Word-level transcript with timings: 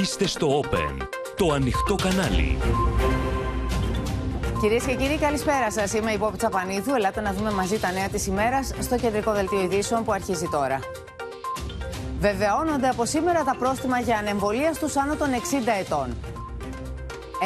Είστε 0.00 0.26
στο 0.26 0.60
Open, 0.60 1.06
το 1.36 1.52
ανοιχτό 1.52 1.94
κανάλι. 1.94 2.58
Κυρίες 4.60 4.84
και 4.84 4.94
κύριοι, 4.94 5.18
καλησπέρα 5.18 5.70
σας. 5.70 5.92
Είμαι 5.92 6.10
η 6.10 6.18
Πόπη 6.18 6.36
Τσαπανίδου. 6.36 6.94
Ελάτε 6.94 7.20
να 7.20 7.32
δούμε 7.32 7.50
μαζί 7.50 7.78
τα 7.78 7.92
νέα 7.92 8.08
της 8.08 8.26
ημέρας 8.26 8.72
στο 8.80 8.96
κεντρικό 8.96 9.32
δελτίο 9.32 9.60
ειδήσεων 9.60 10.04
που 10.04 10.12
αρχίζει 10.12 10.48
τώρα. 10.50 10.78
Βεβαιώνονται 12.20 12.88
από 12.88 13.04
σήμερα 13.04 13.44
τα 13.44 13.56
πρόστιμα 13.58 14.00
για 14.00 14.16
ανεμβολία 14.16 14.72
στους 14.72 14.96
άνω 14.96 15.14
των 15.14 15.28
60 15.28 15.36
ετών. 15.80 16.16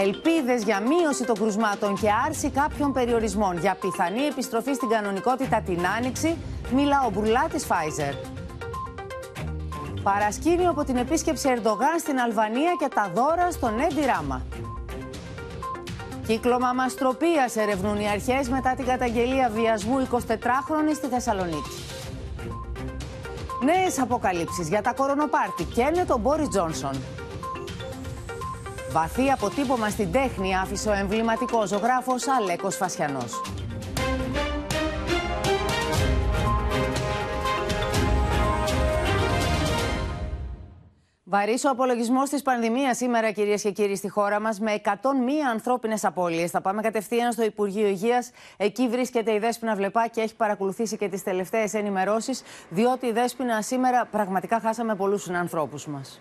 Ελπίδες 0.05 0.63
για 0.63 0.81
μείωση 0.81 1.25
των 1.25 1.35
κρουσμάτων 1.35 1.95
και 2.01 2.09
άρση 2.27 2.51
κάποιων 2.51 2.93
περιορισμών 2.93 3.59
για 3.59 3.77
πιθανή 3.81 4.23
επιστροφή 4.23 4.75
στην 4.75 4.89
κανονικότητα 4.89 5.63
την 5.67 5.87
Άνοιξη, 5.97 6.37
μιλά 6.75 7.05
ο 7.07 7.11
Μπουρλά 7.11 7.47
της 7.53 7.67
Pfizer. 7.69 8.36
Παρασκήνιο 10.13 10.71
από 10.71 10.85
την 10.85 10.97
επίσκεψη 10.97 11.49
Ερντογάν 11.49 11.99
στην 11.99 12.19
Αλβανία 12.19 12.73
και 12.79 12.89
τα 12.95 13.11
δώρα 13.15 13.51
στον 13.51 13.81
Έντι 13.81 14.05
Ράμα. 14.07 14.43
Κύκλωμα 16.27 16.73
μαστροπίας 16.73 17.57
ερευνούν 17.57 18.01
οι 18.01 18.09
αρχές 18.09 18.49
μετά 18.49 18.75
την 18.75 18.85
καταγγελία 18.85 19.51
βιασμού 19.55 20.09
24χρονη 20.11 20.95
στη 20.95 21.07
Θεσσαλονίκη. 21.07 21.77
Νέες 23.65 24.01
αποκαλύψεις 24.01 24.69
για 24.69 24.83
τα 24.83 24.93
κορονοπάρτι 24.93 25.65
και 25.65 26.05
τον 26.07 26.21
Μπόρις 26.21 26.49
Τζόνσον. 26.49 26.97
Βαθύ 28.91 29.31
αποτύπωμα 29.31 29.89
στην 29.89 30.13
τέχνη 30.13 30.57
άφησε 30.57 30.89
ο 30.89 30.93
εμβληματικός 30.93 31.69
ζωγράφος 31.69 32.29
Αλέκος 32.29 32.77
Φασιανός. 32.77 33.41
Βαρύς 41.29 41.65
ο 41.65 41.71
απολογισμός 41.71 42.31
της 42.31 42.43
πανδημίας 42.43 42.97
σήμερα, 42.97 43.31
κυρίες 43.31 43.63
και 43.63 43.71
κύριοι, 43.71 43.97
στη 43.97 44.09
χώρα 44.09 44.41
μας, 44.41 44.61
με 44.61 44.73
101 44.73 45.49
ανθρώπινες 45.51 46.05
απώλειες. 46.05 46.51
Θα 46.51 46.61
πάμε 46.61 46.83
κατευθείαν 46.83 47.33
στο 47.33 47.45
Υπουργείο 47.45 47.87
Υγείας. 47.87 48.31
Εκεί 48.57 48.89
βρίσκεται 48.89 49.33
η 49.33 49.39
Δέσπινα 49.39 49.75
Βλεπά 49.75 50.07
και 50.09 50.21
έχει 50.21 50.37
παρακολουθήσει 50.37 50.97
και 50.97 51.09
τις 51.09 51.23
τελευταίες 51.23 51.75
ενημερώσεις, 51.75 52.43
διότι 52.69 53.07
η 53.07 53.13
Δέσπινα 53.13 53.63
σήμερα 53.63 54.09
πραγματικά 54.11 54.61
χάσαμε 54.61 54.95
πολλούς 54.95 55.29
ανθρώπου 55.29 55.79
μας. 55.87 56.21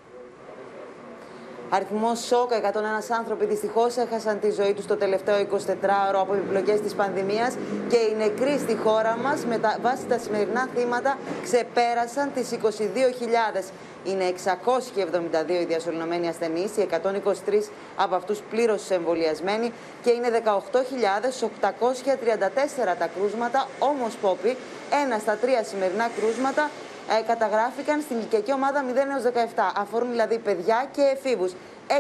Αριθμό 1.70 2.16
σοκ, 2.16 2.52
101 2.52 3.16
άνθρωποι 3.18 3.46
δυστυχώς 3.46 3.98
έχασαν 3.98 4.40
τη 4.40 4.52
ζωή 4.52 4.74
τους 4.74 4.86
το 4.86 4.96
τελευταίο 4.96 5.48
24ωρο 5.52 6.20
από 6.20 6.34
επιπλοκές 6.34 6.82
της 6.82 6.94
πανδημίας 6.94 7.56
και 7.88 7.98
οι 7.98 8.16
νεκροί 8.18 8.58
στη 8.58 8.78
χώρα 8.84 9.18
μας, 9.18 9.46
με 9.46 9.58
τα, 9.58 9.78
βάση 9.82 10.06
τα 10.06 10.18
σημερινά 10.18 10.68
θύματα, 10.76 11.18
ξεπέρασαν 11.44 12.32
τις 12.34 12.52
22.000. 12.52 13.72
Είναι 14.04 14.24
672 14.24 15.62
οι 15.62 15.66
διασωληνωμένοι 15.66 16.28
ασθενείς, 16.28 16.78
οι 16.78 16.82
123 16.82 17.72
από 17.96 18.16
αυτούς 18.16 18.40
πλήρως 18.50 18.90
εμβολιασμένοι 18.90 19.74
και 20.04 20.12
είναι 20.12 20.30
18.834 20.30 22.96
τα 23.00 23.08
κρούσματα. 23.16 23.68
Όμως, 23.80 24.16
Πόπη, 24.16 24.58
ένα 25.04 25.20
στα 25.20 25.36
τρία 25.36 25.64
σημερινά 25.64 26.10
κρούσματα 26.20 26.70
ε, 27.10 27.22
καταγράφηκαν 27.28 28.02
στην 28.02 28.18
ηλικιακή 28.18 28.54
ομάδα 28.54 28.84
0 28.84 28.96
έως 28.96 29.24
17. 29.56 29.72
Αφορούν 29.76 30.10
δηλαδή 30.10 30.38
παιδιά 30.38 30.88
και 30.92 31.02
εφήβους. 31.02 31.52
6.240 31.88 31.94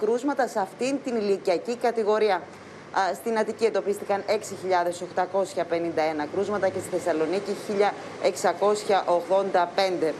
κρούσματα 0.00 0.46
σε 0.46 0.60
αυτήν 0.60 0.98
την 1.04 1.16
ηλικιακή 1.16 1.76
κατηγορία. 1.76 2.42
Στην 3.14 3.38
Αττική 3.38 3.64
εντοπίστηκαν 3.64 4.24
6.851 4.26 4.32
κρούσματα 6.32 6.68
και 6.68 6.78
στη 6.78 6.88
Θεσσαλονίκη 6.88 7.56
1.685. 8.22 10.12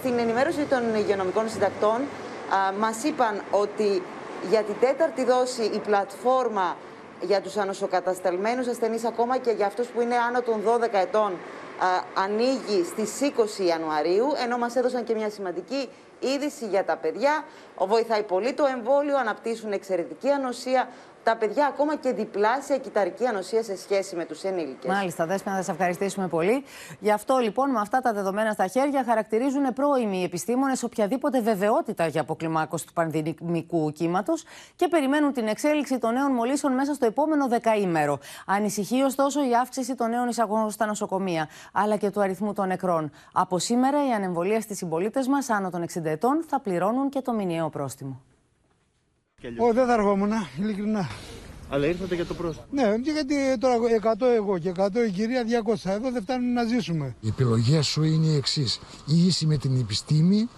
Στην 0.00 0.18
ενημέρωση 0.18 0.64
των 0.64 0.94
υγειονομικών 0.94 1.48
συντακτών 1.48 2.00
μας 2.78 3.02
είπαν 3.04 3.42
ότι 3.50 4.02
για 4.50 4.62
την 4.62 4.74
τέταρτη 4.80 5.24
δόση 5.24 5.62
η 5.62 5.78
πλατφόρμα 5.78 6.76
για 7.20 7.40
τους 7.40 7.56
ανοσοκατασταλμένους 7.56 8.66
ασθενείς 8.66 9.04
ακόμα 9.04 9.38
και 9.38 9.50
για 9.50 9.66
αυτούς 9.66 9.86
που 9.86 10.00
είναι 10.00 10.16
άνω 10.16 10.42
των 10.42 10.62
12 10.66 10.88
ετών 10.92 11.38
ανοίγει 12.14 12.84
στις 12.84 13.32
20 13.60 13.66
Ιανουαρίου 13.66 14.26
ενώ 14.44 14.58
μας 14.58 14.76
έδωσαν 14.76 15.04
και 15.04 15.14
μια 15.14 15.30
σημαντική 15.30 15.88
είδηση 16.20 16.66
για 16.66 16.84
τα 16.84 16.96
παιδιά. 16.96 17.44
Βοηθάει 17.78 18.22
πολύ 18.22 18.52
το 18.52 18.66
εμβόλιο, 18.66 19.18
αναπτύσσουν 19.18 19.72
εξαιρετική 19.72 20.28
ανοσία 20.30 20.88
τα 21.26 21.36
παιδιά 21.36 21.66
ακόμα 21.66 21.96
και 21.96 22.12
διπλάσια 22.12 22.78
κυταρική 22.78 23.26
ανοσία 23.26 23.62
σε 23.62 23.76
σχέση 23.76 24.16
με 24.16 24.24
τους 24.24 24.42
ενήλικες. 24.42 24.90
Μάλιστα, 24.90 25.26
Δέσποινα, 25.26 25.56
θα 25.56 25.62
σα 25.62 25.72
ευχαριστήσουμε 25.72 26.28
πολύ. 26.28 26.64
Γι' 27.00 27.10
αυτό 27.10 27.36
λοιπόν, 27.36 27.70
με 27.70 27.80
αυτά 27.80 28.00
τα 28.00 28.12
δεδομένα 28.12 28.52
στα 28.52 28.66
χέρια, 28.66 29.04
χαρακτηρίζουν 29.04 29.72
πρώιμοι 29.72 30.18
οι 30.18 30.22
επιστήμονες 30.22 30.82
οποιαδήποτε 30.82 31.40
βεβαιότητα 31.40 32.06
για 32.06 32.20
αποκλιμάκωση 32.20 32.86
του 32.86 32.92
πανδημικού 32.92 33.92
κύματος 33.92 34.44
και 34.76 34.88
περιμένουν 34.88 35.32
την 35.32 35.46
εξέλιξη 35.46 35.98
των 35.98 36.12
νέων 36.12 36.32
μολύσεων 36.32 36.72
μέσα 36.72 36.94
στο 36.94 37.06
επόμενο 37.06 37.48
δεκαήμερο. 37.48 38.18
Ανησυχεί 38.46 39.02
ωστόσο 39.02 39.48
η 39.48 39.54
αύξηση 39.54 39.94
των 39.94 40.10
νέων 40.10 40.28
εισαγωγών 40.28 40.70
στα 40.70 40.86
νοσοκομεία, 40.86 41.48
αλλά 41.72 41.96
και 41.96 42.10
του 42.10 42.20
αριθμού 42.20 42.52
των 42.52 42.66
νεκρών. 42.66 43.10
Από 43.32 43.58
σήμερα, 43.58 44.08
οι 44.08 44.12
ανεμβολία 44.12 44.60
στις 44.60 44.76
συμπολίτες 44.76 45.28
μας 45.28 45.50
άνω 45.50 45.70
των 45.70 45.82
60 45.82 46.04
ετών 46.04 46.44
θα 46.48 46.60
πληρώνουν 46.60 47.08
και 47.08 47.20
το 47.20 47.32
μηνιαίο 47.32 47.68
πρόστιμο. 47.70 48.20
Όχι, 49.58 49.72
δεν 49.72 49.86
θα 49.86 49.92
ερχόμουν, 49.92 50.32
ειλικρινά. 50.60 51.08
Αλλά 51.68 51.86
ήρθατε 51.86 52.14
για 52.14 52.24
το 52.24 52.34
πρόστιμο. 52.34 52.66
Ναι, 52.70 52.94
γιατί 53.02 53.58
τώρα 53.58 53.76
100 54.18 54.26
εγώ 54.34 54.58
και 54.58 54.72
100 54.76 54.88
η 55.08 55.10
κυρία 55.10 55.44
200. 55.64 55.90
Εδώ 55.90 56.10
δεν 56.10 56.22
φτάνουν 56.22 56.52
να 56.52 56.64
ζήσουμε. 56.64 57.14
Η 57.20 57.28
επιλογή 57.28 57.80
σου 57.80 58.02
είναι 58.02 58.26
η 58.26 58.36
εξής. 58.36 58.80
Ή 59.06 59.26
είσαι 59.26 59.46
με 59.46 59.56
την 59.56 59.80
επιστήμη 59.80 60.48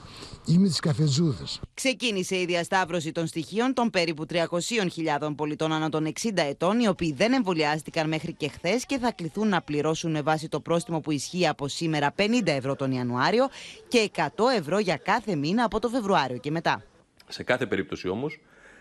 ή 0.46 0.58
με 0.58 0.68
τις 0.68 0.80
καφετζούδες. 0.80 1.60
Ξεκίνησε 1.74 2.36
η 2.36 2.44
διασταύρωση 2.44 3.12
των 3.12 3.26
στοιχείων 3.26 3.74
των 3.74 3.90
περίπου 3.90 4.26
300.000 4.30 5.32
πολιτών 5.36 5.72
ανά 5.72 5.88
των 5.88 6.12
60 6.22 6.30
ετών, 6.34 6.80
οι 6.80 6.88
οποίοι 6.88 7.12
δεν 7.12 7.32
εμβολιάστηκαν 7.32 8.08
μέχρι 8.08 8.32
και 8.32 8.48
χθες 8.48 8.86
και 8.86 8.98
θα 8.98 9.12
κληθούν 9.12 9.48
να 9.48 9.62
πληρώσουν 9.62 10.10
με 10.10 10.22
βάση 10.22 10.48
το 10.48 10.60
πρόστιμο 10.60 11.00
που 11.00 11.10
ισχύει 11.10 11.48
από 11.48 11.68
σήμερα 11.68 12.14
50 12.16 12.22
ευρώ 12.44 12.76
τον 12.76 12.92
Ιανουάριο 12.92 13.48
και 13.88 14.10
100 14.16 14.26
ευρώ 14.56 14.78
για 14.78 14.96
κάθε 14.96 15.34
μήνα 15.34 15.64
από 15.64 15.80
το 15.80 15.88
Φεβρουάριο 15.88 16.38
και 16.38 16.50
μετά. 16.50 16.82
Σε 17.28 17.42
κάθε 17.42 17.66
περίπτωση 17.66 18.08
όμως, 18.08 18.38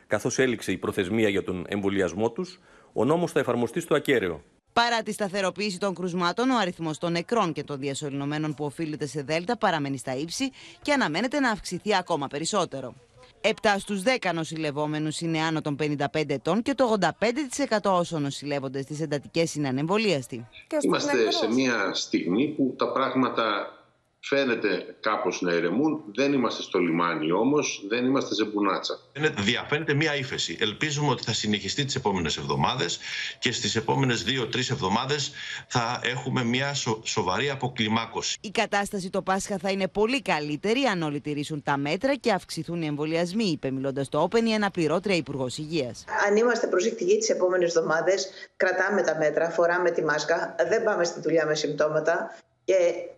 καθώς 0.07 0.39
έληξε 0.39 0.71
η 0.71 0.77
προθεσμία 0.77 1.29
για 1.29 1.43
τον 1.43 1.65
εμβολιασμό 1.67 2.31
τους, 2.31 2.59
ο 2.93 3.05
νόμος 3.05 3.31
θα 3.31 3.39
εφαρμοστεί 3.39 3.79
στο 3.79 3.95
ακέραιο. 3.95 4.43
Παρά 4.73 5.03
τη 5.03 5.11
σταθεροποίηση 5.11 5.79
των 5.79 5.93
κρουσμάτων, 5.93 6.49
ο 6.49 6.57
αριθμός 6.57 6.97
των 6.97 7.11
νεκρών 7.11 7.53
και 7.53 7.63
των 7.63 7.79
διασωληνωμένων 7.79 8.53
που 8.53 8.65
οφείλεται 8.65 9.05
σε 9.05 9.21
Δέλτα 9.21 9.57
παραμένει 9.57 9.97
στα 9.97 10.15
ύψη 10.15 10.51
και 10.81 10.93
αναμένεται 10.93 11.39
να 11.39 11.49
αυξηθεί 11.51 11.95
ακόμα 11.95 12.27
περισσότερο. 12.27 12.93
7 13.41 13.49
στους 13.77 14.01
10 14.03 14.31
νοσηλευόμενους 14.33 15.21
είναι 15.21 15.39
άνω 15.41 15.61
των 15.61 15.75
55 15.79 16.05
ετών 16.27 16.61
και 16.61 16.73
το 16.73 16.97
85% 16.99 17.77
όσων 17.83 18.21
νοσηλεύονται 18.21 18.81
στις 18.81 19.01
εντατικές 19.01 19.55
είναι 19.55 19.67
ανεμβολίαστοι. 19.67 20.47
Είμαστε 20.81 21.31
σε 21.31 21.47
μια 21.53 21.93
στιγμή 21.93 22.47
που 22.47 22.75
τα 22.77 22.91
πράγματα 22.91 23.76
φαίνεται 24.19 24.95
κάπως 24.99 25.41
να 25.41 25.53
ηρεμούν. 25.53 26.03
Δεν 26.15 26.33
είμαστε 26.33 26.61
στο 26.61 26.79
λιμάνι 26.79 27.31
όμως, 27.31 27.85
δεν 27.89 28.05
είμαστε 28.05 28.33
σε 28.35 28.45
μπουνάτσα. 28.45 28.99
Διαφαίνεται 29.37 29.93
μια 29.93 30.15
ύφεση. 30.15 30.57
Ελπίζουμε 30.59 31.09
ότι 31.09 31.23
θα 31.23 31.33
συνεχιστεί 31.33 31.85
τις 31.85 31.95
επόμενες 31.95 32.37
εβδομάδες 32.37 32.99
και 33.39 33.51
στις 33.51 33.75
επόμενες 33.75 34.23
δύο-τρεις 34.23 34.69
εβδομάδες 34.69 35.31
θα 35.67 35.99
έχουμε 36.03 36.43
μια 36.43 36.73
σοβαρή 37.03 37.49
αποκλιμάκωση. 37.49 38.37
Η 38.41 38.49
κατάσταση 38.49 39.09
το 39.09 39.21
Πάσχα 39.21 39.57
θα 39.57 39.71
είναι 39.71 39.87
πολύ 39.87 40.21
καλύτερη 40.21 40.83
αν 40.83 41.01
όλοι 41.01 41.21
τηρήσουν 41.21 41.63
τα 41.63 41.77
μέτρα 41.77 42.15
και 42.15 42.31
αυξηθούν 42.31 42.81
οι 42.81 42.85
εμβολιασμοί, 42.85 43.45
είπε 43.45 43.71
μιλώντας 43.71 44.09
το 44.09 44.27
Open 44.31 44.43
η 44.43 44.53
αναπληρώτρια 44.53 45.15
Υπουργός 45.15 45.57
Υγείας. 45.57 46.03
Αν 46.27 46.35
είμαστε 46.35 46.67
προσεκτικοί 46.67 47.17
τις 47.17 47.29
επόμενες 47.29 47.75
εβδομάδες, 47.75 48.29
κρατάμε 48.57 49.01
τα 49.01 49.17
μέτρα, 49.17 49.49
φοράμε 49.49 49.91
τη 49.91 50.03
μάσκα, 50.03 50.55
δεν 50.69 50.83
πάμε 50.83 51.03
στη 51.03 51.21
δουλειά 51.21 51.45
με 51.45 51.55
συμπτώματα 51.55 52.35
και 52.67 52.75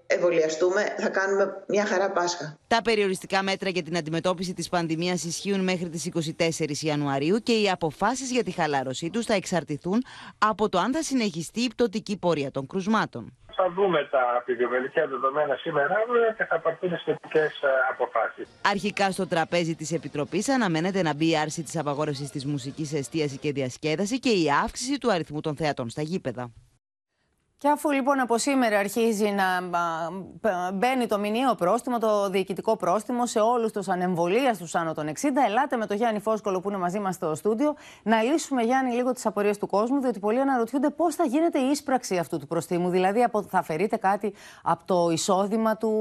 εμβολιαστούμε, 0.07 0.81
θα 0.97 1.09
κάνουμε 1.09 1.63
μια 1.67 1.85
χαρά 1.85 2.11
Πάσχα. 2.11 2.57
Τα 2.67 2.81
περιοριστικά 2.81 3.43
μέτρα 3.43 3.69
για 3.69 3.84
την 3.84 3.97
αντιμετώπιση 3.97 4.53
της 4.53 4.69
πανδημίας 4.69 5.23
ισχύουν 5.23 5.63
μέχρι 5.63 5.90
τις 5.90 6.09
24 6.37 6.81
Ιανουαρίου 6.81 7.37
και 7.37 7.51
οι 7.51 7.69
αποφάσεις 7.69 8.31
για 8.31 8.43
τη 8.43 8.51
χαλάρωσή 8.51 9.09
τους 9.09 9.25
θα 9.25 9.34
εξαρτηθούν 9.34 10.03
από 10.37 10.69
το 10.69 10.78
αν 10.78 10.93
θα 10.93 11.01
συνεχιστεί 11.01 11.61
η 11.61 11.67
πτωτική 11.67 12.17
πορεία 12.17 12.51
των 12.51 12.67
κρουσμάτων. 12.67 13.37
Θα 13.55 13.72
δούμε 13.72 14.07
τα 14.11 14.22
επιδημιολογικά 14.41 15.07
δεδομένα 15.07 15.55
σήμερα 15.55 15.95
και 16.37 16.43
θα 16.43 16.59
πάρθουν 16.59 16.97
σχετικές 16.97 17.61
ε, 17.61 17.67
αποφάσεις. 17.91 18.47
Αρχικά 18.66 19.11
στο 19.11 19.28
τραπέζι 19.28 19.75
της 19.75 19.91
Επιτροπής 19.91 20.49
αναμένεται 20.49 21.02
να 21.02 21.13
μπει 21.13 21.29
η 21.29 21.37
άρση 21.37 21.63
της 21.63 21.78
απαγόρευσης 21.78 22.29
της 22.29 22.45
μουσικής 22.45 22.93
εστίαση 22.93 23.37
και 23.37 23.52
διασκέδαση 23.52 24.19
και 24.19 24.29
η 24.29 24.45
αύξηση 24.63 24.97
του 24.97 25.11
αριθμού 25.11 25.40
των 25.41 25.55
θεατών 25.55 25.90
στα 25.90 26.02
γήπεδα. 26.02 26.52
Και 27.61 27.67
αφού 27.67 27.91
λοιπόν 27.91 28.20
από 28.20 28.38
σήμερα 28.38 28.79
αρχίζει 28.79 29.29
να 29.29 29.46
μπαίνει 30.73 31.08
το 31.08 31.20
μηνιαίο 31.20 31.56
πρόστιμο, 31.56 32.00
το 32.00 32.29
διοικητικό 32.29 32.76
πρόστιμο 32.76 33.26
σε 33.26 33.40
όλους 33.40 33.72
τους 33.72 33.88
ανεμβολίας 33.88 34.58
τους 34.58 34.76
άνω 34.76 34.94
των 34.94 35.08
60, 35.08 35.11
ελάτε 35.47 35.78
με 35.78 35.85
τον 35.85 35.97
Γιάννη 35.97 36.20
Φόσκολο 36.20 36.59
που 36.59 36.70
είναι 36.70 36.78
μαζί 36.78 37.00
μας 37.00 37.16
στο 37.16 37.35
στούντιο 37.35 37.76
να 38.03 38.22
λύσουμε, 38.22 38.61
Γιάννη, 38.61 38.94
λίγο 38.94 39.11
τις 39.11 39.26
απορίες 39.26 39.58
του 39.58 39.67
κόσμου, 39.67 40.02
διότι 40.02 40.20
πολλοί 40.20 40.40
αναρωτιούνται 40.40 40.90
πώς 40.90 41.16
θα 41.16 41.26
γίνεται 41.26 41.59
η 41.59 41.70
ίσπραξη 41.70 42.17
αυτού 42.17 42.40
του 42.40 42.47
προστίμου. 42.47 42.90
Δηλαδή, 42.90 43.26
θα 43.50 43.58
αφαιρείτε 43.58 43.97
κάτι 43.97 44.34
από 44.64 44.84
το 44.85 45.09
εισόδημα 45.12 45.78
του 45.78 45.91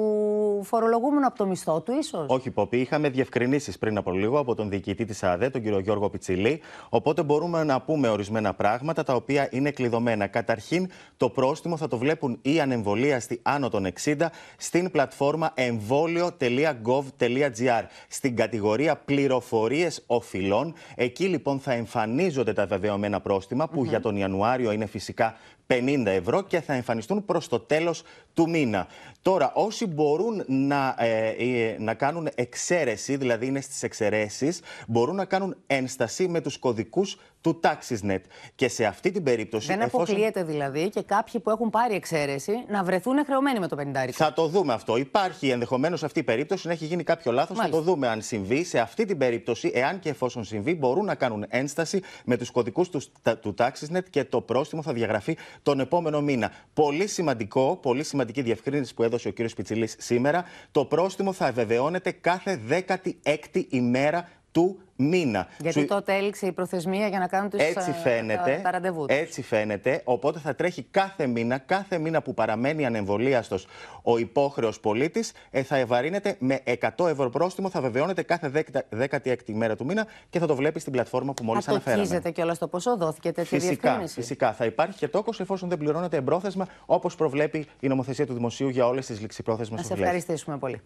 φορολογούμενου, 0.65 1.27
από 1.27 1.39
το 1.39 1.47
μισθό 1.47 1.81
του, 1.81 1.93
ίσως; 1.93 2.27
Όχι, 2.29 2.51
Ποπή. 2.51 2.81
Είχαμε 2.81 3.09
διευκρινήσεις 3.09 3.79
πριν 3.79 3.97
από 3.97 4.11
λίγο 4.11 4.39
από 4.39 4.55
τον 4.55 4.69
διοικητή 4.69 5.05
της 5.05 5.23
ΑΔΕ, 5.23 5.51
τον 5.51 5.63
κύριο 5.63 5.79
Γιώργο 5.79 6.11
Πιτσιλή. 6.11 6.61
Οπότε 6.89 7.23
μπορούμε 7.23 7.65
να 7.65 7.81
πούμε 7.81 8.09
ορισμένα 8.09 8.55
πράγματα 8.55 9.03
τα 9.03 9.15
οποία 9.15 9.49
είναι 9.51 9.71
κλειδωμένα. 9.71 10.27
Καταρχήν, 10.27 10.91
το 11.17 11.29
πρόστιμο 11.29 11.47
θα 11.77 11.89
το 11.89 11.99
βλέπουν 11.99 12.39
οι 12.43 12.61
ανεμβολίαστοι 12.61 13.41
άνω 13.43 13.69
των 13.69 13.87
60 14.05 14.27
στην 14.57 14.91
πλατφόρμα 14.91 15.53
εμβόλιο.gov.gr 15.55 17.83
στην 18.09 18.37
κατηγορία 18.37 18.97
πληροφορίες 18.97 20.03
οφειλών. 20.07 20.75
Εκεί 20.95 21.25
λοιπόν 21.25 21.61
θα 21.61 21.73
εμφανίζονται 21.73 22.53
τα 22.53 22.67
βεβαιωμένα 22.67 23.21
πρόστιμα 23.21 23.69
που 23.69 23.85
για 23.85 24.01
τον 24.01 24.17
Ιανουάριο 24.17 24.73
είναι 24.73 24.87
φυσικά 24.87 25.37
50 25.67 26.07
ευρώ 26.07 26.43
και 26.43 26.61
θα 26.61 26.73
εμφανιστούν 26.73 27.25
προς 27.25 27.49
το 27.49 27.61
τέλος 27.61 28.03
του 28.35 28.49
μήνα. 28.49 28.87
Τώρα, 29.23 29.53
όσοι 29.55 29.87
μπορούν 29.87 30.45
να, 30.47 30.95
ε, 30.99 31.29
ε, 31.29 31.77
να 31.79 31.95
κάνουν 31.95 32.29
εξαίρεση, 32.35 33.17
δηλαδή 33.17 33.47
είναι 33.47 33.61
στις 33.61 33.83
εξαιρέσεις, 33.83 34.61
μπορούν 34.87 35.15
να 35.15 35.25
κάνουν 35.25 35.57
ένσταση 35.67 36.29
με 36.29 36.41
τους 36.41 36.59
κωδικούς 36.59 37.19
του 37.49 37.61
TaxisNet. 37.63 38.21
Και 38.55 38.69
σε 38.69 38.85
αυτή 38.85 39.11
την 39.11 39.23
περίπτωση. 39.23 39.67
Δεν 39.67 39.81
εφόσον... 39.81 40.01
αποκλείεται 40.01 40.45
δηλαδή 40.45 40.89
και 40.89 41.03
κάποιοι 41.03 41.41
που 41.41 41.51
έχουν 41.51 41.71
πάρει 41.71 41.95
εξαίρεση 41.95 42.53
να 42.69 42.85
βρεθούν 42.85 43.25
χρεωμένοι 43.25 43.59
με 43.59 43.69
το 43.69 43.77
50. 43.81 44.09
Θα 44.13 44.33
το 44.33 44.47
δούμε 44.47 44.73
αυτό. 44.73 44.97
Υπάρχει 44.97 45.49
ενδεχομένως 45.49 46.03
αυτή 46.03 46.19
η 46.19 46.23
περίπτωση 46.23 46.67
να 46.67 46.73
έχει 46.73 46.85
γίνει 46.85 47.03
κάποιο 47.03 47.33
λάθος. 47.33 47.59
Θα 47.59 47.69
το 47.69 47.81
δούμε 47.81 48.09
αν 48.09 48.23
συμβεί. 48.23 48.65
Σε 48.65 48.79
αυτή 48.79 49.05
την 49.05 49.19
περίπτωση, 49.19 49.71
εάν 49.75 49.99
και 49.99 50.09
εφόσον 50.09 50.45
συμβεί, 50.45 50.75
μπορούν 50.75 51.05
να 51.05 51.15
κάνουν 51.15 51.45
ένσταση 51.49 52.03
με 52.25 52.37
τους 52.37 52.51
κωδικούς 52.51 52.91
τους, 52.91 53.09
του 53.41 53.55
TaxisNet 53.59 54.05
και 54.11 54.25
το 54.25 54.41
πρόστιμο 54.41 54.83
θα 54.83 54.93
διαγραφεί 54.93 55.37
τον 55.63 55.81
επόμενο 55.81 56.21
μήνα. 56.21 56.53
Πολύ 56.75 57.07
σημαντικό, 57.07 57.79
πολύ 57.83 58.05
σημαντική 58.05 58.43
διευκρίνηση 58.43 58.95
που 58.95 59.03
έδωσε 59.03 59.29
ο 59.29 59.33
κ. 59.33 59.37
Πιτσιλής 59.57 59.97
σήμερα. 59.99 60.45
Το 60.71 60.85
πρόστιμο 60.85 61.33
θα 61.33 61.53
βεβαιώνεται 61.53 62.11
κάθε 62.11 62.61
16η 62.69 63.65
ημέρα 63.69 64.29
του 64.53 64.79
μήνα. 64.99 65.47
Γιατί 65.59 65.81
Σου... 65.81 65.87
τότε 65.87 66.15
έληξε 66.15 66.47
η 66.47 66.53
προθεσμία 66.53 67.09
για 67.09 67.19
να 67.19 67.27
κάνουν 67.27 67.51
τις, 67.51 67.61
έτσι 67.61 67.93
φαίνεται, 67.93 68.61
τα 68.63 68.71
ραντεβού 68.71 69.05
Έτσι 69.09 69.43
φαίνεται. 69.43 70.01
Οπότε 70.05 70.39
θα 70.39 70.55
τρέχει 70.55 70.83
κάθε 70.83 71.27
μήνα, 71.27 71.59
κάθε 71.59 71.99
μήνα 71.99 72.23
που 72.23 72.35
παραμένει 72.35 72.87
ανεμβολίαστος 72.87 73.67
ο 74.03 74.19
υπόχρεος 74.19 74.81
πολίτης, 74.81 75.33
ε, 75.51 75.63
θα 75.63 75.77
ευαρύνεται 75.77 76.37
με 76.39 76.61
100 76.97 77.09
ευρώ 77.09 77.31
πρόστιμο, 77.31 77.71
θα 77.71 77.81
βεβαιώνεται 77.81 78.23
κάθε 78.23 78.65
16η 78.91 79.53
μέρα 79.53 79.77
του 79.77 79.85
μήνα 79.85 80.07
και 80.31 80.39
θα 80.39 80.47
το 80.47 80.57
βλέπει 80.57 80.81
στην 80.81 80.93
πλατφόρμα 80.93 81.35
που 81.35 81.45
μόλις 81.45 81.69
αναφέραμε. 81.69 82.21
Θα 82.21 82.31
κιόλας 82.31 82.59
το 82.59 82.69
ποσό, 82.69 82.97
δόθηκε 82.97 83.33
τέτοια 83.33 83.59
φυσικά, 83.59 83.81
διευκρίνηση. 83.81 84.15
Φυσικά. 84.15 84.53
Θα 84.53 84.65
υπάρχει 84.65 84.99
και 84.99 85.09
τόκος 85.09 85.41
εφόσον 85.41 85.69
δεν 85.69 85.79
πληρώνεται 85.79 86.17
εμπρόθεσμα, 86.17 86.67
όπως 86.87 87.15
προβλέπει 87.15 87.67
η 87.81 87.89
νομοθεσία 87.89 88.27
του 88.27 88.35
Δημοσίου 88.35 88.69
για 88.69 88.87
όλες 88.87 89.07
τις 89.07 89.21
ληξιπρόθεσμες 89.21 89.81
Να 89.81 89.87
σε 89.87 90.03
ευχαριστήσουμε 90.03 90.59
πολύ. 90.59 90.81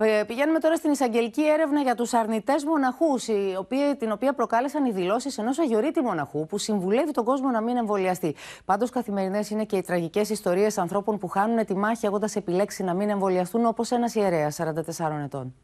Ε, 0.00 0.22
πηγαίνουμε 0.26 0.58
τώρα 0.58 0.76
στην 0.76 0.90
εισαγγελική 0.90 1.48
έρευνα 1.48 1.80
για 1.80 1.94
τους 1.94 2.12
αρνητές 2.12 2.64
μοναχού, 3.38 3.96
την 3.98 4.12
οποία 4.12 4.32
προκάλεσαν 4.34 4.84
οι 4.84 4.92
δηλώσεις 4.92 5.38
ενός 5.38 5.58
αγιορείτη 5.58 6.00
μοναχού 6.00 6.46
που 6.46 6.58
συμβουλεύει 6.58 7.10
τον 7.10 7.24
κόσμο 7.24 7.50
να 7.50 7.60
μην 7.60 7.76
εμβολιαστεί. 7.76 8.34
Πάντως, 8.64 8.90
καθημερινές 8.90 9.50
είναι 9.50 9.64
και 9.64 9.76
οι 9.76 9.82
τραγικές 9.82 10.30
ιστορίες 10.30 10.78
ανθρώπων 10.78 11.18
που 11.18 11.28
χάνουν 11.28 11.64
τη 11.64 11.76
μάχη 11.76 12.06
έχοντας 12.06 12.36
επιλέξει 12.36 12.82
να 12.82 12.94
μην 12.94 13.08
εμβολιαστούν, 13.08 13.66
όπως 13.66 13.90
ένας 13.90 14.14
ιερέας 14.14 14.54
44 14.54 15.22
ετών. 15.24 15.54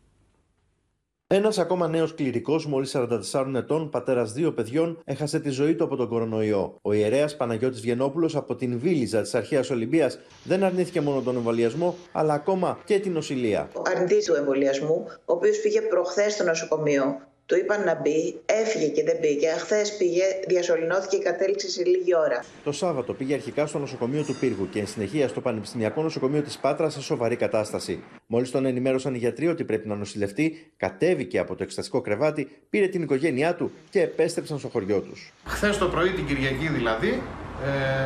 Ένας 1.27 1.59
ακόμα 1.59 1.89
νέος 1.89 2.15
κληρικός, 2.15 2.67
μόλις 2.67 2.91
44 2.91 3.55
ετών, 3.55 3.91
πατέρας 3.91 4.33
δύο 4.33 4.53
παιδιών, 4.53 5.01
έχασε 5.05 5.41
τη 5.41 5.51
ζωή 5.51 5.75
του 5.75 5.85
από 5.85 5.97
τον 5.97 6.09
κορονοϊό. 6.09 6.79
Ο 6.83 6.93
ιερέας 6.93 7.37
Παναγιώτης 7.37 7.81
Βιενόπουλος 7.81 8.37
από 8.37 8.55
την 8.57 8.79
Βίλιζα 8.79 9.21
της 9.23 9.35
Αρχαίας 9.35 9.71
Ολυμπίας 9.71 10.19
δεν 10.45 10.65
αρνήθηκε 10.65 11.01
μόνο 11.01 11.21
τον 11.21 11.37
εμβολιασμό, 11.37 11.95
αλλά 12.13 12.35
ακόμα 12.35 12.79
και 12.85 12.99
την 12.99 13.13
νοσηλεία. 13.13 13.69
Ο 13.75 13.83
αρνητή 13.85 14.25
του 14.25 14.35
εμβολιασμού, 14.35 15.05
ο 15.09 15.33
οποίος 15.33 15.61
πήγε 15.61 15.81
προχθές 15.81 16.33
στο 16.33 16.45
νοσοκομείο 16.45 17.21
του 17.47 17.57
είπαν 17.57 17.85
να 17.85 18.01
μπει, 18.01 18.41
έφυγε 18.47 18.89
και 18.89 19.03
δεν 19.03 19.17
μπήκε. 19.21 19.49
Χθες 19.59 19.97
πήγε, 19.97 20.25
διασωληνώθηκε 20.47 21.17
και 21.17 21.23
κατέληξε 21.23 21.71
σε 21.71 21.85
λίγη 21.85 22.17
ώρα. 22.17 22.45
Το 22.65 22.73
Σάββατο 22.73 23.13
πήγε 23.13 23.35
αρχικά 23.35 23.67
στο 23.67 23.79
νοσοκομείο 23.79 24.23
του 24.23 24.35
Πύργου 24.41 24.69
και 24.69 24.79
εν 24.79 24.87
συνεχεία 24.87 25.29
στο 25.29 25.41
Πανεπιστημιακό 25.41 26.03
Νοσοκομείο 26.03 26.43
της 26.43 26.59
Πάτρας 26.59 26.93
σε 26.93 27.03
σοβαρή 27.03 27.37
κατάσταση. 27.37 28.03
Μόλις 28.27 28.51
τον 28.51 28.67
ενημέρωσαν 28.67 29.15
οι 29.15 29.19
γιατροί 29.19 29.49
ότι 29.49 29.65
πρέπει 29.65 29.89
να 29.89 29.95
νοσηλευτεί, 29.95 30.73
κατέβηκε 30.77 31.39
από 31.39 31.55
το 31.55 31.63
εξεταστικό 31.63 32.01
κρεβάτι, 32.01 32.49
πήρε 32.71 32.87
την 32.87 33.03
οικογένειά 33.03 33.55
του 33.55 33.73
και 33.91 34.01
επέστρεψαν 34.01 34.59
στο 34.59 34.69
χωριό 34.69 35.01
τους. 35.01 35.33
Χθες 35.45 35.79
το 35.79 35.89
πρωί, 35.89 36.11
την 36.11 36.27
Κυριακή 36.27 36.69
δηλαδή, 36.69 37.23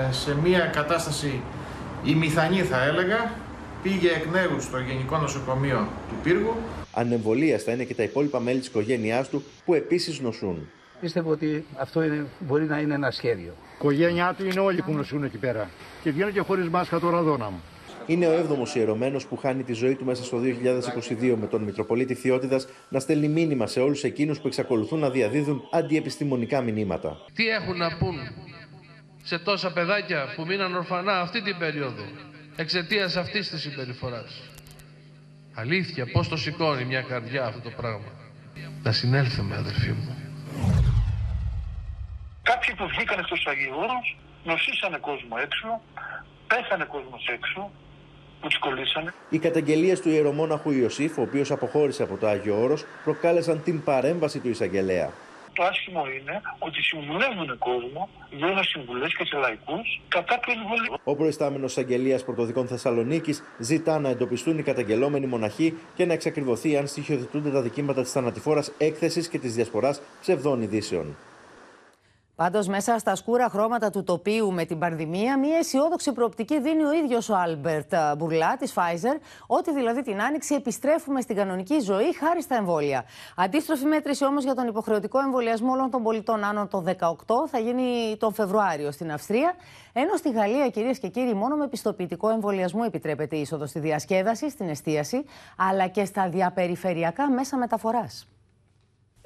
ε, 0.08 0.12
σε 0.12 0.36
μια 0.44 0.70
κατάσταση 0.74 1.42
ημιθανή 2.04 2.62
θα 2.62 2.84
έλεγα, 2.84 3.46
πήγε 3.82 4.08
εκ 4.08 4.26
νέου 4.26 4.60
στο 4.60 4.78
Γενικό 4.78 5.18
Νοσοκομείο 5.18 5.88
του 6.08 6.14
Πύργου 6.22 6.54
Ανεμβολίαστα 6.92 7.72
είναι 7.72 7.84
και 7.84 7.94
τα 7.94 8.02
υπόλοιπα 8.02 8.40
μέλη 8.40 8.58
της 8.58 8.68
οικογένειάς 8.68 9.28
του 9.28 9.42
που 9.64 9.74
επίσης 9.74 10.20
νοσούν. 10.20 10.68
Πίστευω 11.00 11.30
ότι 11.30 11.64
αυτό 11.76 12.02
είναι, 12.02 12.26
μπορεί 12.38 12.64
να 12.64 12.78
είναι 12.78 12.94
ένα 12.94 13.10
σχέδιο. 13.10 13.52
Η 13.52 13.74
οικογένειά 13.74 14.34
του 14.38 14.44
είναι 14.44 14.60
όλοι 14.60 14.82
που 14.82 14.92
νοσούν 14.92 15.24
εκεί 15.24 15.36
πέρα. 15.36 15.70
Και 16.02 16.10
βγαίνουν 16.10 16.32
και 16.32 16.40
χωρίς 16.40 16.68
μάσκα 16.68 16.98
τώρα 16.98 17.22
δόνα 17.22 17.50
μου. 17.50 17.62
Είναι 18.06 18.26
ο 18.26 18.30
7ο 18.30 18.76
ιερωμένος 18.76 19.26
που 19.26 19.36
χάνει 19.36 19.62
τη 19.62 19.72
ζωή 19.72 19.94
του 19.94 20.04
μέσα 20.04 20.24
στο 20.24 20.40
2022 20.40 21.34
με 21.40 21.46
τον 21.46 21.62
Μητροπολίτη 21.62 22.14
Θεότητας 22.14 22.68
να 22.88 23.00
στέλνει 23.00 23.28
μήνυμα 23.28 23.66
σε 23.66 23.80
όλους 23.80 24.04
εκείνους 24.04 24.40
που 24.40 24.46
εξακολουθούν 24.46 24.98
να 24.98 25.10
διαδίδουν 25.10 25.62
αντιεπιστημονικά 25.72 26.60
μηνύματα. 26.60 27.16
Τι 27.34 27.46
έχουν 27.48 27.76
να 27.76 27.96
πούν 27.98 28.16
σε 29.22 29.38
τόσα 29.38 29.72
παιδάκια 29.72 30.24
που 30.36 30.44
μείναν 30.46 30.74
ορφανά 30.74 31.20
αυτή 31.20 31.42
την 31.42 31.58
περίοδο; 31.58 32.02
Εξαιτίας 32.60 33.16
αυτής 33.16 33.50
της 33.50 33.60
συμπεριφοράς. 33.60 34.42
Αλήθεια, 35.54 36.06
πώς 36.12 36.28
το 36.28 36.36
σηκώνει 36.36 36.84
μια 36.84 37.02
καρδιά 37.02 37.44
αυτό 37.44 37.60
το 37.60 37.70
πράγμα. 37.76 38.12
Να 38.82 38.92
συνέλθουμε, 38.92 39.56
αδελφοί 39.56 39.90
μου. 39.90 40.16
Κάποιοι 42.42 42.74
που 42.74 42.86
βγήκαν 42.88 43.24
στους 43.24 43.46
Αγιώρους 43.46 44.16
νοσήσανε 44.44 44.98
κόσμο 44.98 45.36
έξω, 45.42 45.80
πέθανε 46.46 46.84
κόσμος 46.84 47.26
έξω, 47.26 47.70
που 48.40 48.48
τους 48.48 48.58
κολλήσανε. 48.58 49.14
Οι 49.30 49.38
καταγγελίες 49.38 50.00
του 50.00 50.08
ιερομόναχου 50.08 50.70
Ιωσήφ, 50.70 51.18
ο 51.18 51.22
οποίος 51.22 51.50
αποχώρησε 51.50 52.02
από 52.02 52.16
το 52.16 52.26
Άγιο 52.26 52.62
Όρος, 52.62 52.84
προκάλεσαν 53.04 53.62
την 53.62 53.82
παρέμβαση 53.82 54.38
του 54.38 54.48
εισαγγελέα. 54.48 55.10
Το 55.58 55.64
άσχημο 55.64 56.04
είναι 56.20 56.40
ότι 56.58 56.82
συμβουλεύουν 56.82 57.58
κόσμο, 57.58 58.08
δίνουν 58.30 58.64
συμβουλές 58.64 59.06
και 59.06 59.24
σε 59.24 59.36
λαϊκούς 59.36 60.00
κατά 60.08 60.38
του 60.38 60.50
εμβολίου. 60.50 60.94
Ο 61.04 61.16
προϊστάμενος 61.16 61.78
Εισαγγελίας 61.78 62.24
Πρωτοδικών 62.24 62.66
Θεσσαλονίκης 62.66 63.42
ζητά 63.58 63.98
να 63.98 64.08
εντοπιστούν 64.08 64.58
οι 64.58 64.62
καταγγελλόμενοι 64.62 65.26
μοναχοί 65.26 65.78
και 65.94 66.04
να 66.04 66.12
εξακριβωθεί 66.12 66.76
αν 66.76 66.86
στοιχειοθετούνται 66.86 67.50
τα 67.50 67.62
αδικήματα 67.62 68.02
της 68.02 68.12
θανατηφόρας 68.12 68.72
έκθεσης 68.78 69.28
και 69.28 69.38
της 69.38 69.54
διασποράς 69.54 70.00
ψευδών 70.20 70.62
ειδήσεων. 70.62 71.16
Πάντως, 72.38 72.66
μέσα 72.68 72.98
στα 72.98 73.14
σκούρα 73.14 73.48
χρώματα 73.48 73.90
του 73.90 74.02
τοπίου 74.02 74.52
με 74.52 74.64
την 74.64 74.78
πανδημία, 74.78 75.38
μια 75.38 75.56
αισιόδοξη 75.56 76.12
προοπτική 76.12 76.60
δίνει 76.60 76.84
ο 76.84 76.92
ίδιος 76.92 77.28
ο 77.28 77.36
Άλμπερτ 77.36 77.94
Μπουρλά 78.16 78.56
της 78.56 78.74
Pfizer, 78.76 79.20
ότι 79.46 79.72
δηλαδή 79.72 80.02
την 80.02 80.22
άνοιξη 80.22 80.54
επιστρέφουμε 80.54 81.20
στην 81.20 81.36
κανονική 81.36 81.80
ζωή 81.80 82.14
χάρη 82.14 82.42
στα 82.42 82.56
εμβόλια. 82.56 83.04
Αντίστροφη 83.36 83.84
μέτρηση 83.84 84.24
όμως 84.24 84.44
για 84.44 84.54
τον 84.54 84.66
υποχρεωτικό 84.66 85.18
εμβολιασμό 85.18 85.72
όλων 85.72 85.90
των 85.90 86.02
πολιτών 86.02 86.44
άνω 86.44 86.66
των 86.66 86.84
18 86.86 87.14
θα 87.50 87.58
γίνει 87.58 88.16
τον 88.18 88.32
Φεβρουάριο 88.32 88.90
στην 88.90 89.12
Αυστρία, 89.12 89.54
ενώ 89.92 90.16
στη 90.16 90.30
Γαλλία, 90.30 90.68
κυρίες 90.68 90.98
και 90.98 91.08
κύριοι, 91.08 91.34
μόνο 91.34 91.56
με 91.56 91.68
πιστοποιητικό 91.68 92.28
εμβολιασμό 92.28 92.82
επιτρέπεται 92.86 93.36
η 93.36 93.40
είσοδος 93.40 93.68
στη 93.68 93.78
διασκέδαση, 93.78 94.50
στην 94.50 94.68
εστίαση, 94.68 95.24
αλλά 95.56 95.86
και 95.86 96.04
στα 96.04 96.28
διαπεριφερειακά 96.28 97.30
μέσα 97.30 97.56
μεταφοράς. 97.56 98.28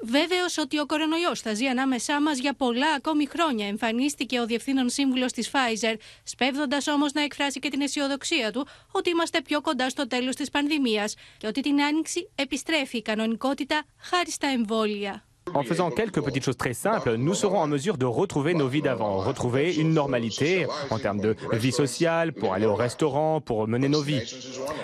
Βέβαιος 0.05 0.57
ότι 0.57 0.79
ο 0.79 0.85
κορονοϊός 0.85 1.41
θα 1.41 1.53
ζει 1.53 1.67
ανάμεσά 1.67 2.21
μας 2.21 2.37
για 2.37 2.53
πολλά 2.53 2.93
ακόμη 2.93 3.25
χρόνια, 3.25 3.67
εμφανίστηκε 3.67 4.39
ο 4.39 4.45
διευθύνων 4.45 4.89
σύμβουλος 4.89 5.31
της 5.31 5.51
Pfizer, 5.51 5.95
σπέβδοντας 6.23 6.87
όμως 6.87 7.13
να 7.13 7.21
εκφράσει 7.21 7.59
και 7.59 7.69
την 7.69 7.81
αισιοδοξία 7.81 8.51
του 8.51 8.67
ότι 8.91 9.09
είμαστε 9.09 9.41
πιο 9.41 9.61
κοντά 9.61 9.89
στο 9.89 10.07
τέλος 10.07 10.35
της 10.35 10.49
πανδημίας 10.49 11.15
και 11.37 11.47
ότι 11.47 11.61
την 11.61 11.81
άνοιξη 11.81 12.29
επιστρέφει 12.35 12.97
η 12.97 13.01
κανονικότητα 13.01 13.83
χάρη 13.97 14.31
στα 14.31 14.47
εμβόλια. 14.47 15.23
En 15.54 15.62
faisant 15.62 15.90
quelques 15.90 16.20
petites 16.20 16.44
choses 16.44 16.56
très 16.56 16.74
simples, 16.74 17.14
nous 17.14 17.34
serons 17.34 17.58
en 17.58 17.66
mesure 17.66 17.96
de 17.96 18.04
retrouver 18.04 18.54
nos 18.54 18.68
vies 18.68 18.82
d'avant, 18.82 19.18
retrouver 19.18 19.74
une 19.74 19.92
normalité 19.92 20.66
en 20.90 20.98
termes 20.98 21.20
de 21.20 21.36
vie 21.52 21.72
sociale, 21.72 22.32
pour 22.32 22.52
aller 22.54 22.66
au 22.66 22.74
restaurant, 22.74 23.40
pour 23.40 23.66
mener 23.66 23.88
nos 23.88 24.02
vies. 24.02 24.22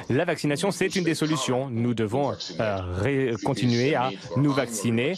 La 0.08 0.24
vaccination, 0.24 0.70
c'est 0.70 0.96
une 0.96 1.04
des 1.04 1.14
solutions. 1.14 1.68
Nous 1.70 1.94
devons 1.94 2.32
euh, 2.60 3.36
continuer 3.44 3.94
à 3.94 4.10
nous 4.36 4.52
vacciner. 4.52 5.14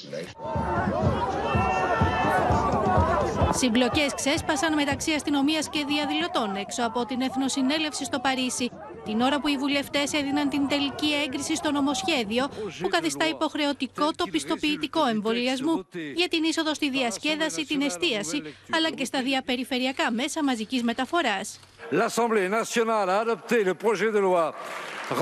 Συμπλοκέ 3.50 4.06
ξέσπασαν 4.14 4.74
μεταξύ 4.74 5.12
αστυνομία 5.12 5.60
και 5.70 5.84
διαδηλωτών 5.88 6.56
έξω 6.56 6.82
από 6.84 7.04
την 7.04 7.20
Εθνοσυνέλευση 7.20 8.04
στο 8.04 8.18
Παρίσι, 8.18 8.70
Την 9.05 9.21
ώρα 9.21 9.39
που 9.39 9.47
οι 9.47 9.57
βουλευτές 9.57 10.13
έδιναν 10.13 10.49
την 10.49 10.67
τελική 10.67 11.13
έγκριση 11.25 11.55
στο 11.55 11.71
νομοσχέδιο 11.71 12.49
που 12.81 12.87
καθιστά 12.87 13.27
υποχρεωτικό 13.27 14.11
το 14.15 14.25
πιστοποιητικό 14.31 15.05
εμβολιασμού 15.05 15.85
για 16.15 16.27
την 16.27 16.43
είσοδο 16.43 16.73
στη 16.73 16.89
διασκέδαση, 16.89 17.65
την 17.65 17.81
εστίαση 17.81 18.41
αλλά 18.75 18.89
και 18.91 19.05
στα 19.05 19.21
διαπεριφερειακά 19.21 20.11
μέσα 20.11 20.43
μαζικής 20.43 20.83
μεταφοράς. 20.83 21.59
L'Assemblée 21.91 22.47
nationale 22.61 23.09
a 23.09 23.19
adopté 23.25 23.57
le 23.69 23.73
projet 23.73 24.11
de 24.15 24.19
loi 24.27 24.45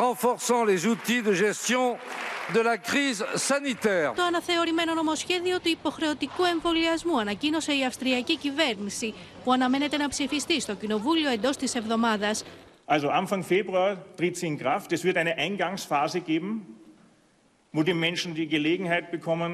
renforçant 0.03 0.61
les 0.71 0.85
outils 0.91 1.23
de 1.29 1.33
gestion 1.45 1.97
de 2.53 2.61
la 2.61 2.77
crise 2.77 3.25
sanitaire. 3.35 4.13
Το 4.15 4.23
αναθεωρημένο 4.23 4.93
νομοσχέδιο 4.93 5.59
του 5.59 5.69
υποχρεωτικού 5.69 6.43
εμβολιασμού 6.43 7.19
ανακοίνωσε 7.19 7.73
η 7.73 7.85
Αυστριακή 7.85 8.37
κυβέρνηση, 8.37 9.13
που 9.43 9.51
αναμένεται 9.51 9.97
να 9.97 10.07
ψηφιστεί 10.07 10.61
στο 10.61 10.73
Κοινοβούλιο 10.73 11.29
εντός 11.29 11.57
της 11.57 11.75
εβδομάδας. 11.75 12.43
Also 12.93 13.07
Anfang 13.21 13.43
Februar 13.43 13.89
tritt 14.17 14.35
sie 14.39 14.47
in 14.47 14.57
Kraft. 14.57 14.91
Es 14.91 15.03
wird 15.03 15.17
eine 15.23 15.33
Eingangsphase 15.45 16.19
geben, 16.21 16.51
wo 17.71 17.83
die 17.83 17.93
Menschen 17.93 18.33
die 18.33 18.47
Gelegenheit 18.47 19.11
bekommen, 19.11 19.53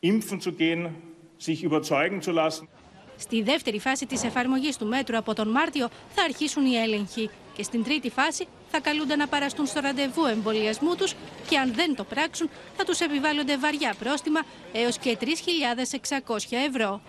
impfen 0.00 0.40
zu 0.40 0.52
gehen, 0.52 0.82
sich 1.36 1.62
überzeugen 1.62 2.22
zu 2.22 2.32
lassen. 2.32 2.68
Στη 3.18 3.42
δεύτερη 3.42 3.78
φάση 3.78 4.06
της 4.06 4.24
εφαρμογής 4.24 4.76
του 4.76 4.86
μέτρου 4.86 5.16
από 5.16 5.34
τον 5.34 5.48
Μάρτιο 5.48 5.88
θα 6.14 6.22
αρχίσουν 6.22 6.66
οι 6.66 6.74
έλεγχοι 6.74 7.30
και 7.56 7.62
στην 7.62 7.84
τρίτη 7.84 8.10
φάση 8.10 8.46
θα 8.70 8.80
καλούνται 8.80 9.16
να 9.16 9.26
παραστούν 9.28 9.66
στο 9.66 9.80
ραντεβού 9.80 10.24
εμβολιασμού 10.24 10.96
τους 10.96 11.14
και 11.48 11.58
αν 11.58 11.72
δεν 11.74 11.94
το 11.94 12.04
πράξουν 12.04 12.50
θα 12.76 12.84
τους 12.84 13.00
επιβάλλονται 13.00 13.56
βαριά 13.56 13.94
πρόστιμα 13.98 14.40
έως 14.72 14.98
και 14.98 15.18
3.600 15.20 15.28
ευρώ. 16.68 17.00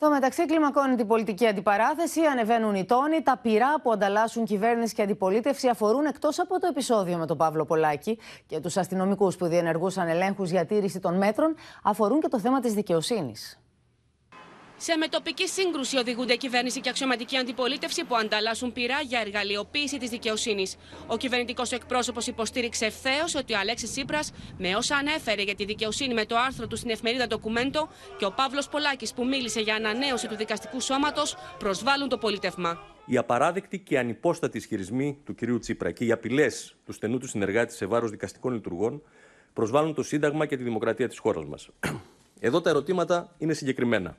Στο 0.00 0.10
μεταξύ, 0.10 0.46
κλιμακώνει 0.46 0.96
την 0.96 1.06
πολιτική 1.06 1.46
αντιπαράθεση, 1.46 2.20
ανεβαίνουν 2.20 2.74
οι 2.74 2.84
τόνοι. 2.84 3.22
Τα 3.22 3.38
πειρά 3.42 3.80
που 3.82 3.92
ανταλλάσσουν 3.92 4.44
κυβέρνηση 4.44 4.94
και 4.94 5.02
αντιπολίτευση 5.02 5.68
αφορούν 5.68 6.04
εκτός 6.04 6.38
από 6.38 6.60
το 6.60 6.66
επεισόδιο 6.70 7.16
με 7.16 7.26
τον 7.26 7.36
Παύλο 7.36 7.64
Πολάκη 7.64 8.18
και 8.46 8.60
τους 8.60 8.76
αστυνομικούς 8.76 9.36
που 9.36 9.46
διενεργούσαν 9.46 10.08
ελέγχους 10.08 10.50
για 10.50 10.66
τήρηση 10.66 11.00
των 11.00 11.16
μέτρων, 11.16 11.54
αφορούν 11.82 12.20
και 12.20 12.28
το 12.28 12.40
θέμα 12.40 12.60
της 12.60 12.72
δικαιοσύνης. 12.74 13.58
Σε 14.80 14.96
μετοπική 14.96 15.48
σύγκρουση 15.48 15.96
οδηγούνται 15.96 16.36
κυβέρνηση 16.36 16.80
και 16.80 16.88
αξιωματική 16.88 17.36
αντιπολίτευση 17.36 18.04
που 18.04 18.16
ανταλλάσσουν 18.16 18.72
πειρά 18.72 19.00
για 19.00 19.20
εργαλειοποίηση 19.20 19.98
της 19.98 20.10
δικαιοσύνης. 20.10 20.76
Ο 21.06 21.16
κυβερνητικός 21.16 21.72
εκπρόσωπος 21.72 22.26
υποστήριξε 22.26 22.86
ευθέως 22.86 23.34
ότι 23.34 23.52
ο 23.52 23.58
Αλέξης 23.58 23.90
Τσίπρας, 23.90 24.32
με 24.58 24.76
όσα 24.76 24.96
ανέφερε 24.96 25.42
για 25.42 25.54
τη 25.54 25.64
δικαιοσύνη 25.64 26.14
με 26.14 26.24
το 26.24 26.36
άρθρο 26.36 26.66
του 26.66 26.76
στην 26.76 26.90
εφημερίδα 26.90 27.26
Ντοκουμέντο 27.26 27.88
και 28.18 28.24
ο 28.24 28.32
Παύλος 28.32 28.68
Πολάκης 28.68 29.12
που 29.12 29.26
μίλησε 29.26 29.60
για 29.60 29.74
ανανέωση 29.74 30.28
του 30.28 30.36
δικαστικού 30.36 30.80
σώματος, 30.80 31.36
προσβάλλουν 31.58 32.08
το 32.08 32.18
πολίτευμα. 32.18 32.78
Οι 33.06 33.16
απαράδεκτοι 33.16 33.78
και 33.78 33.98
ανυπόστατοι 33.98 34.56
ισχυρισμοί 34.58 35.18
του 35.24 35.34
κυρίου 35.34 35.58
Τσίπρα 35.58 35.90
και 35.90 36.04
οι 36.04 36.12
απειλές 36.12 36.76
του 36.84 36.92
στενού 36.92 37.18
του 37.18 37.28
συνεργάτη 37.28 37.74
σε 37.74 37.86
βάρος 37.86 38.10
δικαστικών 38.10 38.52
λειτουργών 38.52 39.02
προσβάλλουν 39.52 39.94
το 39.94 40.02
Σύνταγμα 40.02 40.46
και 40.46 40.56
τη 40.56 40.62
δημοκρατία 40.62 41.08
της 41.08 41.18
χώρας 41.18 41.44
μας. 41.44 41.68
Εδώ 42.40 42.60
τα 42.60 42.70
ερωτήματα 42.70 43.34
είναι 43.38 43.52
συγκεκριμένα. 43.52 44.16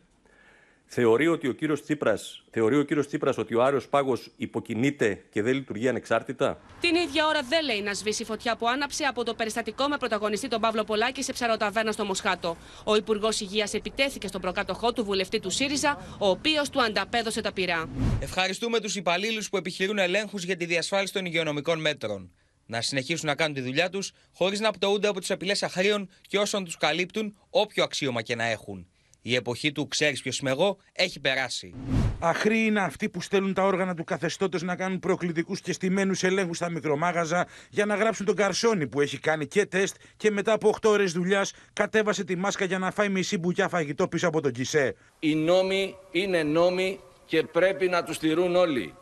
Θεωρεί, 0.91 1.27
ότι 1.27 1.48
ο 1.48 1.51
κύριος 1.51 1.81
Τσίπρας, 1.81 2.43
θεωρεί 2.51 2.77
ο 2.77 2.84
κύριος 2.84 3.08
Τσίπρας 3.08 3.38
ότι 3.38 3.55
ο 3.55 3.63
Άριος 3.63 3.88
Πάγος 3.88 4.31
υποκινείται 4.38 5.24
και 5.29 5.41
δεν 5.41 5.53
λειτουργεί 5.53 5.88
ανεξάρτητα; 5.88 6.60
Την 6.81 6.96
ίδια 6.96 7.25
ώρα 7.25 7.41
δεν 7.41 7.65
λέει 7.65 7.81
να 7.81 7.93
σβήσει 7.93 8.24
φωτιά 8.24 8.55
που 8.55 8.67
άναψε 8.67 9.03
από 9.03 9.24
το 9.24 9.34
περιστατικό 9.34 9.88
με 9.88 9.98
πρωταγωνιστή 9.98 10.48
τον 10.48 10.62
Παύλο 10.62 10.84
Πολάκη 10.84 11.24
σε 11.24 11.34
ψαροταβέρνα 11.34 11.91
στο 11.91 12.05
Μοσχάτο. 12.05 12.58
Ο 12.84 12.96
Υπουργός 12.96 13.39
Υγείας 13.39 13.74
επιτέθηκε 13.74 14.27
στον 14.27 14.41
προκάτοχό 14.41 14.93
του 14.93 15.03
βουλευτή 15.03 15.39
του 15.39 15.50
ΣΥΡΙΖΑ, 15.50 16.17
ο 16.19 16.29
οποίος 16.29 16.69
του 16.69 16.81
ανταπέδωσε 16.81 17.41
τα 17.41 17.53
πειρά. 17.53 17.89
Ευχαριστούμε 18.19 18.79
τους 18.79 18.96
υπαλλήλους 18.96 19.50
που 19.50 19.58
επιχειρούν 19.58 19.98
ελέγχους 19.98 20.43
για 20.43 20.55
τη 20.55 20.65
διασφάλιση 20.65 21.13
των 21.13 21.25
υγειονομικών 21.25 21.79
μέτρων. 21.81 22.31
Να 22.65 22.81
συνεχίσουν 22.81 23.27
να 23.27 23.36
κάνουν 23.36 23.55
τη 23.55 23.62
δουλειά 23.62 23.89
τους 23.89 24.12
χωρίς 24.34 24.60
να 24.60 24.72
πτωούνται 24.72 25.08
από 25.08 25.19
τις 25.19 25.31
απειλές 25.31 25.63
αχρίων 25.63 26.10
και 26.27 26.38
όσων 26.38 26.65
τους 26.65 26.77
καλύπτουν, 26.77 27.38
όποιο 27.50 27.84
αξίωμα 27.84 28.22
και 28.22 28.36
να 28.36 28.43
έχουν. 28.43 28.88
Η 29.22 29.36
εποχή 29.36 29.72
του 29.72 29.88
ξέρεις 29.88 30.22
ποιος 30.22 30.40
είμαι 30.40 30.50
εγώ 30.50 30.78
έχει 30.94 31.20
περάσει. 31.20 31.74
Αχροί 32.20 32.66
είναι 32.66 32.82
αυτοί 32.82 33.10
που 33.10 33.22
στέλνουν 33.22 33.54
τα 33.54 33.64
όργανα 33.64 33.94
του 33.94 34.04
καθεστώτος 34.04 34.62
να 34.62 34.76
κάνουν 34.76 35.00
προκλητικούς 35.00 35.62
και 35.62 35.74
στημένους 35.74 36.24
ελέγχους 36.24 36.58
στα 36.58 36.70
μικρομάγαζα 36.70 37.48
για 37.70 37.86
να 37.86 37.96
γράψουν 37.96 38.26
τον 38.26 38.36
καρσόνι 38.36 38.88
που 38.88 39.02
έχει 39.02 39.20
κάνει 39.20 39.48
και 39.48 39.66
τεστ 39.66 39.96
και 40.18 40.32
μετά 40.32 40.54
από 40.54 40.70
8 40.82 40.90
ώρες 40.90 41.12
δουλειάς 41.12 41.54
κατέβασε 41.74 42.24
τη 42.24 42.36
μάσκα 42.36 42.66
για 42.66 42.80
να 42.80 42.92
φάει 42.92 43.10
μισή 43.10 43.38
μπουκιά 43.38 43.68
φαγητό 43.68 44.08
πίσω 44.08 44.28
από 44.28 44.42
τον 44.42 44.52
κισέ. 44.52 44.96
Οι 45.20 45.36
νόμοι 45.36 45.96
είναι 46.12 46.44
νόμοι 46.44 47.00
και 47.26 47.44
πρέπει 47.44 47.88
να 47.88 48.04
τους 48.04 48.16
στηρούν 48.16 48.56
όλοι. 48.56 48.94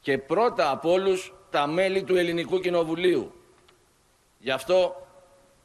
Και 0.00 0.18
πρώτα 0.18 0.70
από 0.70 0.92
όλους 0.92 1.32
τα 1.50 1.66
μέλη 1.66 2.02
του 2.02 2.16
Ελληνικού 2.16 2.60
Κοινοβουλίου. 2.60 3.32
Γι' 4.38 4.50
αυτό 4.50 5.06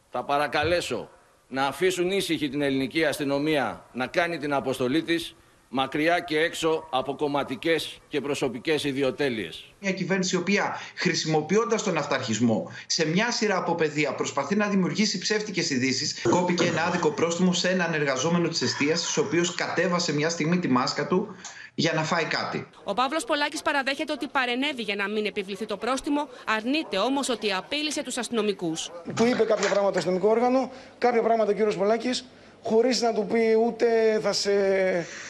θα 0.09 0.23
παρακαλέσω 0.23 1.09
να 1.53 1.65
αφήσουν 1.65 2.11
ήσυχη 2.11 2.49
την 2.49 2.61
ελληνική 2.61 3.05
αστυνομία 3.05 3.85
να 3.93 4.07
κάνει 4.07 4.37
την 4.37 4.53
αποστολή 4.53 5.03
της 5.03 5.35
μακριά 5.69 6.19
και 6.19 6.39
έξω 6.39 6.87
από 6.91 7.15
κομματικές 7.15 7.99
και 8.07 8.21
προσωπικές 8.21 8.83
ιδιοτέλειες. 8.83 9.73
Μια 9.79 9.91
κυβέρνηση 9.91 10.35
η 10.35 10.37
οποία 10.37 10.77
χρησιμοποιώντας 10.95 11.83
τον 11.83 11.97
αυταρχισμό 11.97 12.71
σε 12.85 13.07
μια 13.07 13.31
σειρά 13.31 13.57
από 13.57 13.75
πεδία 13.75 14.13
προσπαθεί 14.13 14.55
να 14.55 14.67
δημιουργήσει 14.67 15.17
ψεύτικες 15.17 15.69
ειδήσεις. 15.69 16.21
Κόπηκε 16.29 16.65
ένα 16.65 16.83
άδικο 16.83 17.11
πρόστιμο 17.11 17.53
σε 17.53 17.69
έναν 17.69 17.93
εργαζόμενο 17.93 18.47
της 18.47 18.61
εστίαση, 18.61 19.19
ο 19.19 19.23
οποίος 19.23 19.55
κατέβασε 19.55 20.13
μια 20.13 20.29
στιγμή 20.29 20.59
τη 20.59 20.67
μάσκα 20.67 21.07
του 21.07 21.35
για 21.75 21.93
να 21.93 22.03
φάει 22.03 22.23
κάτι. 22.23 22.67
Ο 22.83 22.93
Παύλος 22.93 23.23
Πολάκης 23.23 23.61
παραδέχεται 23.61 24.11
ότι 24.11 24.27
παρενέβη 24.27 24.81
για 24.81 24.95
να 24.95 25.09
μην 25.09 25.25
επιβληθεί 25.25 25.65
το 25.65 25.77
πρόστιμο, 25.77 26.27
αρνείται 26.47 26.97
όμως 26.97 27.29
ότι 27.29 27.53
απείλησε 27.53 28.03
τους 28.03 28.17
αστυνομικούς. 28.17 28.91
Του 29.15 29.25
είπε 29.25 29.43
κάποια 29.43 29.69
πράγματα 29.69 29.91
το 29.91 29.97
αστυνομικό 29.97 30.29
όργανο, 30.29 30.71
κάποια 30.97 31.21
πράγματα 31.21 31.51
ο 31.51 31.53
κύριος 31.53 31.77
Πολάκης, 31.77 32.25
χωρίς 32.63 33.01
να 33.01 33.13
του 33.13 33.25
πει 33.25 33.57
ούτε 33.65 34.19
θα 34.21 34.33
σε 34.33 34.51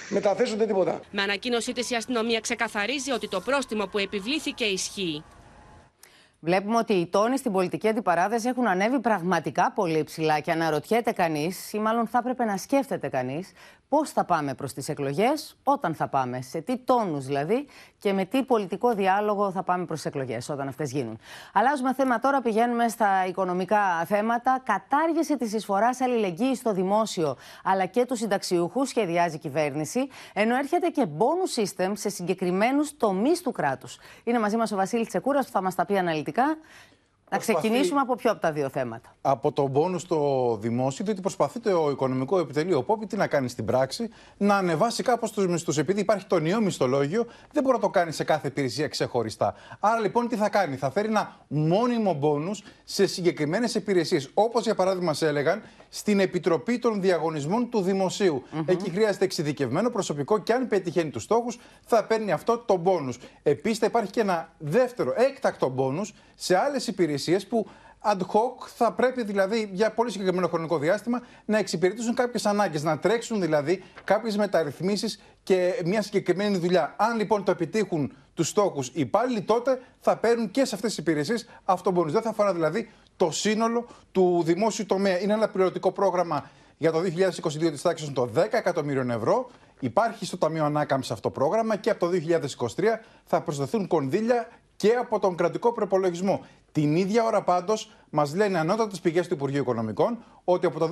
μεταθέσουν 0.10 0.56
ούτε 0.56 0.66
τίποτα. 0.66 1.00
Με 1.12 1.22
ανακοίνωσή 1.22 1.72
της, 1.72 1.90
η 1.90 1.96
αστυνομία 1.96 2.40
ξεκαθαρίζει 2.40 3.12
ότι 3.12 3.28
το 3.28 3.42
πρόστιμο 3.42 3.86
που 3.86 3.98
επιβλήθηκε 3.98 4.64
ισχύει. 4.64 5.24
Βλέπουμε 6.40 6.78
ότι 6.78 6.94
οι 6.94 7.08
τόνοι 7.08 7.38
στην 7.38 7.52
πολιτική 7.52 7.88
αντιπαράθεση 7.88 8.48
έχουν 8.48 8.68
ανέβει 8.68 9.00
πραγματικά 9.00 9.72
πολύ 9.76 10.04
ψηλά 10.04 10.40
και 10.40 10.52
αναρωτιέται 10.52 11.12
κανείς, 11.12 11.74
ή 11.74 11.80
μάλλον 11.80 12.08
θα 12.08 12.18
έπρεπε 12.18 12.46
να 12.46 12.58
σκέφτεται 12.58 13.08
κανείς, 13.08 13.52
πώς 13.94 14.10
θα 14.10 14.24
πάμε 14.24 14.54
προς 14.54 14.74
τις 14.74 14.90
εκλογές, 14.90 15.56
όταν 15.64 15.96
θα 15.96 16.08
πάμε, 16.08 16.42
σε 16.42 16.62
τι 16.62 16.78
τόνους 16.78 17.26
δηλαδή 17.26 17.68
και 18.00 18.14
με 18.14 18.26
τι 18.26 18.44
πολιτικό 18.44 18.94
διάλογο 18.94 19.52
θα 19.52 19.64
πάμε 19.64 19.86
προς 19.86 19.98
τις 19.98 20.06
εκλογές 20.06 20.50
όταν 20.50 20.68
αυτές 20.68 20.92
γίνουν. 20.92 21.18
Αλλάζουμε 21.54 21.94
θέμα 21.94 22.20
τώρα, 22.20 22.42
πηγαίνουμε 22.42 22.88
στα 22.88 23.26
οικονομικά 23.28 24.06
θέματα. 24.06 24.62
Κατάργηση 24.64 25.38
τη 25.38 25.56
εισφορά 25.56 25.90
αλληλεγγύη 26.00 26.56
στο 26.56 26.74
δημόσιο 26.74 27.38
αλλά 27.64 27.86
και 27.86 28.06
τους 28.06 28.20
συνταξιούχους 28.20 28.90
σχεδιάζει 28.90 29.36
η 29.36 29.40
κυβέρνηση, 29.40 30.08
ενώ 30.34 30.56
έρχεται 30.56 30.88
και 30.88 31.06
bonus 31.18 31.62
system 31.62 31.92
σε 31.94 32.10
συγκεκριμένους 32.10 32.98
τομείς 32.98 33.42
του 33.42 33.52
κράτους. 33.52 33.98
Είναι 34.24 34.40
μαζί 34.40 34.58
μας 34.58 34.72
ο 34.72 34.76
Βασίλης 34.76 35.08
Τσεκούρας 35.08 35.46
που 35.46 35.52
θα 35.52 35.62
μας 35.62 35.76
τα 35.76 35.86
πει 35.86 35.98
αναλυτικά. 35.98 36.58
Να 37.34 37.40
ξεκινήσουμε 37.40 38.00
από 38.00 38.16
ποιο 38.16 38.32
από 38.32 38.42
τα 38.42 38.52
δύο 38.52 38.70
θέματα. 38.70 39.16
Από 39.22 39.52
τον 39.52 39.72
πόνο 39.72 39.98
στο 39.98 40.58
δημόσιο, 40.62 41.06
διότι 41.06 41.22
προσπαθεί 41.22 41.60
το 41.60 41.90
οικονομικό 41.92 42.40
επιτελείο 42.40 42.84
Πόπη 42.84 43.06
τι 43.06 43.16
να 43.16 43.28
κάνει 43.28 43.50
στην 43.50 43.66
πράξη, 43.66 44.10
να 44.38 44.56
ανεβάσει 44.58 45.04
κάπως 45.04 45.32
τους 45.32 45.48
μισθούς. 45.48 45.78
Επειδή 45.78 46.00
υπάρχει 46.00 46.26
το 46.26 46.40
νέο 46.40 46.62
μισθολόγιο, 46.62 47.26
δεν 47.52 47.64
μπορεί 47.64 47.76
να 47.76 47.82
το 47.82 47.90
κάνει 47.90 48.12
σε 48.12 48.24
κάθε 48.24 48.48
υπηρεσία 48.48 48.88
ξεχωριστά. 48.88 49.54
Άρα 49.80 50.00
λοιπόν 50.00 50.28
τι 50.28 50.36
θα 50.36 50.50
κάνει, 50.50 50.76
θα 50.76 50.92
φέρει 50.92 51.08
ένα 51.08 51.36
μόνιμο 51.48 52.14
μπόνους 52.14 52.64
σε 52.84 53.06
συγκεκριμένες 53.06 53.76
υπηρεσίες. 53.76 54.30
Όπως 54.34 54.64
για 54.64 54.76
παράδειγμα, 54.76 55.14
σε 55.14 55.28
έλεγαν, 55.28 55.62
στην 55.96 56.20
Επιτροπή 56.20 56.80
των 56.80 57.02
Διαγωνισμών 57.02 57.70
του 57.70 57.82
Δημοσίου. 57.82 58.44
Εκεί 58.66 58.90
χρειάζεται 58.90 59.26
εξειδικευμένο 59.26 59.90
προσωπικό 59.90 60.38
και 60.38 60.54
αν 60.54 60.68
πετυχαίνει 60.68 61.10
τους 61.10 61.24
στόχους, 61.24 61.60
θα 61.86 62.04
παίρνει 62.04 62.32
αυτό 62.32 62.58
το 62.58 62.76
μπόνου. 62.76 63.14
Επίσης, 63.44 63.78
θα 63.78 63.86
υπάρχει 63.86 64.12
και 64.12 64.20
ένα 64.20 64.50
δεύτερο 64.58 65.14
έκτακτο 65.16 65.70
μπόνου 65.70 66.02
σε 66.36 66.58
άλλες 66.58 66.88
υπηρεσίες 66.88 67.48
που 67.48 67.68
ad 68.04 68.20
hoc 68.20 68.68
θα 68.76 68.92
πρέπει 68.92 69.24
δηλαδή 69.24 69.70
για 69.74 69.92
πολύ 69.92 70.12
συγκεκριμένο 70.12 70.48
χρονικό 70.48 70.78
διάστημα 70.78 71.22
να 71.46 71.58
εξυπηρετήσουν 71.58 72.14
κάποιες 72.14 72.46
ανάγκες, 72.46 72.84
να 72.84 73.00
τρέξουν 73.00 73.42
δηλαδή 73.42 73.84
κάποιες 74.04 74.38
μεταρρυθμίσεις 74.38 75.22
και 75.44 75.82
μια 75.86 76.02
συγκεκριμένη 76.02 76.58
δουλειά. 76.58 76.96
Αν 76.98 77.18
λοιπόν 77.18 77.44
το 77.44 77.52
επιτύχουν 77.52 78.14
τους 78.34 78.48
στόχους 78.48 78.88
οι 78.88 79.00
υπάλληλοι, 79.00 79.42
τότε 79.42 79.82
θα 80.00 80.18
παίρνουν 80.18 80.52
και 80.52 80.66
σε 80.66 80.76
αυτές 80.76 80.90
τις 80.90 81.00
υπηρεσίες 81.00 81.48
αυτό 81.64 81.92
μπόνου. 81.92 82.12
Δεν 82.12 82.22
θα 82.22 82.30
αφορά 82.30 82.54
δηλαδή 82.54 82.90
το 83.26 83.32
σύνολο 83.32 83.86
του 84.12 84.42
δημόσιου 84.46 84.86
τομέα. 84.86 85.20
Είναι 85.20 85.34
ένα 85.34 85.50
πληρωτικό 85.50 85.92
πρόγραμμα 85.92 86.50
για 86.78 86.92
το 86.92 87.00
2022 87.00 87.72
της 87.72 87.82
τάξης 87.82 88.12
των 88.14 88.32
10 88.36 88.38
εκατομμύριων 88.52 89.10
ευρώ. 89.10 89.50
Υπάρχει 89.80 90.26
στο 90.26 90.38
Ταμείο 90.38 90.66
Ανάκαμψης 90.66 91.12
αυτό 91.12 91.30
το 91.30 91.40
πρόγραμμα 91.40 91.76
και 91.76 91.90
από 91.90 92.00
το 92.00 92.12
2023 92.76 92.84
θα 93.26 93.42
προσδεθούν 93.42 93.88
κονδύλια 93.88 94.48
και 94.76 94.90
από 95.00 95.20
τον 95.20 95.36
κρατικό 95.36 95.72
προπολογισμό. 95.74 96.46
Την 96.72 96.96
ίδια 96.96 97.24
ώρα 97.24 97.42
πάντως 97.42 97.92
μας 98.10 98.36
λένε 98.36 98.60
ανώτατες 98.60 99.00
πηγές 99.00 99.28
του 99.28 99.34
Υπουργείου 99.34 99.62
Οικονομικών 99.62 100.24
ότι 100.44 100.66
από 100.66 100.80
το 100.80 100.90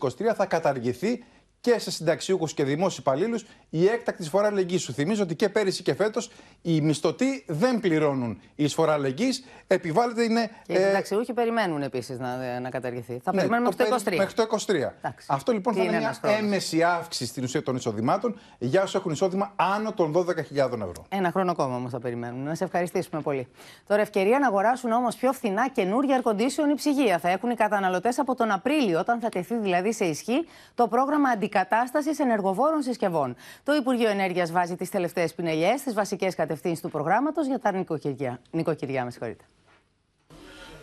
2023 0.00 0.08
θα 0.36 0.46
καταργηθεί 0.46 1.24
και 1.62 1.78
σε 1.78 1.90
συνταξιούχους 1.90 2.54
και 2.54 2.64
δημόσιους 2.64 2.98
υπαλλήλους 2.98 3.44
η 3.70 3.86
έκτακτη 3.86 4.22
εισφορά 4.22 4.46
αλληλεγγύης. 4.46 4.82
Σου 4.82 4.92
θυμίζω 4.92 5.22
ότι 5.22 5.34
και 5.34 5.48
πέρυσι 5.48 5.82
και 5.82 5.94
φέτος 5.94 6.30
οι 6.62 6.80
μισθωτοί 6.80 7.44
δεν 7.46 7.80
πληρώνουν 7.80 8.40
η 8.54 8.64
εισφορά 8.64 8.92
αλληλεγγύης. 8.92 9.44
Επιβάλλεται 9.66 10.22
είναι. 10.22 10.50
Και 10.66 10.72
οι 10.72 10.76
συνταξιούχοι 10.76 11.32
περιμένουν 11.32 11.82
επίσης 11.82 12.18
να, 12.18 12.60
να 12.60 12.70
καταργηθεί. 12.70 13.20
Θα 13.24 13.32
ναι, 13.32 13.38
περιμένουμε 13.38 13.70
το 13.70 13.76
μέχρι 13.90 14.04
το 14.04 14.10
23. 14.10 14.16
Μέχρι 14.16 14.34
το 14.34 14.46
23. 15.02 15.10
Αυτό 15.26 15.52
λοιπόν 15.52 15.72
Τι 15.72 15.78
θα 15.78 15.84
είναι 15.84 15.96
είναι 15.96 16.04
μια 16.04 16.08
ένας 16.08 16.18
χρόνος. 16.18 16.38
έμεση 16.38 16.82
αύξηση 16.82 17.30
στην 17.30 17.44
ουσία 17.44 17.62
των 17.62 17.76
εισοδημάτων 17.76 18.38
για 18.58 18.82
όσους 18.82 18.94
έχουν 18.94 19.12
εισόδημα 19.12 19.52
άνω 19.56 19.92
των 19.92 20.12
12.000 20.16 20.26
ευρώ. 20.56 21.06
Ένα 21.08 21.30
χρόνο 21.30 21.50
ακόμα 21.50 21.76
όμως 21.76 21.90
θα 21.90 21.98
περιμένουν. 21.98 22.42
Να 22.42 22.54
σε 22.54 22.64
ευχαριστήσουμε 22.64 23.22
πολύ. 23.22 23.48
Τώρα, 23.86 24.00
ευκαιρία 24.00 24.38
να 24.38 24.46
αγοράσουν 24.46 24.92
όμως 24.92 25.16
πιο 25.16 25.32
φθηνά 25.32 25.68
καινούργια 25.68 26.22
air 26.22 26.30
condition 26.30 26.70
ή 26.70 26.74
ψυγεία. 26.74 27.18
Θα 27.18 27.28
έχουν 27.28 27.50
οι 27.50 27.54
καταναλωτές 27.54 28.18
από 28.18 28.34
τον 28.34 28.50
Απρίλιο, 28.50 28.98
όταν 28.98 29.20
θα 29.20 29.28
τεθεί 29.28 29.56
δηλαδή 29.56 29.92
σε 29.92 30.04
ισχύ 30.04 30.46
το 30.74 30.88
πρόγραμμα 30.88 31.28
αντικατάσταση 31.28 31.50
ενεργοβόρων 32.18 32.82
συσκευών. 32.82 33.36
Το 33.64 33.74
Υπουργείο 33.74 34.08
Ενέργειας 34.08 34.52
βάζει 34.52 34.76
τις 34.76 34.90
τελευταίες 34.90 35.34
πινελιές 35.34 35.80
στις 35.80 35.94
βασικές 35.94 36.34
κατευθύνσεις 36.34 36.80
του 36.80 36.90
προγράμματος 36.90 37.46
για 37.46 37.58
τα 37.58 37.72
νοικοκυριά. 37.72 38.40
νοικοκυριά 38.50 39.04
με 39.04 39.10
συγχωρείτε. 39.10 39.44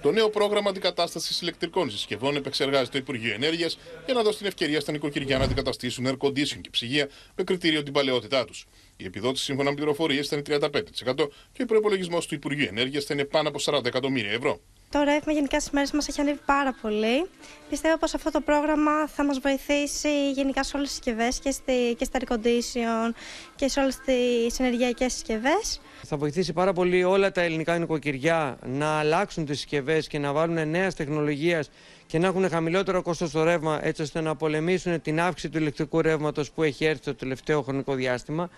Το 0.02 0.12
νέο 0.12 0.30
πρόγραμμα 0.30 0.70
αντικατάστασης 0.70 1.42
ηλεκτρικών 1.42 1.92
συσκευών 1.92 2.36
επεξεργάζεται 2.36 2.92
το 2.92 2.98
Υπουργείο 2.98 3.34
Ενέργειας 3.34 3.80
για 4.06 4.14
να 4.14 4.22
δώσει 4.22 4.38
την 4.38 4.48
ευκαιρία 4.48 4.80
στα 4.80 4.92
νοικοκυριά 4.92 5.38
να 5.38 5.44
αντικαταστήσουν 5.44 6.08
air 6.08 6.18
condition 6.28 6.58
και 6.62 6.70
ψυγεία 6.70 7.10
με 7.36 7.44
κριτήριο 7.44 7.84
την 7.84 7.94
παλαιότητά 7.94 8.46
τους. 8.46 8.66
Η 8.98 9.06
επιδότηση 9.06 9.44
σύμφωνα 9.44 9.70
με 9.70 9.76
πληροφορίες 9.76 10.28
θα 10.28 10.36
είναι 10.36 10.60
35% 10.60 11.30
και 11.52 11.62
ο 11.62 11.66
προπολογισμό 11.66 12.20
του 12.20 12.36
Υπουργείου 12.36 12.68
Ενέργειας 12.70 13.04
θα 13.06 13.14
είναι 13.14 13.26
πάνω 13.26 13.50
από 13.50 13.60
40 13.62 13.86
εκατομμύρια 13.86 14.32
ευρώ. 14.32 14.60
Το 14.92 15.04
ρεύμα 15.04 15.34
γενικά 15.34 15.60
στις 15.60 15.72
μέρες 15.72 15.92
μας 15.92 16.08
έχει 16.08 16.22
ανέβει 16.22 16.40
πάρα 16.46 16.76
πολύ. 16.82 17.30
Πιστεύω 17.70 17.98
πως 17.98 18.14
αυτό 18.14 18.32
το 18.32 18.42
πρόγραμμα 18.42 19.08
θα 19.08 19.24
μας 19.26 19.40
βοηθήσει 19.40 20.32
γενικά 20.32 20.64
σε 20.64 20.78
όλες 20.78 20.88
τις 20.88 20.98
συσκευές 20.98 21.40
και, 21.40 21.52
στη, 21.52 21.96
και 21.98 22.06
στα 22.06 22.20
air 22.20 22.34
condition 22.34 23.14
και 23.56 23.68
σε 23.68 23.80
όλες 23.80 23.96
τις 23.96 24.60
ενεργειακές 24.60 25.14
συσκευές. 25.14 25.82
Θα 26.04 26.18
βοηθήσει 26.18 26.54
πάρα 26.54 26.74
πολύ 26.74 27.04
όλα 27.04 27.32
τα 27.32 27.42
ελληνικά 27.42 27.78
νοικοκυριά 27.78 28.58
να 28.66 29.00
αλλάξουν 29.00 29.46
τις 29.46 29.58
συσκευές 29.58 30.08
και 30.08 30.20
να 30.20 30.32
βάλουν 30.34 30.70
νέας 30.70 30.96
τεχνολογίας 30.96 31.70
και 32.06 32.20
να 32.20 32.28
έχουν 32.28 32.50
χαμηλότερο 32.50 33.02
κόστος 33.02 33.30
στο 33.30 33.44
ρεύμα 33.44 33.80
έτσι 33.82 34.02
ώστε 34.02 34.22
να 34.22 34.36
πολεμήσουν 34.36 35.02
την 35.02 35.20
αύξηση 35.22 35.52
του 35.52 35.58
ηλεκτρικού 35.58 36.02
ρεύματος 36.02 36.52
που 36.52 36.64
έχει 36.64 36.86
έρθει 36.86 37.02
το 37.02 37.16
τελευταίο 37.16 37.62
χρονικό 37.62 37.94
διάστημα. 37.94 38.50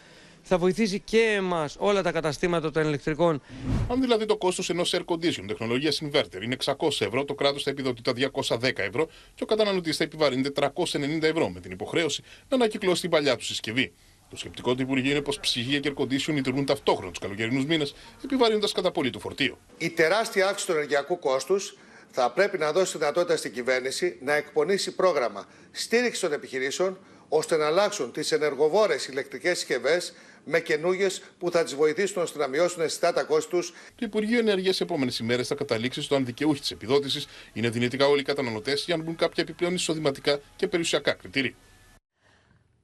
Θα 0.44 0.58
βοηθήσει 0.58 1.00
και 1.00 1.20
εμάς 1.20 1.76
όλα 1.80 2.02
τα 2.02 2.12
καταστήματα 2.12 2.72
των 2.72 2.84
ηλεκτρικών 2.84 3.42
Αν 3.90 4.02
δηλαδή 4.02 4.26
το 4.26 4.38
κόστος 4.38 4.70
ενός 4.70 4.96
air 4.96 5.06
condition 5.06 5.44
τεχνολογίας 5.48 6.02
inverter 6.04 6.42
είναι 6.44 6.56
600 6.66 6.74
ευρώ, 7.00 7.26
το 7.26 7.34
κράτος 7.34 7.64
θα 7.64 7.70
επιδοτεί 7.70 8.02
τα 8.02 8.14
210 8.14 8.72
ευρώ 8.76 9.08
και 9.36 9.44
ο 9.44 9.46
καταναλωτής 9.46 9.98
θα 9.98 10.04
επιβαρύνεται 10.04 10.72
390 10.84 11.24
ευρώ 11.24 11.50
με 11.50 11.60
την 11.60 11.72
υποχρέωση 11.72 12.24
να 12.50 12.56
ανακυκλώσει 12.56 13.02
την 13.02 13.10
παλιά 13.10 13.36
του 13.36 13.44
συσκευή. 13.44 13.94
Το 14.30 14.38
σκεπτικό 14.38 14.76
του 14.76 14.82
Υπουργείου 14.82 15.12
είναι 15.12 15.22
πως 15.22 15.40
ψυγεία 15.40 15.80
και 15.80 15.94
air 15.96 16.02
condition 16.02 16.34
λειτουργούν 16.34 16.66
ταυτόχρονα 16.66 17.10
τους 17.10 17.20
καλοκαιρινούς 17.20 17.66
μήνες, 17.66 17.94
επιβαρύνοντας 18.24 18.72
κατά 18.72 18.92
πολύ 18.92 19.10
το 19.10 19.20
φορτίο. 19.20 19.58
Η 19.78 19.90
τεράστια 19.90 20.48
αύξηση 20.48 20.66
του 20.72 20.74
ενεργειακού 20.78 21.20
κόστους 21.20 21.78
θα 22.12 22.32
πρέπει 22.32 22.58
να 22.58 22.72
δώσει 22.72 22.92
τη 22.92 22.98
δυνατότητα 22.98 23.38
στην 23.38 23.54
κυβέρνηση 23.54 24.18
να 24.22 24.34
εκπονήσει 24.34 24.92
πρόγραμμα 24.92 25.46
στήριξης 25.72 26.20
των 26.20 26.34
επιχειρήσεων 26.34 26.98
ώστε 27.30 27.56
να 27.58 27.66
αλλάξουν 27.66 28.12
τις 28.12 28.32
ενεργοβόρες 28.32 29.08
ηλεκτρικές 29.08 29.58
συσκευές 29.58 30.14
με 30.46 30.60
καινούριε 30.60 31.08
που 31.40 31.52
θα 31.52 31.64
τις 31.64 31.76
βοηθήσουν 31.76 32.22
ώστε 32.22 32.40
να 32.40 32.48
μειώσουν 32.48 32.82
αισθητά 32.82 33.14
τα 33.14 33.24
κόστη 33.24 33.50
τους. 33.50 33.70
Το 33.70 34.06
Υπουργείο 34.06 34.40
Ενέργειας 34.40 34.76
σε 34.76 34.84
επόμενες 34.84 35.20
ημέρες 35.20 35.48
θα 35.48 35.56
καταλήξει 35.56 36.02
στο 36.02 36.16
αν 36.16 36.26
δικαιούχοι 36.26 36.60
της 36.60 36.72
επιδότησης 36.72 37.28
είναι 37.54 37.70
δυνητικά 37.70 38.08
όλοι 38.08 38.20
οι 38.20 38.24
καταναλωτές 38.24 38.84
για 38.86 38.98
να 38.98 39.04
μπουν 39.04 39.16
κάποια 39.16 39.44
επιπλέον 39.44 39.74
εισοδηματικά 39.74 40.40
και 40.56 40.68
περιουσιακά 40.68 41.12
κριτήρια. 41.12 41.54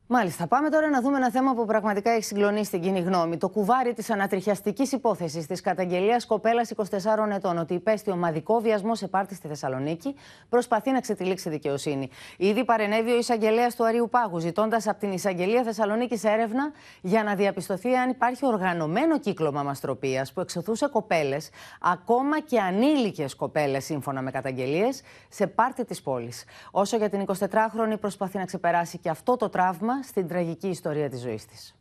Μάλιστα, 0.09 0.47
πάμε 0.47 0.69
τώρα 0.69 0.89
να 0.89 1.01
δούμε 1.01 1.17
ένα 1.17 1.31
θέμα 1.31 1.53
που 1.53 1.65
πραγματικά 1.65 2.11
έχει 2.11 2.23
συγκλονίσει 2.23 2.71
την 2.71 2.81
κοινή 2.81 2.99
γνώμη. 2.99 3.37
Το 3.37 3.49
κουβάρι 3.49 3.93
της 3.93 4.09
ανατριχιαστικής 4.09 4.91
υπόθεσης 4.91 5.45
της 5.45 5.61
καταγγελίας 5.61 6.25
κοπέλας 6.25 6.71
24 6.75 6.85
ετών 7.31 7.57
ότι 7.57 7.73
υπέστη 7.73 8.11
ομαδικό 8.11 8.59
βιασμό 8.59 8.95
σε 8.95 9.07
πάρτι 9.07 9.35
στη 9.35 9.47
Θεσσαλονίκη 9.47 10.15
προσπαθεί 10.49 10.91
να 10.91 10.99
ξετυλίξει 10.99 11.49
δικαιοσύνη. 11.49 12.09
Ήδη 12.37 12.65
παρενέβη 12.65 13.11
ο 13.11 13.17
εισαγγελέας 13.17 13.75
του 13.75 13.85
Αρίου 13.85 14.07
Πάγου, 14.11 14.39
ζητώντας 14.39 14.87
από 14.87 14.99
την 14.99 15.11
εισαγγελία 15.11 15.63
Θεσσαλονίκης 15.63 16.23
έρευνα 16.23 16.71
για 17.01 17.23
να 17.23 17.35
διαπιστωθεί 17.35 17.95
αν 17.95 18.09
υπάρχει 18.09 18.45
οργανωμένο 18.45 19.19
κύκλωμα 19.19 19.63
μαστροπίας 19.63 20.33
που 20.33 20.41
εξωθούσε 20.41 20.87
κοπέλες, 20.87 21.49
ακόμα 21.81 22.39
και 22.39 22.59
ανήλικες 22.59 23.35
κοπέλες, 23.35 23.85
σύμφωνα 23.85 24.21
με 24.21 24.31
καταγγελίες, 24.31 25.01
σε 25.29 25.47
πάρτι 25.47 25.85
της 25.85 26.01
πόλης. 26.01 26.43
Όσο 26.71 26.97
για 26.97 27.09
την 27.09 27.25
24χρονη, 27.25 27.99
προσπαθεί 27.99 28.37
να 28.37 28.45
ξεπεράσει 28.45 28.97
και 28.97 29.09
αυτό 29.09 29.35
το 29.37 29.49
τραύμα 29.49 29.95
στην 30.03 30.27
τραγική 30.27 30.67
ιστορία 30.67 31.09
της 31.09 31.19
ζωής 31.19 31.45
της. 31.45 31.75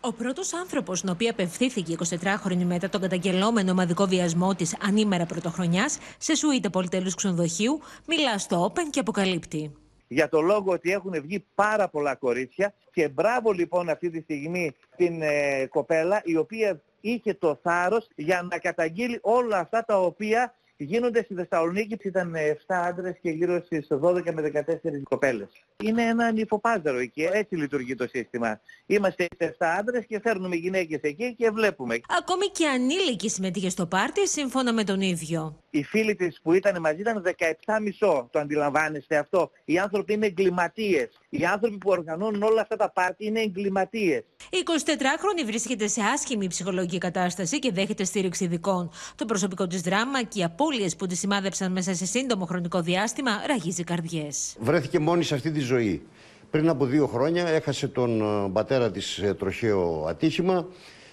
Ο 0.00 0.12
πρώτος 0.12 0.54
άνθρωπος, 0.54 0.98
στον 0.98 1.10
οποίο 1.10 1.30
απευθύνθηκε 1.30 1.92
η 1.92 1.98
24χρονη 2.22 2.64
μετά 2.64 2.88
τον 2.88 3.00
καταγγελόμενο 3.00 3.70
ομαδικό 3.70 4.06
βιασμό 4.06 4.54
της 4.54 4.76
ανήμερα 4.80 5.26
πρωτοχρονιάς 5.26 5.98
σε 6.18 6.34
σουίτε 6.34 6.68
πολυτελού 6.68 7.10
ξενοδοχείου, 7.10 7.80
μιλά 8.06 8.38
στο 8.38 8.72
Open 8.72 8.86
και 8.90 9.00
αποκαλύπτει. 9.00 9.72
για 10.08 10.28
το 10.28 10.40
λόγο 10.40 10.72
ότι 10.72 10.90
έχουν 10.90 11.12
βγει 11.22 11.44
πάρα 11.54 11.88
πολλά 11.88 12.14
κορίτσια 12.14 12.74
και 12.92 13.08
μπράβο 13.08 13.52
λοιπόν 13.52 13.88
αυτή 13.88 14.10
τη 14.10 14.20
στιγμή 14.20 14.74
την 14.96 15.22
ε, 15.22 15.66
κοπέλα 15.66 16.20
η 16.24 16.36
οποία 16.36 16.82
είχε 17.00 17.34
το 17.34 17.58
θάρρος 17.62 18.08
για 18.14 18.42
να 18.50 18.58
καταγγείλει 18.58 19.18
όλα 19.22 19.58
αυτά 19.58 19.84
τα 19.84 20.00
οποία 20.00 20.54
γίνονται 20.84 21.22
στη 21.22 21.34
Θεσσαλονίκη. 21.34 21.96
Ήταν 22.02 22.34
7 22.34 22.56
άντρες 22.66 23.18
και 23.20 23.30
γύρω 23.30 23.62
στις 23.64 23.88
12 23.90 24.32
με 24.32 24.42
14 24.42 25.02
κοπέλες. 25.02 25.48
Είναι 25.84 26.02
ένα 26.02 26.32
νυφοπάζαρο 26.32 26.98
εκεί, 26.98 27.28
έτσι 27.32 27.54
λειτουργεί 27.56 27.94
το 27.94 28.06
σύστημα. 28.08 28.60
Είμαστε 28.86 29.26
7 29.38 29.46
άντρες 29.58 30.04
και 30.06 30.20
φέρνουμε 30.20 30.56
γυναίκες 30.56 31.00
εκεί 31.02 31.34
και 31.34 31.50
βλέπουμε. 31.50 32.00
Ακόμη 32.18 32.46
και 32.46 32.68
ανήλικη 32.68 33.28
συμμετείχε 33.30 33.68
στο 33.68 33.86
πάρτι, 33.86 34.28
σύμφωνα 34.28 34.72
με 34.72 34.84
τον 34.84 35.00
ίδιο. 35.00 35.58
Οι 35.70 35.84
φίλοι 35.84 36.14
της 36.14 36.40
που 36.42 36.52
ήταν 36.52 36.80
μαζί 36.80 37.00
ήταν 37.00 37.22
17,5. 38.00 38.26
Το 38.30 38.38
αντιλαμβάνεστε 38.38 39.16
αυτό; 39.16 39.50
Οι 39.64 39.78
άνθρωποι 39.78 40.12
είναι 40.12 40.26
εγκληματίες. 40.26 41.08
Οι 41.28 41.44
άνθρωποι 41.44 41.78
που 41.78 41.90
οργανώνουν 41.90 42.42
όλα 42.42 42.60
αυτά 42.60 42.76
τα 42.76 42.90
πάρτι 42.90 43.26
είναι 43.26 43.40
εγκληματίες. 43.40 44.22
Η 44.50 44.56
24χρονη 44.66 45.44
βρίσκεται 45.46 45.86
σε 45.86 46.00
άσχημη 46.14 46.46
ψυχολογική 46.46 46.98
κατάσταση 46.98 47.58
και 47.58 47.72
δέχεται 47.72 48.04
στήριξη 48.04 48.44
ειδικών. 48.44 48.90
Το 49.14 49.24
προσωπικό 49.24 49.66
της 49.66 49.80
δράμα 49.80 50.22
και 50.22 50.40
οι 50.40 50.44
απώλειες 50.44 50.96
που 50.96 51.06
τη 51.06 51.16
σημάδεψαν 51.16 51.72
μέσα 51.72 51.94
σε 51.94 52.06
σύντομο 52.06 52.44
χρονικό 52.44 52.80
διάστημα 52.80 53.30
ραγίζει 53.46 53.84
καρδιές. 53.84 54.56
βρέθηκε 54.60 54.98
μόνη 54.98 55.24
σε 55.24 55.34
αυτή 55.34 55.50
τη 55.50 55.60
ζωή. 55.60 56.02
Πριν 56.50 56.68
από 56.68 56.84
δύο 56.86 57.06
χρόνια 57.06 57.46
έχασε 57.48 57.88
τον 57.88 58.20
ε, 58.20 58.50
πατέρα 58.52 58.90
της 58.90 59.06
σε 59.06 59.34
τροχαίο 59.34 60.06
ατύχημα. 60.08 60.66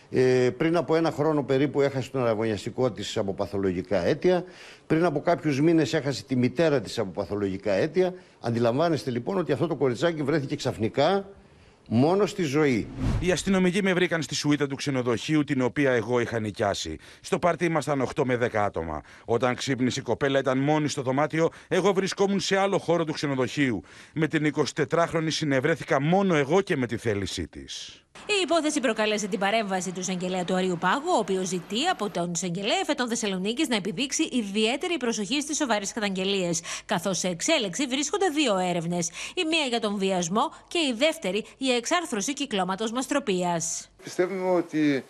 Ε, 0.10 0.50
πριν 0.58 0.78
από 0.78 0.96
ένα 0.96 1.12
χρόνο 1.12 1.44
περίπου 1.44 1.82
έχασε 1.82 2.12
τον 2.12 2.22
αραβωνιαστικό 2.22 2.92
της 2.92 3.18
από 3.18 3.34
παθολογικά 3.34 4.06
αίτια. 4.06 4.44
Πριν 4.88 5.06
από 5.06 5.22
κάποιους 5.22 5.62
μήνες 5.62 5.94
έχασε 5.94 6.24
τη 6.24 6.36
μητέρα 6.36 6.82
της 6.82 7.00
από 7.00 7.12
παθολογικά 7.12 7.72
αίτια. 7.72 8.14
Αντιλαμβάνεστε 8.40 9.12
λοιπόν 9.12 9.38
ότι 9.38 9.52
αυτό 9.52 9.68
το 9.68 9.76
κοριτσάκι 9.76 10.24
βρέθηκε 10.24 10.56
ξαφνικά 10.56 11.26
μόνο 11.88 12.26
στη 12.26 12.44
ζωή. 12.44 12.88
Οι 13.20 13.32
αστυνομικοί 13.32 13.84
με 13.84 13.94
βρήκαν 13.94 14.22
στη 14.22 14.36
σουίτα 14.36 14.68
του 14.68 14.76
ξενοδοχείου, 14.76 15.44
την 15.44 15.62
οποία 15.62 15.92
εγώ 15.92 16.20
είχα 16.20 16.40
νοικιάσει. 16.40 16.98
Στο 17.22 17.40
πάρτι 17.40 17.66
ήμασταν 17.66 18.08
8 18.16 18.24
με 18.26 18.36
10 18.36 18.56
άτομα. 18.56 19.02
Όταν 19.26 19.56
ξύπνησε 19.56 20.00
η 20.00 20.04
κοπέλα, 20.04 20.40
ήταν 20.40 20.58
μόνη 20.58 20.88
στο 20.88 21.02
δωμάτιο, 21.02 21.50
εγώ 21.68 21.94
βρισκόμουν 21.94 22.40
σε 22.40 22.58
άλλο 22.58 22.78
χώρο 22.78 23.04
του 23.04 23.14
ξενοδοχείου. 23.14 23.82
Με 24.14 24.28
την 24.28 24.54
24χρονη 24.76 25.28
συνευρέθηκα 25.28 26.02
μόνο 26.02 26.36
εγώ 26.36 26.62
και 26.62 26.78
με 26.78 26.88
τη 26.88 26.98
θέλησή 26.98 27.48
της. 27.48 28.05
Η 28.26 28.34
υπόθεση 28.44 28.80
προκάλεσε 28.80 29.28
την 29.28 29.40
παρέμβαση 29.40 29.92
του 29.92 30.00
εισαγγελέα 30.00 30.46
του 30.46 30.56
Αρίου 30.56 30.78
Πάγου, 30.80 31.10
ο 31.16 31.18
οποίος 31.18 31.48
ζητεί 31.48 31.88
από 31.88 32.10
τον 32.10 32.32
εισαγγελέα 32.32 32.80
Εφετών 32.82 33.08
Θεσσαλονίκης 33.08 33.68
να 33.68 33.76
επιδείξει 33.76 34.24
ιδιαίτερη 34.32 34.98
προσοχή 34.98 35.42
στις 35.42 35.58
σοβαρές 35.58 35.94
καταγγελίες. 35.94 36.62
Καθώς 36.86 37.18
σε 37.18 37.28
εξέλιξη 37.28 37.86
βρίσκονται 37.86 38.28
δύο 38.30 38.58
έρευνες. 38.58 39.10
Η 39.36 39.46
μία 39.50 39.66
για 39.66 39.80
τον 39.80 39.98
βιασμό 39.98 40.54
και 40.68 40.78
η 40.80 40.94
δεύτερη 40.98 41.46
για 41.58 41.76
εξάρθρωση 41.76 42.34
κυκλώματος 42.34 42.92
μαστροπίας. 42.92 43.90
Πιστεύουμε 44.04 44.50
ότι 44.50 45.06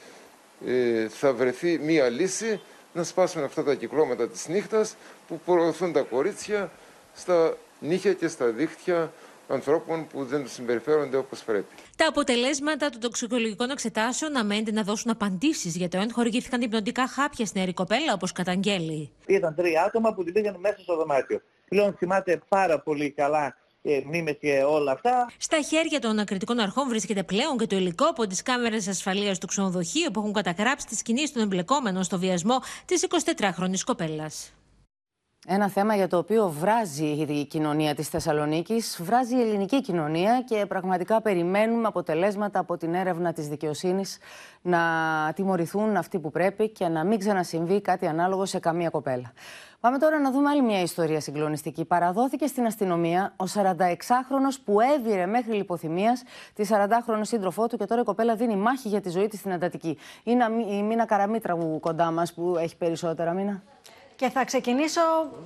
ε, 0.66 1.08
θα 1.10 1.34
βρεθεί 1.34 1.80
μία 1.80 2.10
λύση 2.10 2.62
να 2.94 3.04
σπάσουμε 3.04 3.44
αυτά 3.44 3.64
τα 3.64 3.76
κυκλώματα 3.76 4.28
της 4.28 4.48
νύχτας 4.48 4.96
που 5.28 5.40
προωθούν 5.46 5.94
τα 5.94 6.02
κορίτσια 6.02 6.72
στα 7.16 7.58
νύχια 7.80 8.14
και 8.14 8.28
στα 8.28 8.46
δίχτυα 8.46 9.12
ανθρώπων 9.48 10.08
που 10.08 10.26
δεν 10.26 10.44
τους 10.44 10.52
συμπεριφέρονται 10.52 11.18
όπως 11.18 11.44
πρέπει. 11.44 11.66
Τα 11.96 12.08
αποτελέσματα 12.08 12.90
των 12.90 13.00
τοξικολογικών 13.02 13.70
εξετάσεων 13.70 14.38
αμένται 14.38 14.72
να 14.72 14.84
δώσουν 14.84 15.12
απαντήσεις 15.12 15.76
για 15.76 15.90
το 15.90 15.98
αν 15.98 16.12
χορηγήθηκαν 16.12 16.62
υπνοτικά 16.62 17.08
χάπια 17.08 17.46
στην 17.46 17.58
νεαρή 17.60 17.74
κοπέλα, 17.74 18.14
όπως 18.14 18.32
καταγγέλει. 18.32 19.12
Ήταν 19.26 19.56
τρία 19.56 19.84
άτομα 19.84 20.14
που 20.14 20.24
την 20.24 20.34
πήγαν 20.34 20.56
μέσα 20.60 20.78
στο 20.82 20.96
δωμάτιο. 20.96 21.42
Πλέον 21.70 21.94
θυμάται 21.94 22.42
πάρα 22.50 22.80
πολύ 22.80 23.12
καλά 23.12 23.56
ε, 23.82 24.02
μνήμες 24.06 24.38
και 24.40 24.64
όλα 24.68 24.92
αυτά. 24.92 25.32
Στα 25.38 25.62
χέρια 25.62 26.00
των 26.00 26.12
ανακριτικών 26.12 26.60
αρχών 26.60 26.88
βρίσκεται 26.88 27.24
πλέον 27.24 27.58
και 27.58 27.68
το 27.68 27.76
υλικό 27.76 28.06
από 28.06 28.28
τις 28.28 28.42
κάμερες 28.42 28.88
ασφαλείας 28.88 29.38
του 29.38 29.48
ξενοδοχείου 29.48 30.12
που 30.12 30.20
έχουν 30.20 30.34
καταγράψει 30.34 30.88
τι 30.88 31.04
κινήσει 31.04 31.34
των 31.34 31.42
εμπλεκόμενων 31.42 32.04
στο 32.04 32.20
βιασμό 32.20 32.60
της 32.86 33.08
24χρονη 33.10 33.80
κοπέλας. 33.86 34.54
Ένα 35.48 35.70
θέμα 35.70 35.96
για 35.96 36.08
το 36.08 36.18
οποίο 36.18 36.50
βράζει 36.50 37.06
η 37.06 37.46
κοινωνία 37.46 37.96
της 37.96 38.10
Θεσσαλονίκης, 38.10 39.00
βράζει 39.02 39.36
η 39.36 39.42
ελληνική 39.42 39.82
κοινωνία 39.82 40.42
και 40.42 40.66
πραγματικά 40.66 41.22
περιμένουμε 41.22 41.88
αποτελέσματα 41.88 42.60
από 42.60 42.78
την 42.78 42.94
έρευνα 42.94 43.34
της 43.34 43.48
δικαιοσύνης 43.48 44.18
να 44.62 44.80
τιμωρηθούν 45.36 45.98
αυτοί 45.98 46.20
που 46.20 46.32
πρέπει 46.32 46.70
και 46.70 46.88
να 46.88 47.04
μην 47.04 47.20
ξανασυμβεί 47.20 47.82
κάτι 47.82 48.08
ανάλογο 48.08 48.46
σε 48.46 48.60
καμία 48.60 48.90
κοπέλα. 48.90 49.32
Πάμε 49.80 49.98
τώρα 49.98 50.20
να 50.20 50.32
δούμε 50.32 50.50
άλλη 50.50 50.62
μια 50.62 50.82
ιστορία 50.82 51.20
συγκλονιστική. 51.20 51.86
Παραδόθηκε 51.86 52.48
στην 52.48 52.66
αστυνομία 52.66 53.34
ο 53.36 53.44
46χρονο 53.54 54.58
που 54.66 54.80
έβηρε 54.80 55.26
μέχρι 55.26 55.54
λιποθυμίας 55.54 56.24
τη 56.54 56.68
40χρονη 56.70 57.22
σύντροφό 57.22 57.68
του 57.68 57.78
και 57.78 57.86
τώρα 57.86 58.02
η 58.02 58.04
κοπέλα 58.04 58.36
δίνει 58.36 58.56
μάχη 58.56 58.88
για 58.88 59.02
τη 59.02 59.10
ζωή 59.10 59.28
της 59.28 59.40
στην 59.40 59.52
εντατική. 59.52 59.98
Είναι 60.24 60.46
η 60.70 60.84
Μίνα 60.84 61.06
Καραμίτρα 61.06 61.58
κοντά 61.80 62.12
μας 62.12 62.34
που 62.34 62.56
έχει 62.60 62.78
περισσότερα, 62.78 63.34
Μίνα. 63.34 63.64
Και 64.16 64.30
θα 64.30 64.46
ξεκινήσω 64.46 65.02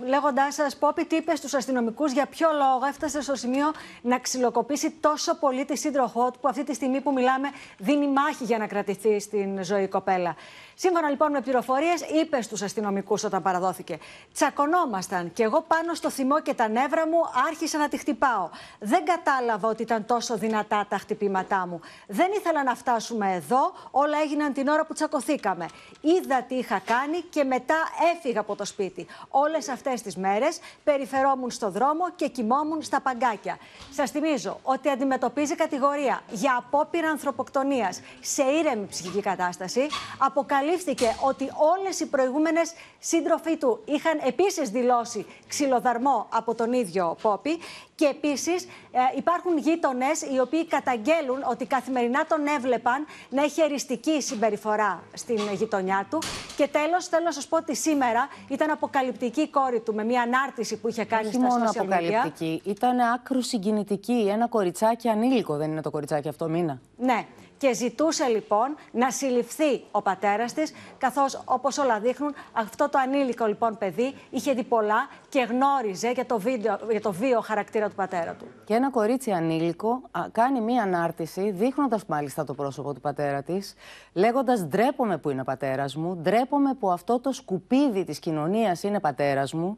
λέγοντάς 0.06 0.56
σας, 0.56 0.78
Πόπι, 0.78 1.06
τι 1.06 1.16
είπες 1.16 1.38
στους 1.38 1.54
αστυνομικούς 1.54 2.12
για 2.12 2.26
ποιο 2.26 2.50
λόγο 2.52 2.86
έφτασε 2.90 3.22
στο 3.22 3.36
σημείο 3.36 3.72
να 4.02 4.20
ξυλοκοπήσει 4.20 4.92
τόσο 4.92 5.36
πολύ 5.36 5.66
τη 5.66 5.78
σύντροφό 5.78 6.32
του, 6.32 6.40
που 6.40 6.48
αυτή 6.48 6.64
τη 6.64 6.74
στιγμή 6.74 7.02
που 7.02 7.14
μιλάμε 7.14 7.50
δίνει 7.78 8.08
μάχη 8.08 8.44
για 8.44 8.58
να 8.58 8.68
κρατηθεί 8.68 9.20
στην 9.20 9.64
ζωή 9.64 9.84
η 9.84 9.88
κοπέλα. 9.88 10.36
Σύμφωνα 10.82 11.10
λοιπόν 11.10 11.32
με 11.32 11.42
πληροφορίες, 11.42 12.02
είπες 12.02 12.46
στου 12.46 12.66
αστυνομικούς 12.66 13.24
όταν 13.24 13.42
παραδόθηκε. 13.42 13.98
Τσακωνόμασταν 14.34 15.34
και 15.34 15.44
εγώ 15.44 15.62
πάνω 15.62 15.94
στο 15.94 16.10
θυμό 16.10 16.40
και 16.42 16.54
τα 16.54 16.68
νεύρα 16.68 17.08
μου 17.08 17.18
άρχισα 17.48 17.78
να 17.78 17.90
τη 17.90 17.98
χτυπάω. 17.98 18.50
Δεν 18.80 19.06
κατάλαβα 19.06 19.68
ότι 19.68 19.82
ήταν 19.82 20.06
τόσο 20.06 20.38
δυνατά 20.38 20.86
τα 20.90 20.98
χτυπήματά 20.98 21.68
μου. 21.68 21.80
Δεν 22.08 22.32
ήθελα 22.38 22.64
να 22.64 22.76
φτάσουμε 22.76 23.34
εδώ. 23.34 23.74
Όλα 23.92 24.18
έγιναν 24.22 24.54
την 24.54 24.68
ώρα 24.68 24.86
που 24.86 24.94
τσακωθήκαμε. 24.94 25.66
Είδα 26.02 26.44
τι 26.44 26.56
είχα 26.56 26.80
κάνει 26.80 27.22
και 27.22 27.44
μετά 27.44 27.76
έφυγα 28.16 28.40
από 28.40 28.56
το 28.56 28.66
σπίτι. 28.66 29.08
Όλες 29.30 29.70
αυτές 29.70 30.02
τις 30.02 30.16
μέρες 30.16 30.60
περιφερόμουν 30.84 31.52
στο 31.52 31.70
δρόμο 31.70 32.10
και 32.16 32.28
κοιμόμουν 32.28 32.82
στα 32.82 33.02
παγκάκια. 33.02 33.58
Σας 33.92 34.12
θυμίζω 34.12 34.60
ότι 34.64 34.90
αντιμετωπίζει 34.90 35.56
κατηγορία 35.56 36.22
για 36.30 36.56
απόπειρα 36.58 37.10
ανθρωποκτονίας 37.10 38.02
σε 38.20 38.44
ήρεμη 38.44 38.86
ψυχική 38.86 39.22
κατάσταση. 39.22 39.88
Αποκαλεί 40.18 40.68
αποκαλύφθηκε 40.70 41.16
ότι 41.22 41.52
όλες 41.78 42.00
οι 42.00 42.06
προηγούμενες 42.06 42.74
σύντροφοί 43.00 43.58
του 43.58 43.82
είχαν 43.86 44.20
επίσης 44.26 44.70
δηλώσει 44.70 45.26
ξυλοδαρμό 45.48 46.28
από 46.30 46.56
τον 46.56 46.74
ίδιο 46.74 47.16
Πόπι 47.22 47.60
και 47.96 48.06
επίσης 48.06 48.64
ε, 48.64 49.00
υπάρχουν 49.18 49.58
γείτονες 49.58 50.22
οι 50.22 50.40
οποίοι 50.40 50.68
καταγγέλουν 50.68 51.44
ότι 51.50 51.66
καθημερινά 51.66 52.26
τον 52.26 52.48
έβλεπαν 52.48 53.06
να 53.30 53.44
έχει 53.44 53.62
εριστική 53.62 54.22
συμπεριφορά 54.22 55.04
στην 55.14 55.40
γειτονιά 55.54 56.08
του 56.10 56.20
και 56.58 56.68
τέλος 56.68 57.08
θέλω 57.08 57.24
να 57.24 57.32
σας 57.32 57.48
πω 57.48 57.58
ότι 57.58 57.76
σήμερα 57.76 58.28
ήταν 58.50 58.70
αποκαλυπτική 58.72 59.42
η 59.42 59.48
κόρη 59.48 59.80
του 59.80 59.94
με 59.94 60.04
μια 60.04 60.22
ανάρτηση 60.22 60.78
που 60.78 60.88
είχε 60.88 61.06
κάνει 61.06 61.28
Όχι 61.28 61.36
στα 61.36 61.46
μόνο 61.46 61.66
social 61.66 61.82
media. 61.82 61.82
αποκαλυπτική, 61.82 62.62
ήταν 62.66 63.00
άκρους 63.00 63.48
συγκινητική. 63.48 64.28
Ένα 64.32 64.48
κοριτσάκι 64.48 65.08
ανήλικο 65.08 65.56
δεν 65.58 65.72
είναι 65.72 65.82
το 65.82 65.90
κοριτσάκι 65.90 66.28
αυτό, 66.28 66.50
Μίνα; 66.50 66.82
Ναι. 66.98 67.26
Και 67.60 67.74
ζητούσε 67.74 68.26
λοιπόν 68.26 68.76
να 68.92 69.12
συλληφθεί 69.12 69.84
ο 69.92 70.02
πατέρας 70.02 70.54
της, 70.54 70.74
καθώς 70.98 71.42
όπως 71.46 71.78
όλα 71.78 72.00
δείχνουν, 72.00 72.34
αυτό 72.52 72.90
το 72.90 73.00
ανήλικο 73.00 73.46
λοιπόν 73.46 73.78
παιδί 73.78 74.14
είχε 74.30 74.54
δει 74.54 74.64
πολλά 74.64 75.10
και 75.30 75.48
γνώριζε 75.50 76.12
για 76.12 76.26
το, 76.26 76.40
βίντεο, 76.40 76.80
για 76.92 77.02
το 77.02 77.12
βίο 77.12 77.40
χαρακτήρα 77.40 77.90
του 77.90 77.96
πατέρα 77.96 78.34
του. 78.34 78.46
Και 78.66 78.74
ένα 78.74 78.90
κορίτσι 78.90 79.32
ανήλικο 79.32 80.02
α, 80.12 80.22
κάνει 80.32 80.62
μία 80.62 80.84
ανάρτηση, 80.84 81.52
δείχνοντας 81.52 82.06
μάλιστα 82.06 82.44
το 82.44 82.54
πρόσωπο 82.54 82.94
του 82.94 83.02
πατέρα 83.02 83.44
της, 83.44 83.76
λέγοντας: 84.14 84.64
Ντρέπομαι 84.64 85.18
που 85.18 85.30
είναι 85.30 85.44
πατέρας 85.44 85.96
μου, 85.96 86.16
ντρέπομαι 86.16 86.74
που 86.74 86.92
αυτό 86.92 87.20
το 87.20 87.32
σκουπίδι 87.32 88.04
της 88.04 88.20
κοινωνίας 88.20 88.84
είναι 88.84 89.00
πατέρας 89.00 89.54
μου 89.54 89.78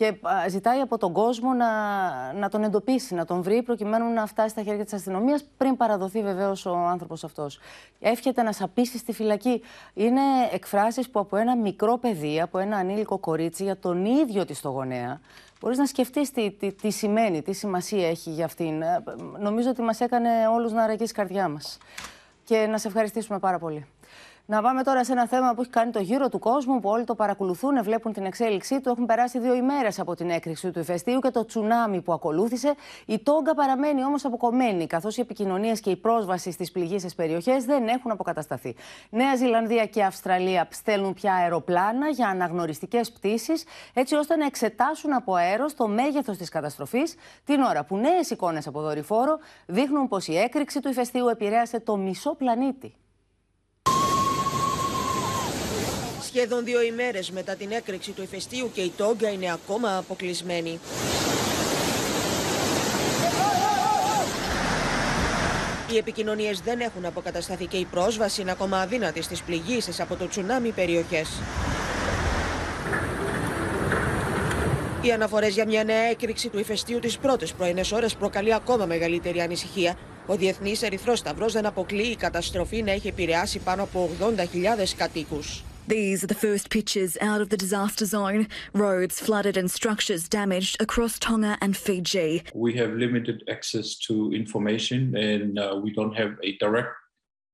και 0.00 0.14
ζητάει 0.48 0.80
από 0.80 0.98
τον 0.98 1.12
κόσμο 1.12 1.52
να, 1.52 1.68
να 2.32 2.48
τον 2.48 2.62
εντοπίσει, 2.62 3.14
να 3.14 3.24
τον 3.24 3.42
βρει, 3.42 3.62
προκειμένου 3.62 4.12
να 4.12 4.26
φτάσει 4.26 4.48
στα 4.48 4.62
χέρια 4.62 4.84
της 4.84 4.92
αστυνομίας 4.92 5.44
πριν 5.56 5.76
παραδοθεί 5.76 6.22
βεβαίως 6.22 6.66
ο 6.66 6.74
άνθρωπος 6.74 7.24
αυτός. 7.24 7.58
Εύχεται 8.00 8.42
να 8.42 8.52
σαπίσει 8.52 8.98
στη 8.98 9.12
φυλακή. 9.12 9.62
Είναι 9.94 10.20
εκφράσεις 10.52 11.10
που 11.10 11.18
από 11.18 11.36
ένα 11.36 11.56
μικρό 11.56 11.98
παιδί, 11.98 12.40
από 12.40 12.58
ένα 12.58 12.76
ανήλικο 12.76 13.18
κορίτσι, 13.18 13.62
για 13.62 13.78
τον 13.78 14.04
ίδιο 14.04 14.44
της 14.44 14.60
το 14.60 14.68
γονέα, 14.68 15.20
Μπορείς 15.60 15.78
να 15.78 15.86
σκεφτείς 15.86 16.30
τι, 16.30 16.50
τι, 16.50 16.72
τι, 16.72 16.90
σημαίνει, 16.90 17.42
τι 17.42 17.52
σημασία 17.52 18.08
έχει 18.08 18.30
για 18.30 18.44
αυτήν. 18.44 18.82
Ε, 18.82 19.02
νομίζω 19.38 19.70
ότι 19.70 19.82
μας 19.82 20.00
έκανε 20.00 20.28
όλους 20.54 20.72
να 20.72 20.82
αραγεί 20.82 21.04
η 21.04 21.06
καρδιά 21.06 21.48
μας. 21.48 21.78
Και 22.44 22.66
να 22.66 22.78
σε 22.78 22.88
ευχαριστήσουμε 22.88 23.38
πάρα 23.38 23.58
πολύ. 23.58 23.86
Να 24.50 24.62
πάμε 24.62 24.82
τώρα 24.82 25.04
σε 25.04 25.12
ένα 25.12 25.26
θέμα 25.26 25.54
που 25.54 25.60
έχει 25.60 25.70
κάνει 25.70 25.90
το 25.90 26.00
γύρο 26.00 26.28
του 26.28 26.38
κόσμου, 26.38 26.80
που 26.80 26.88
όλοι 26.88 27.04
το 27.04 27.14
παρακολουθούν, 27.14 27.82
βλέπουν 27.82 28.12
την 28.12 28.24
εξέλιξή 28.24 28.80
του. 28.80 28.88
Έχουν 28.88 29.06
περάσει 29.06 29.38
δύο 29.38 29.54
ημέρες 29.54 29.98
από 29.98 30.14
την 30.14 30.30
έκρηξη 30.30 30.70
του 30.70 30.78
ηφαιστείου 30.78 31.18
και 31.18 31.30
το 31.30 31.44
τσουνάμι 31.44 32.00
που 32.02 32.12
ακολούθησε. 32.12 32.74
Η 33.06 33.18
Τόγκα 33.18 33.54
παραμένει 33.54 34.04
όμως 34.04 34.24
αποκομμένη, 34.24 34.86
καθώς 34.86 35.16
οι 35.16 35.20
επικοινωνίες 35.20 35.80
και 35.80 35.90
η 35.90 35.96
πρόσβαση 35.96 36.50
στις 36.50 36.70
πληγήσεις 36.70 37.14
περιοχές 37.14 37.64
δεν 37.64 37.88
έχουν 37.88 38.10
αποκατασταθεί. 38.10 38.74
Νέα 39.10 39.36
Ζηλανδία 39.36 39.86
και 39.86 40.02
Αυστραλία 40.02 40.68
στέλνουν 40.70 41.14
πια 41.14 41.34
αεροπλάνα 41.34 42.08
για 42.08 42.28
αναγνωριστικές 42.28 43.12
πτήσεις, 43.12 43.64
έτσι 43.94 44.14
ώστε 44.14 44.36
να 44.36 44.44
εξετάσουν 44.44 45.12
από 45.12 45.34
αέρο 45.34 45.66
το 45.76 45.88
μέγεθος 45.88 46.36
της 46.36 46.48
καταστροφής, 46.48 47.14
την 47.44 47.60
ώρα 47.60 47.84
που 47.84 47.96
νέες 47.96 48.30
εικόνες 48.30 48.66
από 48.66 48.80
δορυφόρο 48.80 49.38
δείχνουν 49.66 50.08
πως 50.08 50.28
η 50.28 50.36
έκρηξη 50.36 50.80
του 50.80 50.88
ηφαιστείου 50.88 51.28
επηρέασε 51.28 51.80
το 51.80 51.96
μισό 51.96 52.34
πλανήτη. 52.34 52.94
Σχεδόν 56.32 56.64
δύο 56.64 56.82
ημέρες 56.82 57.30
μετά 57.30 57.54
την 57.54 57.70
έκρηξη 57.72 58.10
του 58.10 58.22
ηφαιστείου 58.22 58.70
και 58.74 58.80
η 58.80 58.92
Τόγκα 58.96 59.30
είναι 59.30 59.52
ακόμα 59.52 59.96
αποκλεισμένη. 59.96 60.80
Οι 65.92 65.96
επικοινωνίες 65.96 66.60
δεν 66.60 66.80
έχουν 66.80 67.04
αποκατασταθεί 67.04 67.66
και 67.66 67.76
η 67.76 67.84
πρόσβαση 67.84 68.40
είναι 68.40 68.50
ακόμα 68.50 68.80
αδύνατη 68.80 69.22
στις 69.22 69.42
πληγήσεις 69.42 70.00
από 70.00 70.16
το 70.16 70.28
τσουνάμι 70.28 70.70
περιοχές. 70.70 71.28
Οι 75.02 75.12
αναφορές 75.12 75.54
για 75.54 75.66
μια 75.66 75.84
νέα 75.84 76.02
έκρηξη 76.02 76.48
του 76.48 76.58
ηφαιστείου 76.58 76.98
τις 76.98 77.18
πρώτες 77.18 77.52
πρωινές 77.52 77.92
ώρες 77.92 78.14
προκαλεί 78.14 78.54
ακόμα 78.54 78.86
μεγαλύτερη 78.86 79.40
ανησυχία. 79.40 79.96
Ο 80.26 80.36
Διεθνής 80.36 80.82
Ερυθρός 80.82 81.18
Σταυρός 81.18 81.52
δεν 81.52 81.66
αποκλείει 81.66 82.10
η 82.10 82.16
καταστροφή 82.16 82.82
να 82.82 82.92
έχει 82.92 83.08
επηρεάσει 83.08 83.58
πάνω 83.58 83.82
από 83.82 84.10
80.000 84.20 84.94
κατοίκους. 84.96 85.64
These 85.87 86.23
are 86.23 86.27
the 86.27 86.41
first 86.47 86.71
pictures 86.71 87.15
out 87.21 87.41
of 87.41 87.49
the 87.49 87.57
disaster 87.57 88.05
zone. 88.05 88.47
Roads 88.73 89.19
flooded 89.19 89.55
and 89.55 89.69
structures 89.69 90.27
damaged 90.27 90.81
across 90.85 91.19
Tonga 91.19 91.53
and 91.61 91.77
Fiji. 91.77 92.41
We 92.55 92.73
have 92.81 92.91
limited 93.05 93.43
access 93.55 93.87
to 94.07 94.13
information 94.33 95.15
and 95.15 95.59
uh, 95.59 95.79
we 95.83 95.93
don't 95.93 96.15
have 96.21 96.31
a 96.43 96.57
direct 96.57 96.93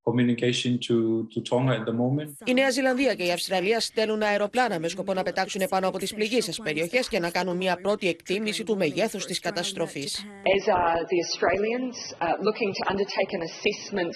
communication 0.08 0.80
to, 0.88 1.28
to 1.34 1.42
Tonga 1.42 1.74
at 1.80 1.86
the 1.86 1.94
moment. 1.94 2.38
Η 2.46 2.54
Νέα 2.54 2.70
Ζηλανδία 2.70 3.16
και 3.16 3.24
η 3.24 3.32
Αυστραλία 3.32 3.80
στέλνουν 3.80 4.22
αεροπλάνα 4.22 4.80
με 4.80 4.88
σκοπό 4.88 5.14
να 5.14 5.24
πετάξουν 5.24 5.62
πάνω 5.70 5.88
από 5.88 5.98
τις 5.98 6.14
πληγήσεις 6.14 6.62
περιοχές 6.62 7.08
και 7.08 7.20
να 7.20 7.30
κάνουν 7.30 7.58
μια 7.58 7.80
πρώτη 7.82 8.08
εκτίμηση 8.08 8.64
του 8.64 8.78
μεγέθους 8.78 9.26
της 9.26 9.40
καταστροφής. 9.40 10.26
As 10.56 10.66
are 10.68 11.02
the 11.12 11.20
Australians 11.28 11.96
uh, 12.22 12.26
looking 12.48 12.72
to 12.78 12.84
undertake 12.92 13.32
an 13.38 13.42
assessment 13.50 14.16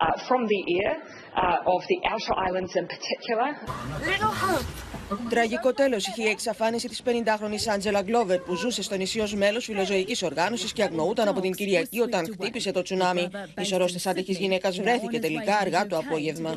uh, 0.00 0.16
from 0.28 0.40
the 0.52 0.60
air 0.78 0.92
uh, 0.94 1.19
of 1.75 1.81
the 1.91 1.99
outer 2.11 2.33
islands 2.47 2.71
in 2.75 2.85
particular. 2.93 3.47
Little 4.11 4.33
hope. 4.43 4.65
Τραγικό 5.29 5.73
τέλος 5.73 6.07
είχε 6.07 6.23
η 6.23 6.29
εξαφάνιση 6.29 6.87
της 6.87 7.01
50χρονη 7.05 7.71
Άντζελα 7.73 8.01
Γκλόβερ 8.01 8.39
που 8.39 8.55
ζούσε 8.55 8.83
στο 8.83 8.95
νησί 8.95 9.19
ως 9.19 9.33
μέλος 9.33 9.65
φιλοζωικής 9.65 10.23
οργάνωσης 10.23 10.73
και 10.73 10.83
αγνοούταν 10.83 11.27
από 11.27 11.39
την 11.39 11.51
Κυριακή 11.51 11.99
όταν 11.99 12.25
χτύπησε 12.33 12.71
το 12.71 12.81
τσουνάμι. 12.81 13.29
Η 13.61 13.63
σωρό 13.63 13.85
τη 13.85 14.09
άτυχη 14.09 14.31
γυναίκας 14.31 14.79
βρέθηκε 14.79 15.19
τελικά 15.19 15.57
αργά 15.57 15.87
το 15.87 15.97
απόγευμα. 15.97 16.55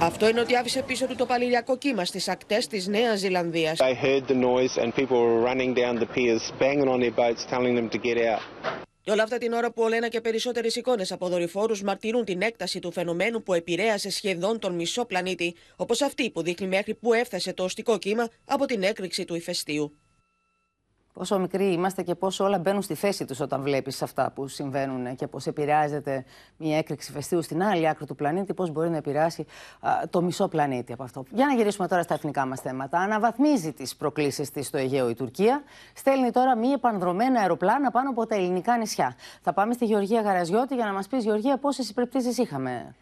Αυτό 0.00 0.28
είναι 0.28 0.40
ότι 0.40 0.56
άφησε 0.56 0.82
πίσω 0.82 1.06
του 1.06 1.14
το 1.14 1.26
παλιλιακό 1.26 1.76
κύμα 1.76 2.04
στις 2.04 2.28
ακτές 2.28 2.66
της 2.66 2.86
Νέας 2.86 3.18
Ζηλανδίας. 3.18 3.78
They 3.78 4.04
heard 4.04 4.26
the 4.28 4.40
noise 4.40 4.82
and 4.82 4.94
people 4.94 5.16
were 5.16 5.40
running 5.40 5.74
down 5.74 5.98
the 5.98 6.06
piers, 6.14 6.52
banging 6.58 6.88
on 6.88 7.00
their 7.00 7.16
boats, 7.22 7.46
telling 7.50 7.74
them 7.76 7.88
to 7.88 7.98
get 7.98 8.18
out. 8.32 8.85
Και 9.06 9.12
όλα 9.12 9.22
αυτά 9.22 9.38
την 9.38 9.52
ώρα 9.52 9.72
που 9.72 9.82
ολένα 9.82 10.08
και 10.08 10.20
περισσότερες 10.20 10.76
εικόνες 10.76 11.12
από 11.12 11.28
δορυφόρους 11.28 11.82
μαρτυρούν 11.82 12.24
την 12.24 12.42
έκταση 12.42 12.78
του 12.78 12.92
φαινομένου 12.92 13.42
που 13.42 13.54
επηρέασε 13.54 14.10
σχεδόν 14.10 14.58
τον 14.58 14.74
μισό 14.74 15.04
πλανήτη, 15.04 15.54
όπως 15.76 16.02
αυτή 16.02 16.30
που 16.30 16.42
δείχνει 16.42 16.66
μέχρι 16.66 16.94
που 16.94 17.12
έφτασε 17.12 17.52
το 17.52 17.64
οστικό 17.64 17.98
κύμα 17.98 18.28
από 18.44 18.66
την 18.66 18.82
έκρηξη 18.82 19.24
του 19.24 19.34
ηφαιστείου. 19.34 19.96
Πόσο 21.16 21.38
μικροί 21.38 21.72
είμαστε 21.72 22.02
και 22.02 22.14
πόσο 22.14 22.44
όλα 22.44 22.58
μπαίνουν 22.58 22.82
στη 22.82 22.94
θέση 22.94 23.24
τους 23.24 23.40
όταν 23.40 23.62
βλέπεις 23.62 24.02
αυτά 24.02 24.32
που 24.34 24.48
συμβαίνουν 24.48 25.14
και 25.14 25.26
πώς 25.26 25.46
επηρεάζεται 25.46 26.24
μια 26.56 26.78
έκρηξη 26.78 27.12
φεστίου 27.12 27.42
στην 27.42 27.62
άλλη 27.62 27.88
άκρη 27.88 28.06
του 28.06 28.14
πλανήτη, 28.14 28.54
πώς 28.54 28.70
μπορεί 28.70 28.90
να 28.90 28.96
επηρεάσει 28.96 29.46
α, 29.80 29.90
το 30.10 30.22
μισό 30.22 30.48
πλανήτη 30.48 30.92
από 30.92 31.02
αυτό. 31.02 31.24
Για 31.30 31.46
να 31.46 31.54
γυρίσουμε 31.54 31.88
τώρα 31.88 32.02
στα 32.02 32.14
εθνικά 32.14 32.46
μας 32.46 32.60
θέματα. 32.60 32.98
Αναβαθμίζει 32.98 33.72
τις 33.72 33.96
προκλήσεις 33.96 34.50
της 34.50 34.66
στο 34.66 34.78
Αιγαίο 34.78 35.08
η 35.08 35.14
Τουρκία. 35.14 35.62
Στέλνει 35.94 36.30
τώρα 36.30 36.56
μη 36.56 36.68
επανδρομένα 36.68 37.40
αεροπλάνα 37.40 37.90
πάνω 37.90 38.10
από 38.10 38.26
τα 38.26 38.34
ελληνικά 38.34 38.76
νησιά. 38.76 39.14
Θα 39.42 39.52
πάμε 39.52 39.72
στη 39.72 39.84
Γεωργία 39.84 40.20
Γαραζιώτη 40.20 40.74
για 40.74 40.84
να 40.84 40.92
μας 40.92 41.06
πεις, 41.06 41.24
Γεωργία, 41.24 41.56
πόσες 41.56 41.88
υπερπτήσεις 41.88 42.38
είχαμε; 42.38 42.94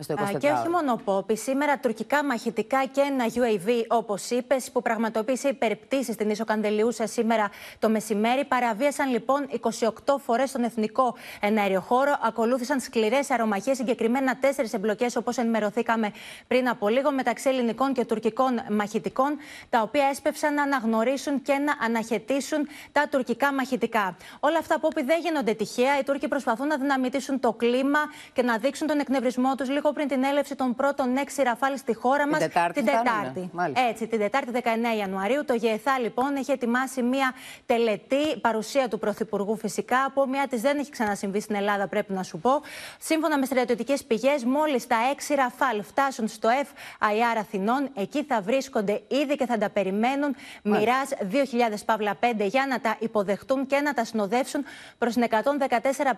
Στο 0.00 0.14
24 0.34 0.38
Και 0.38 0.50
όχι 0.50 0.68
μόνο 0.68 1.00
Πόπη, 1.04 1.36
σήμερα 1.36 1.78
τουρκικά 1.78 2.24
μαχητικά 2.24 2.84
και 2.84 3.00
ένα 3.00 3.24
UAV, 3.24 3.84
όπως 3.88 4.30
είπες, 4.30 4.70
που 4.70 4.82
πραγματοποίησε 4.82 5.48
υπερπτήσεις 5.48 6.14
στην 6.14 6.30
ίσο 6.30 6.44
Καντελιούσα 6.44 7.06
σήμερα 7.06 7.50
το 7.78 7.88
μεσημέρι. 7.88 8.44
Παραβίασαν 8.44 9.10
λοιπόν 9.10 9.48
28 9.80 9.90
φορές 10.24 10.52
τον 10.52 10.62
εθνικό 10.62 11.14
εναέριο 11.40 11.80
χώρο. 11.80 12.18
Ακολούθησαν 12.22 12.80
σκληρές 12.80 13.30
αερομαχίες, 13.30 13.76
συγκεκριμένα 13.76 14.36
τέσσερις 14.36 14.72
εμπλοκές, 14.72 15.16
όπως 15.16 15.36
ενημερωθήκαμε 15.36 16.12
πριν 16.46 16.68
από 16.68 16.88
λίγο, 16.88 17.12
μεταξύ 17.12 17.48
ελληνικών 17.48 17.92
και 17.92 18.04
τουρκικών 18.04 18.60
μαχητικών, 18.70 19.36
τα 19.70 19.82
οποία 19.82 20.06
έσπευσαν 20.10 20.54
να 20.54 20.62
αναγνωρίσουν 20.62 21.42
και 21.42 21.52
να 21.52 21.86
αναχαιτήσουν 21.86 22.68
τα 22.92 23.08
τουρκικά 23.10 23.52
μαχητικά. 23.52 24.16
Όλα 24.40 24.58
αυτά, 24.58 24.78
Πόπη, 24.78 25.02
δεν 25.02 25.20
γίνονται 25.20 25.54
τυχαία. 25.54 25.98
Οι 25.98 26.02
Τούρκοι 26.02 26.28
προσπαθούν 26.28 26.66
να 26.66 26.76
δυναμητήσουν 26.76 27.40
το 27.40 27.52
κλίμα 27.52 27.98
και 28.32 28.42
να 28.42 28.58
δείξουν 28.58 28.86
τον 28.86 28.98
εκνευρισμό 28.98 29.54
τους 29.54 29.68
λίγο 29.68 29.87
πριν 29.92 30.08
την 30.08 30.24
έλευση 30.24 30.54
των 30.54 30.74
πρώτων 30.74 31.16
έξι 31.16 31.42
ραφάλ 31.42 31.76
στη 31.76 31.94
χώρα 31.94 32.28
μας. 32.28 32.38
Την 32.38 32.48
Τετάρτη. 32.48 32.82
Την 32.82 32.84
Τετάρτη. 32.84 33.50
Έτσι, 33.90 34.06
την 34.06 34.18
Τετάρτη 34.18 34.50
19 34.54 34.98
Ιανουαρίου. 34.98 35.44
Το 35.44 35.54
ΓΕΘΑ 35.54 35.98
λοιπόν 35.98 36.36
έχει 36.36 36.50
ετοιμάσει 36.50 37.02
μια 37.02 37.32
τελετή, 37.66 38.38
παρουσία 38.40 38.88
του 38.88 38.98
Πρωθυπουργού 38.98 39.56
φυσικά. 39.56 40.04
Από 40.04 40.26
μια 40.26 40.46
της 40.48 40.60
δεν 40.60 40.78
έχει 40.78 40.90
ξανασυμβεί 40.90 41.40
στην 41.40 41.54
Ελλάδα, 41.54 41.88
πρέπει 41.88 42.12
να 42.12 42.22
σου 42.22 42.38
πω. 42.38 42.50
Σύμφωνα 42.98 43.38
με 43.38 43.46
στρατιωτικές 43.46 44.04
πηγές, 44.04 44.44
μόλις 44.44 44.86
τα 44.86 44.96
έξι 45.12 45.34
ραφάλ 45.34 45.82
φτάσουν 45.82 46.28
στο 46.28 46.48
FIR 46.62 47.36
Αθηνών, 47.38 47.88
εκεί 47.94 48.24
θα 48.24 48.40
βρίσκονται 48.40 49.02
ήδη 49.08 49.36
και 49.36 49.46
θα 49.46 49.58
τα 49.58 49.70
περιμένουν 49.70 50.36
μοιρά 50.62 51.02
2.000 51.30 51.84
παύλα 51.84 52.16
5 52.20 52.46
για 52.46 52.66
να 52.68 52.80
τα 52.80 52.96
υποδεχτούν 52.98 53.66
και 53.66 53.80
να 53.80 53.94
τα 53.94 54.04
συνοδεύσουν 54.04 54.64
προς 54.98 55.14
την 55.14 55.26
114 55.30 55.36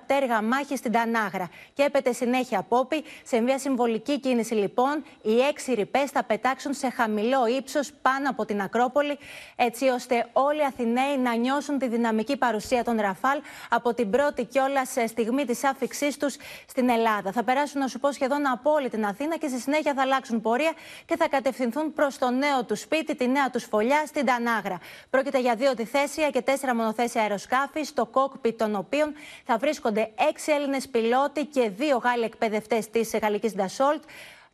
πτέρυγα 0.04 0.42
μάχη 0.42 0.76
στην 0.76 0.92
Τανάγρα. 0.92 1.48
Και 1.72 1.82
έπεται 1.82 2.12
συνέχεια 2.12 2.58
απόπη. 2.58 3.04
Σε 3.24 3.36
μια 3.50 3.58
συμβολική 3.58 4.20
κίνηση, 4.20 4.54
λοιπόν, 4.54 5.04
οι 5.22 5.40
έξι 5.40 5.74
ρηπές 5.74 6.10
θα 6.10 6.24
πετάξουν 6.24 6.74
σε 6.74 6.90
χαμηλό 6.90 7.46
ύψος 7.46 7.90
πάνω 8.02 8.30
από 8.30 8.44
την 8.44 8.60
Ακρόπολη, 8.60 9.18
έτσι 9.56 9.88
ώστε 9.88 10.26
όλοι 10.32 10.58
οι 10.58 10.64
Αθηναίοι 10.64 11.18
να 11.18 11.34
νιώσουν 11.34 11.78
τη 11.78 11.88
δυναμική 11.88 12.36
παρουσία 12.36 12.84
των 12.84 13.00
Ραφάλ 13.00 13.40
από 13.70 13.94
την 13.94 14.10
πρώτη 14.10 14.44
κιόλας 14.44 14.96
στιγμή 15.06 15.44
της 15.44 15.64
άφηξής 15.64 16.16
τους 16.16 16.36
στην 16.68 16.88
Ελλάδα. 16.88 17.32
Θα 17.32 17.42
περάσουν, 17.42 17.80
να 17.80 17.86
σου 17.86 17.98
πω, 17.98 18.12
σχεδόν 18.12 18.46
από 18.46 18.70
όλη 18.70 18.88
την 18.88 19.04
Αθήνα 19.04 19.36
και 19.36 19.48
στη 19.48 19.58
συνέχεια 19.60 19.94
θα 19.94 20.02
αλλάξουν 20.02 20.40
πορεία 20.40 20.72
και 21.06 21.16
θα 21.16 21.28
κατευθυνθούν 21.28 21.92
προς 21.92 22.18
το 22.18 22.30
νέο 22.30 22.64
του 22.64 22.76
σπίτι, 22.76 23.14
τη 23.14 23.28
νέα 23.28 23.50
τους 23.50 23.64
φωλιά 23.64 24.06
στην 24.06 24.26
Τανάγρα. 24.26 24.78
Πρόκειται 25.10 25.40
για 25.40 25.54
δύο 25.54 25.74
τυθέσια 25.74 26.30
και 26.30 26.42
τέσσερα 26.42 26.74
μονοθέσια 26.74 27.22
αεροσκάφη, 27.22 27.82
στο 27.82 28.06
κόκπι 28.06 28.52
των 28.52 28.74
οποίων 28.74 29.14
θα 29.44 29.56
βρίσκονται 29.56 30.10
έξι 30.28 30.52
Έλληνες 30.52 30.88
πιλότοι 30.88 31.44
και 31.44 31.70
δύο 31.70 31.96
Γάλλοι 31.96 32.24
εκπαιδευτές 32.24 32.90
της 32.90 33.10
Γαλλικής 33.22 33.38
Ντασόλτ. 33.48 34.02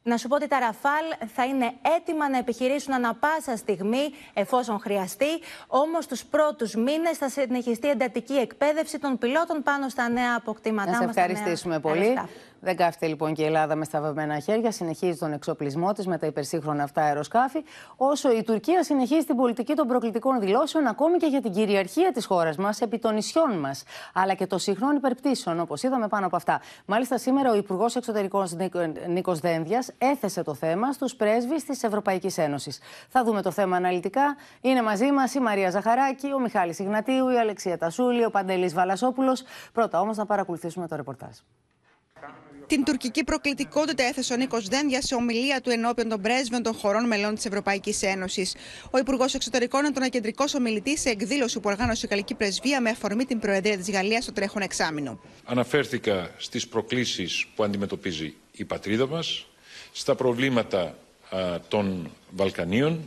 Να 0.02 0.16
σου 0.16 0.28
πω 0.28 0.34
ότι 0.34 0.46
τα 0.46 0.58
Ραφάλ 0.58 1.28
θα 1.34 1.44
είναι 1.44 1.72
έτοιμα 1.96 2.28
να 2.28 2.38
επιχειρήσουν 2.38 2.94
ανα 2.94 3.14
πάσα 3.14 3.56
στιγμή 3.56 4.10
εφόσον 4.34 4.78
χρειαστεί. 4.80 5.40
Όμως 5.66 6.06
τους 6.06 6.24
πρώτους 6.24 6.74
μήνες 6.74 7.18
θα 7.18 7.28
συνεχιστεί 7.28 7.88
εντατική 7.88 8.34
εκπαίδευση 8.34 8.98
των 8.98 9.18
πιλότων 9.18 9.62
πάνω 9.62 9.88
στα 9.88 10.08
νέα 10.08 10.34
αποκτήματά 10.36 10.90
μας. 10.90 11.00
Να 11.00 11.12
σε 11.12 11.20
ευχαριστήσουμε 11.20 11.80
πολύ. 11.80 12.18
Δεν 12.66 12.76
κάθεται 12.76 13.06
λοιπόν 13.06 13.34
και 13.34 13.42
η 13.42 13.44
Ελλάδα 13.44 13.74
με 13.76 13.84
σταυρωμένα 13.84 14.38
χέρια. 14.38 14.70
Συνεχίζει 14.70 15.18
τον 15.18 15.32
εξοπλισμό 15.32 15.92
της 15.92 16.06
με 16.06 16.18
τα 16.18 16.26
υπερσύγχρονα 16.26 16.82
αυτά 16.82 17.02
αεροσκάφη. 17.02 17.64
Όσο 17.96 18.32
η 18.32 18.42
Τουρκία 18.42 18.84
συνεχίζει 18.84 19.26
την 19.26 19.36
πολιτική 19.36 19.74
των 19.74 19.86
προκλητικών 19.86 20.40
δηλώσεων, 20.40 20.86
ακόμη 20.86 21.18
και 21.18 21.26
για 21.26 21.40
την 21.40 21.52
κυριαρχία 21.52 22.12
της 22.12 22.26
χώρας 22.26 22.56
μας 22.56 22.80
επί 22.80 22.98
των 22.98 23.14
νησιών 23.14 23.58
μας. 23.58 23.82
Αλλά 24.14 24.34
και 24.34 24.46
των 24.46 24.58
συχνών 24.58 24.96
υπερπτήσεων, 24.96 25.60
όπως 25.60 25.82
είδαμε 25.82 26.08
πάνω 26.08 26.26
από 26.26 26.36
αυτά. 26.36 26.60
Μάλιστα, 26.86 27.18
σήμερα 27.18 27.50
ο 27.50 27.54
Υπουργός 27.54 27.96
Εξωτερικών 27.96 28.46
Νίκος 29.08 29.40
Δένδιας 29.40 29.90
έθεσε 29.98 30.42
το 30.42 30.54
θέμα 30.54 30.92
στους 30.92 31.14
πρέσβεις 31.14 31.64
της 31.64 31.82
Ευρωπαϊκής 31.82 32.38
Ένωσης. 32.38 32.78
Θα 33.08 33.24
δούμε 33.24 33.42
το 33.42 33.50
θέμα 33.50 33.76
αναλυτικά. 33.76 34.36
Είναι 34.60 34.82
μαζί 34.82 35.12
μας 35.12 35.34
η 35.34 35.40
Μαρία 35.40 35.70
Ζαχαράκη, 35.70 36.32
ο 36.32 36.38
Μιχάλης 36.38 36.78
Ιγνατίου, 36.78 37.28
η 37.28 37.38
Αλεξία 37.38 37.78
Τασούλη, 37.78 38.24
ο 38.24 38.30
Παντελής 38.30 38.74
Βαλασόπουλος. 38.74 39.42
Πρώτα 39.72 40.00
όμως 40.00 40.16
να 40.16 40.26
παρακολουθήσουμε 40.26 40.88
το 40.88 40.96
ρεπορτάζ. 40.96 41.36
Την 42.66 42.84
τουρκική 42.84 43.24
προκλητικότητα 43.24 44.02
έθεσε 44.02 44.32
ο 44.32 44.36
Νίκος 44.36 44.68
Δένδια 44.68 45.02
σε 45.02 45.14
ομιλία 45.14 45.60
του 45.60 45.70
ενώπιον 45.70 46.08
των 46.08 46.20
πρέσβεων 46.20 46.62
των 46.62 46.74
χωρών 46.74 47.06
μελών 47.06 47.34
της 47.34 47.44
Ευρωπαϊκής 47.44 48.02
Ένωσης. 48.02 48.54
Ο 48.90 48.98
Υπουργός 48.98 49.34
Εξωτερικών 49.34 49.84
είναι 49.84 49.92
τον 49.92 50.08
κεντρικός 50.08 50.54
ομιλητής 50.54 51.00
σε 51.00 51.08
εκδήλωση 51.08 51.60
που 51.60 51.68
οργάνωσε 51.70 52.06
η 52.06 52.08
Γαλλική 52.10 52.34
Πρεσβεία 52.34 52.80
με 52.80 52.90
αφορμή 52.90 53.24
την 53.24 53.38
Προεδρία 53.38 53.76
της 53.76 53.90
Γαλλίας 53.90 54.22
στο 54.22 54.32
τρέχον 54.32 54.62
εξάμεινο. 54.62 55.20
Αναφέρθηκα 55.44 56.30
στις 56.36 56.68
προκλήσεις 56.68 57.46
που 57.54 57.64
αντιμετωπίζει 57.64 58.34
η 58.52 58.64
πατρίδα 58.64 59.06
μας, 59.06 59.46
στα 59.92 60.14
προβλήματα 60.14 60.96
α, 61.30 61.60
των 61.68 62.10
Βαλκανίων, 62.30 63.00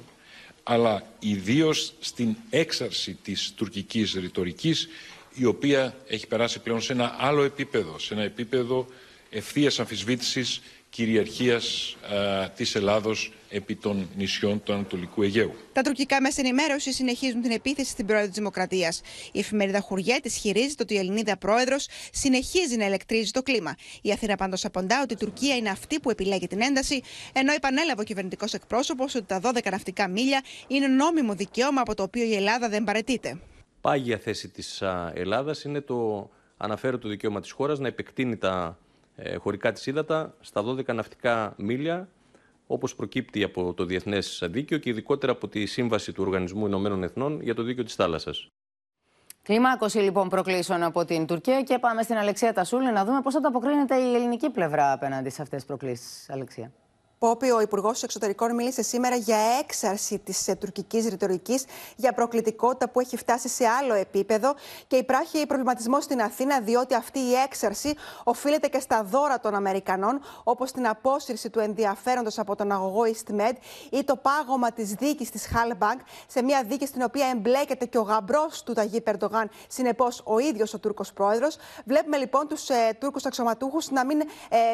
αλλά 0.63 1.03
ιδίως 1.19 1.93
στην 1.99 2.35
έξαρση 2.49 3.17
της 3.23 3.53
τουρκικής 3.55 4.13
ρητορικής, 4.13 4.87
η 5.33 5.45
οποία 5.45 5.95
έχει 6.07 6.27
περάσει 6.27 6.59
πλέον 6.59 6.81
σε 6.81 6.93
ένα 6.93 7.15
άλλο 7.19 7.43
επίπεδο, 7.43 7.99
σε 7.99 8.13
ένα 8.13 8.23
επίπεδο 8.23 8.87
ευθείας 9.29 9.79
αμφισβήτησης 9.79 10.61
κυριαρχίας 10.89 11.97
α, 12.13 12.49
της 12.49 12.75
Ελλάδος 12.75 13.33
επί 13.49 13.75
των 13.75 14.09
νησιών 14.15 14.63
του 14.63 14.73
Ανατολικού 14.73 15.21
Αιγαίου. 15.21 15.53
Τα 15.73 15.81
τουρκικά 15.81 16.21
μέσα 16.21 16.41
ενημέρωση 16.41 16.93
συνεχίζουν 16.93 17.41
την 17.41 17.51
επίθεση 17.51 17.89
στην 17.91 18.05
πρόεδρο 18.05 18.27
της 18.27 18.37
Δημοκρατίας. 18.37 19.01
Η 19.31 19.39
εφημερίδα 19.39 19.79
Χουριέτ 19.79 20.25
ισχυρίζεται 20.25 20.83
ότι 20.83 20.93
η 20.93 20.97
Ελληνίδα 20.97 21.37
πρόεδρος 21.37 21.87
συνεχίζει 22.11 22.77
να 22.77 22.85
ελεκτρίζει 22.85 23.31
το 23.31 23.41
κλίμα. 23.43 23.75
Η 24.01 24.11
Αθήνα 24.11 24.35
πάντως 24.35 24.65
απαντά 24.65 25.01
ότι 25.01 25.13
η 25.13 25.17
Τουρκία 25.17 25.55
είναι 25.55 25.69
αυτή 25.69 25.99
που 25.99 26.09
επιλέγει 26.09 26.47
την 26.47 26.61
ένταση, 26.61 27.01
ενώ 27.33 27.53
επανέλαβε 27.53 28.01
ο 28.01 28.03
κυβερνητικός 28.03 28.53
εκπρόσωπος 28.53 29.15
ότι 29.15 29.25
τα 29.25 29.41
12 29.43 29.71
ναυτικά 29.71 30.07
μίλια 30.07 30.43
είναι 30.67 30.87
νόμιμο 30.87 31.33
δικαίωμα 31.33 31.81
από 31.81 31.95
το 31.95 32.03
οποίο 32.03 32.23
η 32.23 32.35
Ελλάδα 32.35 32.69
δεν 32.69 32.83
παρετείται. 32.83 33.39
Πάγια 33.81 34.17
θέση 34.17 34.47
της 34.47 34.83
Ελλάδας 35.13 35.63
είναι 35.63 35.81
το 35.81 36.29
αναφέρω 36.57 36.97
το 36.97 37.09
δικαίωμα 37.09 37.41
της 37.41 37.51
χώρας 37.51 37.79
να 37.79 37.87
επεκτείνει 37.87 38.37
τα 38.37 38.77
ε, 38.77 38.88
χωρικά 39.37 39.71
της 39.71 39.85
ύδατα 39.85 40.35
στα 40.39 40.63
12 40.65 40.93
ναυτικά 40.93 41.53
μίλια, 41.57 42.09
όπως 42.67 42.95
προκύπτει 42.95 43.43
από 43.43 43.73
το 43.73 43.85
Διεθνές 43.85 44.43
Δίκαιο 44.49 44.77
και 44.77 44.89
ειδικότερα 44.89 45.31
από 45.31 45.47
τη 45.47 45.65
Σύμβαση 45.65 46.11
του 46.11 46.23
Οργανισμού 46.25 46.65
Ηνωμένων 46.65 47.03
Εθνών 47.03 47.41
για 47.41 47.55
το 47.55 47.63
Δίκαιο 47.63 47.83
της 47.83 47.95
Θάλασσας. 47.95 48.47
Κλιμάκωση 49.43 49.97
λοιπόν 49.97 50.29
προκλήσεων 50.29 50.83
από 50.83 51.05
την 51.05 51.25
Τουρκία 51.25 51.61
και 51.61 51.79
πάμε 51.79 52.01
στην 52.03 52.15
Αλεξία 52.15 52.53
Τασούλη 52.53 52.91
να 52.91 53.05
δούμε 53.05 53.21
πώς 53.21 53.35
ανταποκρίνεται 53.35 53.95
η 53.95 54.15
ελληνική 54.15 54.49
πλευρά 54.49 54.91
απέναντι 54.91 55.29
σε 55.29 55.41
αυτές 55.41 55.57
τις 55.57 55.67
προκλήσεις. 55.67 56.29
Αλεξία. 56.29 56.71
Πόπι, 57.19 57.51
ο 57.51 57.61
Υπουργός 57.61 58.03
Εξωτερικών 58.03 58.55
μίλησε 58.55 58.81
σήμερα 58.81 59.15
για 59.15 59.37
έξαρση 59.59 60.19
της 60.19 60.47
ε, 60.47 60.55
τουρκικής 60.55 61.07
ρητορικής, 61.07 61.65
για 61.95 62.13
προκλητικότητα 62.13 62.89
που 62.89 62.99
έχει 62.99 63.17
φτάσει 63.17 63.47
σε 63.47 63.65
άλλο 63.65 63.93
επίπεδο 63.93 64.55
και 64.87 64.95
υπάρχει 64.95 65.45
προβληματισμός 65.45 66.03
στην 66.03 66.21
Αθήνα, 66.21 66.59
διότι 66.59 66.95
αυτή 66.95 67.19
η 67.19 67.33
έξαρση 67.33 67.95
οφείλεται 68.23 68.67
και 68.67 68.79
στα 68.79 69.03
δώρα 69.03 69.39
των 69.39 69.55
Αμερικανών, 69.55 70.21
όπως 70.43 70.71
την 70.71 70.87
απόσυρση 70.87 71.49
του 71.49 71.59
ενδιαφέροντος 71.59 72.39
από 72.39 72.55
τον 72.55 72.71
αγωγό 72.71 73.01
EastMed 73.05 73.53
ή 73.89 74.03
το 74.03 74.15
πάγωμα 74.15 74.71
της 74.71 74.93
δίκης 74.93 75.29
της 75.29 75.47
Halbank, 75.53 75.99
σε 76.27 76.43
μια 76.43 76.63
δίκη 76.63 76.85
στην 76.85 77.01
οποία 77.01 77.27
εμπλέκεται 77.27 77.85
και 77.85 77.97
ο 77.97 78.01
γαμπρός 78.01 78.63
του 78.63 78.73
Ταγί 78.73 79.01
Περντογάν, 79.01 79.49
συνεπώς 79.67 80.21
ο 80.25 80.39
ίδιος 80.39 80.73
ο 80.73 80.79
Τούρκος 80.79 81.13
πρόεδρος. 81.13 81.57
Βλέπουμε 81.85 82.17
λοιπόν 82.17 82.47
τους 82.47 82.69
ε, 82.69 82.97
Τούρκους 82.99 83.25
αξιωματούχους 83.25 83.89
να 83.89 84.05
μην 84.05 84.19
ε, 84.19 84.27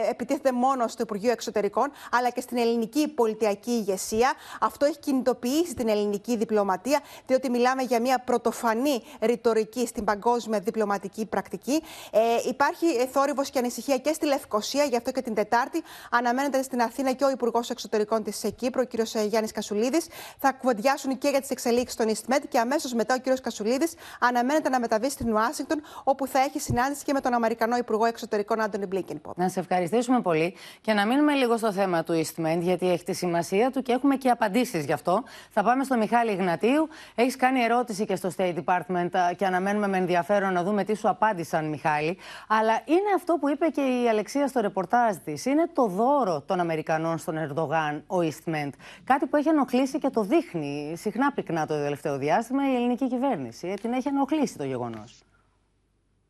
επιτίθεται 0.09 0.51
μόνο 0.51 0.87
στο 0.87 1.01
Υπουργείο 1.01 1.31
Εξωτερικών, 1.31 1.91
αλλά 2.11 2.29
και 2.35 2.41
στην 2.41 2.57
ελληνική 2.57 3.07
πολιτιακή 3.07 3.71
ηγεσία. 3.71 4.33
Αυτό 4.61 4.85
έχει 4.85 4.99
κινητοποιήσει 4.99 5.73
την 5.73 5.87
ελληνική 5.87 6.37
διπλωματία, 6.37 6.99
διότι 7.25 7.49
μιλάμε 7.49 7.81
για 7.81 8.01
μια 8.01 8.19
πρωτοφανή 8.19 9.03
ρητορική 9.21 9.87
στην 9.87 10.03
παγκόσμια 10.03 10.59
διπλωματική 10.59 11.25
πρακτική. 11.25 11.81
Ε, 12.11 12.19
υπάρχει 12.47 12.85
θόρυβος 13.11 13.49
και 13.49 13.59
ανησυχία 13.59 13.97
και 13.97 14.13
στη 14.13 14.25
Λευκοσία, 14.25 14.83
γι' 14.83 14.95
αυτό 14.95 15.11
και 15.11 15.21
την 15.21 15.33
Τετάρτη 15.33 15.83
αναμένεται 16.11 16.61
στην 16.61 16.81
Αθήνα 16.81 17.11
και 17.11 17.23
ο 17.23 17.29
Υπουργός 17.29 17.69
Εξωτερικών 17.69 18.23
της 18.23 18.45
Κύπρου, 18.55 18.81
ο 18.81 18.85
κ. 18.85 19.17
Γιάννης 19.27 19.51
Κασουλίδης. 19.51 20.07
Θα 20.37 20.51
κουβεντιάσουν 20.51 21.17
και 21.17 21.29
για 21.29 21.41
τις 21.41 21.49
εξελίξεις 21.49 21.97
των 21.97 22.07
EastMed 22.09 22.43
και 22.49 22.59
αμέσως 22.59 22.93
μετά 22.93 23.15
ο 23.15 23.31
κ. 23.31 23.41
Κασουλίδης 23.41 23.93
αναμένεται 24.19 24.69
να 24.69 24.79
μεταβεί 24.79 25.09
στην 25.09 25.33
Ουάσιγκτον, 25.33 25.81
όπου 26.03 26.27
θα 26.27 26.39
έχει 26.39 26.59
συνάντηση 26.59 27.03
και 27.03 27.13
με 27.13 27.21
τον 27.21 27.33
Αμερικανό 27.33 27.77
Υπουργό 27.77 28.05
Εξωτερικών 28.05 28.61
Άντωνι 28.61 28.85
Μπλίνκεν. 28.85 29.21
Να 29.35 29.49
σε 29.49 29.59
ευχαριστήσουμε 29.59 30.21
πολύ 30.21 30.55
και 30.81 30.93
να 30.93 31.05
μείνουμε 31.05 31.33
λίγο 31.33 31.57
στο 31.57 31.71
θέμα 31.71 32.03
του 32.03 32.13
investment, 32.25 32.59
γιατί 32.61 32.91
έχει 32.91 33.03
τη 33.03 33.13
σημασία 33.13 33.71
του 33.71 33.81
και 33.81 33.91
έχουμε 33.91 34.15
και 34.15 34.29
απαντήσεις 34.29 34.85
γι' 34.85 34.91
αυτό. 34.91 35.23
Θα 35.49 35.63
πάμε 35.63 35.83
στο 35.83 35.97
Μιχάλη 35.97 36.35
Γνατίου. 36.35 36.87
Έχεις 37.15 37.35
κάνει 37.35 37.59
ερώτηση 37.59 38.05
και 38.05 38.15
στο 38.15 38.29
State 38.37 38.55
Department 38.65 39.09
και 39.35 39.45
αναμένουμε 39.45 39.87
με 39.87 39.97
ενδιαφέρον 39.97 40.53
να 40.53 40.63
δούμε 40.63 40.83
τι 40.83 40.95
σου 40.95 41.09
απάντησαν, 41.09 41.65
Μιχάλη. 41.65 42.17
Αλλά 42.47 42.81
είναι 42.85 43.13
αυτό 43.15 43.37
που 43.39 43.49
είπε 43.49 43.65
και 43.65 43.81
η 43.81 44.09
Αλεξία 44.09 44.47
στο 44.47 44.59
ρεπορτάζ 44.59 45.15
της. 45.15 45.45
Είναι 45.45 45.69
το 45.73 45.87
δώρο 45.87 46.43
των 46.45 46.59
Αμερικανών 46.59 47.17
στον 47.17 47.37
Ερντογάν, 47.37 48.03
ο 48.07 48.17
Eastment. 48.17 48.69
Κάτι 49.03 49.25
που 49.25 49.35
έχει 49.35 49.49
ενοχλήσει 49.49 49.99
και 49.99 50.09
το 50.09 50.23
δείχνει 50.23 50.93
συχνά 50.97 51.31
πυκνά 51.31 51.65
το 51.65 51.73
τελευταίο 51.73 52.17
διάστημα 52.17 52.71
η 52.71 52.75
ελληνική 52.75 53.07
κυβέρνηση. 53.07 53.67
Ε, 53.67 53.73
την 53.73 53.93
έχει 53.93 54.07
ενοχλήσει 54.07 54.57
το 54.57 54.63
γεγονός. 54.63 55.23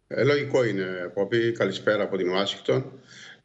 Ε, 0.08 0.24
λογικό 0.24 0.64
είναι, 0.64 1.12
Πόπη. 1.14 1.52
Καλησπέρα 1.52 2.04
από 2.04 2.18
την 2.18 2.30
Ουάσιγκτον. 2.30 2.92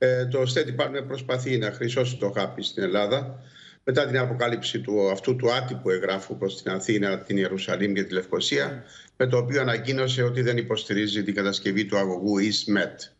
Ε, 0.02 0.26
το 0.26 0.42
State 0.42 0.66
Department 0.66 1.06
προσπαθεί 1.06 1.58
να 1.58 1.72
χρυσώσει 1.72 2.16
το 2.16 2.30
χάπι 2.30 2.62
στην 2.62 2.82
Ελλάδα 2.82 3.42
μετά 3.84 4.06
την 4.06 4.18
αποκάλυψη 4.18 4.80
του, 4.80 5.10
αυτού 5.10 5.36
του 5.36 5.52
άτυπου 5.52 5.90
εγγράφου 5.90 6.36
προς 6.36 6.62
την 6.62 6.70
Αθήνα, 6.70 7.18
την 7.18 7.36
Ιερουσαλήμ 7.36 7.92
και 7.92 8.02
τη 8.02 8.14
Λευκοσία 8.14 8.84
με 9.16 9.26
το 9.26 9.36
οποίο 9.36 9.60
ανακοίνωσε 9.60 10.22
ότι 10.22 10.42
δεν 10.42 10.56
υποστηρίζει 10.56 11.24
την 11.24 11.34
κατασκευή 11.34 11.84
του 11.84 11.98
αγωγού 11.98 12.36
EastMed. 12.38 13.10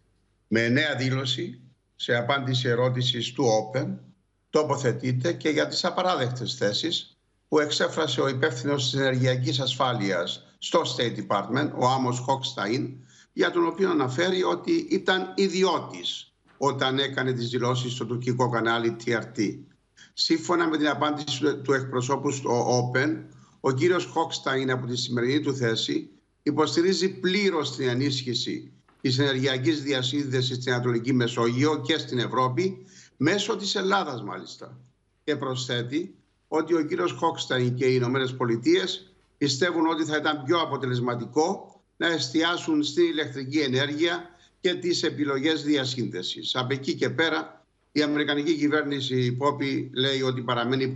Με 0.48 0.68
νέα 0.68 0.94
δήλωση, 0.94 1.60
σε 1.96 2.16
απάντηση 2.16 2.68
ερώτησης 2.68 3.32
του 3.32 3.44
Open, 3.44 3.96
τοποθετείται 4.50 5.32
και 5.32 5.48
για 5.48 5.66
τις 5.66 5.84
απαράδεκτες 5.84 6.54
θέσεις 6.54 7.18
που 7.48 7.58
εξέφρασε 7.58 8.20
ο 8.20 8.28
υπεύθυνος 8.28 8.90
της 8.90 9.00
ενεργειακής 9.00 9.60
ασφάλειας 9.60 10.54
στο 10.58 10.82
State 10.96 11.16
Department, 11.16 11.70
ο 11.78 11.86
Άμος 11.86 12.18
Χόκσταϊν, 12.18 12.90
για 13.32 13.50
τον 13.50 13.66
οποίο 13.66 13.90
αναφέρει 13.90 14.42
ότι 14.42 14.86
ήταν 14.90 15.32
ιδιώτης 15.36 16.29
όταν 16.62 16.98
έκανε 16.98 17.32
τις 17.32 17.48
δηλώσεις 17.48 17.92
στο 17.92 18.06
τουρκικό 18.06 18.48
κανάλι 18.48 18.96
TRT. 19.04 19.58
Σύμφωνα 20.12 20.68
με 20.68 20.76
την 20.76 20.88
απάντηση 20.88 21.56
του 21.62 21.72
εκπροσώπου 21.72 22.30
στο 22.30 22.66
Open, 22.92 23.16
ο 23.60 23.72
κύριος 23.72 24.04
Χόκσταϊν 24.04 24.70
από 24.70 24.86
τη 24.86 24.96
σημερινή 24.96 25.40
του 25.40 25.54
θέση 25.54 26.10
υποστηρίζει 26.42 27.20
πλήρως 27.20 27.76
την 27.76 27.88
ενίσχυση 27.88 28.72
της 29.00 29.18
ενεργειακής 29.18 29.82
διασύνδεσης 29.82 30.56
στην 30.56 30.72
Ανατολική 30.72 31.12
Μεσόγειο 31.12 31.80
και 31.80 31.98
στην 31.98 32.18
Ευρώπη, 32.18 32.86
μέσω 33.16 33.56
της 33.56 33.74
Ελλάδας 33.74 34.22
μάλιστα. 34.22 34.78
Και 35.24 35.36
προσθέτει 35.36 36.14
ότι 36.48 36.74
ο 36.74 36.84
κύριος 36.84 37.12
Χόκσταϊν 37.12 37.74
και 37.74 37.84
οι 37.84 37.92
Ηνωμένες 37.96 38.36
Πολιτείες 38.36 39.12
πιστεύουν 39.38 39.86
ότι 39.86 40.04
θα 40.04 40.16
ήταν 40.16 40.42
πιο 40.44 40.60
αποτελεσματικό 40.60 41.80
να 41.96 42.06
εστιάσουν 42.06 42.82
στην 42.82 43.04
ηλεκτρική 43.04 43.58
ενέργεια 43.58 44.30
και 44.60 44.74
τις 44.74 45.02
επιλογές 45.02 45.62
διασύνδεσης. 45.62 46.54
Από 46.54 46.72
εκεί 46.72 46.94
και 46.94 47.10
πέρα 47.10 47.64
η 47.92 48.02
Αμερικανική 48.02 48.54
κυβέρνηση 48.54 49.24
η 49.24 49.32
Πόπη 49.32 49.90
λέει 49.94 50.22
ότι 50.22 50.42
παραμένει 50.42 50.92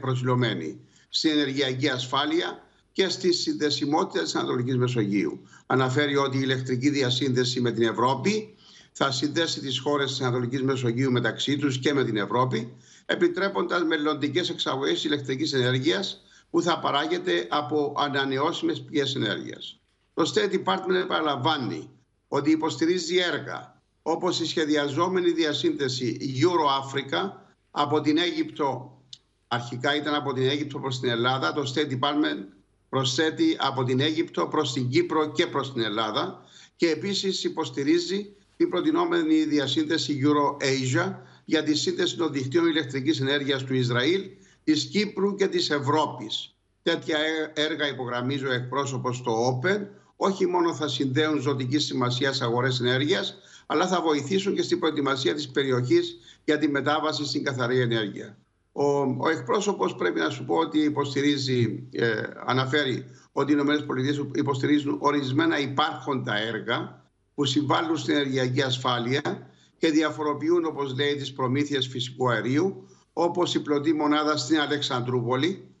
προσιλωμένη 0.00 0.80
στην 1.08 1.30
ενεργειακή 1.30 1.88
ασφάλεια 1.88 2.62
και 2.92 3.08
στη 3.08 3.32
συνδεσιμότητα 3.32 4.22
της 4.22 4.34
Ανατολικής 4.34 4.76
Μεσογείου. 4.76 5.40
Αναφέρει 5.66 6.16
ότι 6.16 6.36
η 6.36 6.40
ηλεκτρική 6.42 6.90
διασύνδεση 6.90 7.60
με 7.60 7.72
την 7.72 7.82
Ευρώπη 7.82 8.54
θα 8.92 9.10
συνδέσει 9.10 9.60
τις 9.60 9.78
χώρες 9.78 10.10
της 10.10 10.20
Ανατολικής 10.20 10.62
Μεσογείου 10.62 11.10
μεταξύ 11.12 11.56
τους 11.56 11.78
και 11.78 11.92
με 11.94 12.04
την 12.04 12.16
Ευρώπη, 12.16 12.72
επιτρέποντας 13.06 13.84
μελλοντικές 13.84 14.50
εξαγωγές 14.50 15.04
ηλεκτρικής 15.04 15.52
ενέργειας 15.52 16.22
που 16.50 16.62
θα 16.62 16.78
παράγεται 16.78 17.46
από 17.50 17.94
ανανεώσιμες 17.96 18.80
πηγές 18.80 19.14
ενέργειας. 19.14 19.80
Το 20.14 20.32
State 20.34 20.52
Department 20.52 20.94
επαναλαμβάνει 21.02 21.90
ότι 22.28 22.50
υποστηρίζει 22.50 23.16
έργα 23.16 23.82
όπως 24.02 24.40
η 24.40 24.46
σχεδιαζόμενη 24.46 25.30
διασύνδεση 25.30 26.16
Euro-Africa 26.42 27.30
από 27.70 28.00
την 28.00 28.18
Αίγυπτο, 28.18 29.00
αρχικά 29.48 29.96
ήταν 29.96 30.14
από 30.14 30.32
την 30.32 30.48
Αίγυπτο 30.48 30.78
προς 30.78 31.00
την 31.00 31.08
Ελλάδα, 31.08 31.52
το 31.52 31.72
State 31.74 31.90
Department 31.90 32.44
προσθέτει 32.88 33.56
από 33.58 33.84
την 33.84 34.00
Αίγυπτο 34.00 34.46
προς 34.46 34.72
την 34.72 34.88
Κύπρο 34.88 35.32
και 35.32 35.46
προς 35.46 35.72
την 35.72 35.82
Ελλάδα 35.82 36.42
και 36.76 36.90
επίσης 36.90 37.44
υποστηρίζει 37.44 38.32
την 38.56 38.68
προτινόμενη 38.68 39.44
διασύνδεση 39.44 40.20
Euro-Asia 40.24 41.14
για 41.44 41.62
τη 41.62 41.74
σύνδεση 41.74 42.16
των 42.16 42.32
δικτύων 42.32 42.66
ηλεκτρικής 42.66 43.20
ενέργειας 43.20 43.64
του 43.64 43.74
Ισραήλ, 43.74 44.22
της 44.64 44.84
Κύπρου 44.84 45.34
και 45.34 45.46
της 45.46 45.70
Ευρώπης. 45.70 46.54
Τέτοια 46.82 47.18
έργα 47.54 47.88
υπογραμμίζει 47.88 48.46
ο 48.46 48.52
εκπρόσωπος 48.52 49.16
στο 49.16 49.60
Open, 49.62 49.86
όχι 50.20 50.46
μόνο 50.46 50.74
θα 50.74 50.88
συνδέουν 50.88 51.40
ζωτικής 51.40 51.84
σημασίας 51.84 52.40
αγορές 52.40 52.80
ενέργειας, 52.80 53.38
αλλά 53.66 53.86
θα 53.86 54.00
βοηθήσουν 54.00 54.54
και 54.54 54.62
στην 54.62 54.78
προετοιμασία 54.78 55.34
της 55.34 55.48
περιοχής 55.48 56.18
για 56.44 56.58
τη 56.58 56.68
μετάβαση 56.68 57.24
στην 57.24 57.44
καθαρή 57.44 57.80
ενέργεια. 57.80 58.38
Ο, 58.72 58.84
ο 58.98 59.28
εκπρόσωπος 59.30 59.94
πρέπει 59.94 60.18
να 60.18 60.30
σου 60.30 60.44
πω 60.44 60.54
ότι 60.54 60.78
υποστηρίζει, 60.78 61.88
ε, 61.92 62.22
αναφέρει 62.46 63.04
ότι 63.32 63.52
οι 63.52 63.56
ΗΠΑ 63.56 64.30
υποστηρίζουν 64.34 64.96
ορισμένα 65.00 65.58
υπάρχοντα 65.58 66.36
έργα 66.36 67.02
που 67.34 67.44
συμβάλλουν 67.44 67.96
στην 67.96 68.14
ενεργειακή 68.14 68.62
ασφάλεια 68.62 69.50
και 69.78 69.90
διαφοροποιούν, 69.90 70.64
όπως 70.64 70.94
λέει, 70.94 71.16
τις 71.16 71.32
προμήθειες 71.32 71.86
φυσικού 71.86 72.30
αερίου, 72.30 72.88
όπως 73.12 73.54
η 73.54 73.60
πλωτή 73.62 73.92
μονάδα 73.92 74.36
στην 74.36 74.60
Αλεξανδρούπολη 74.60 75.74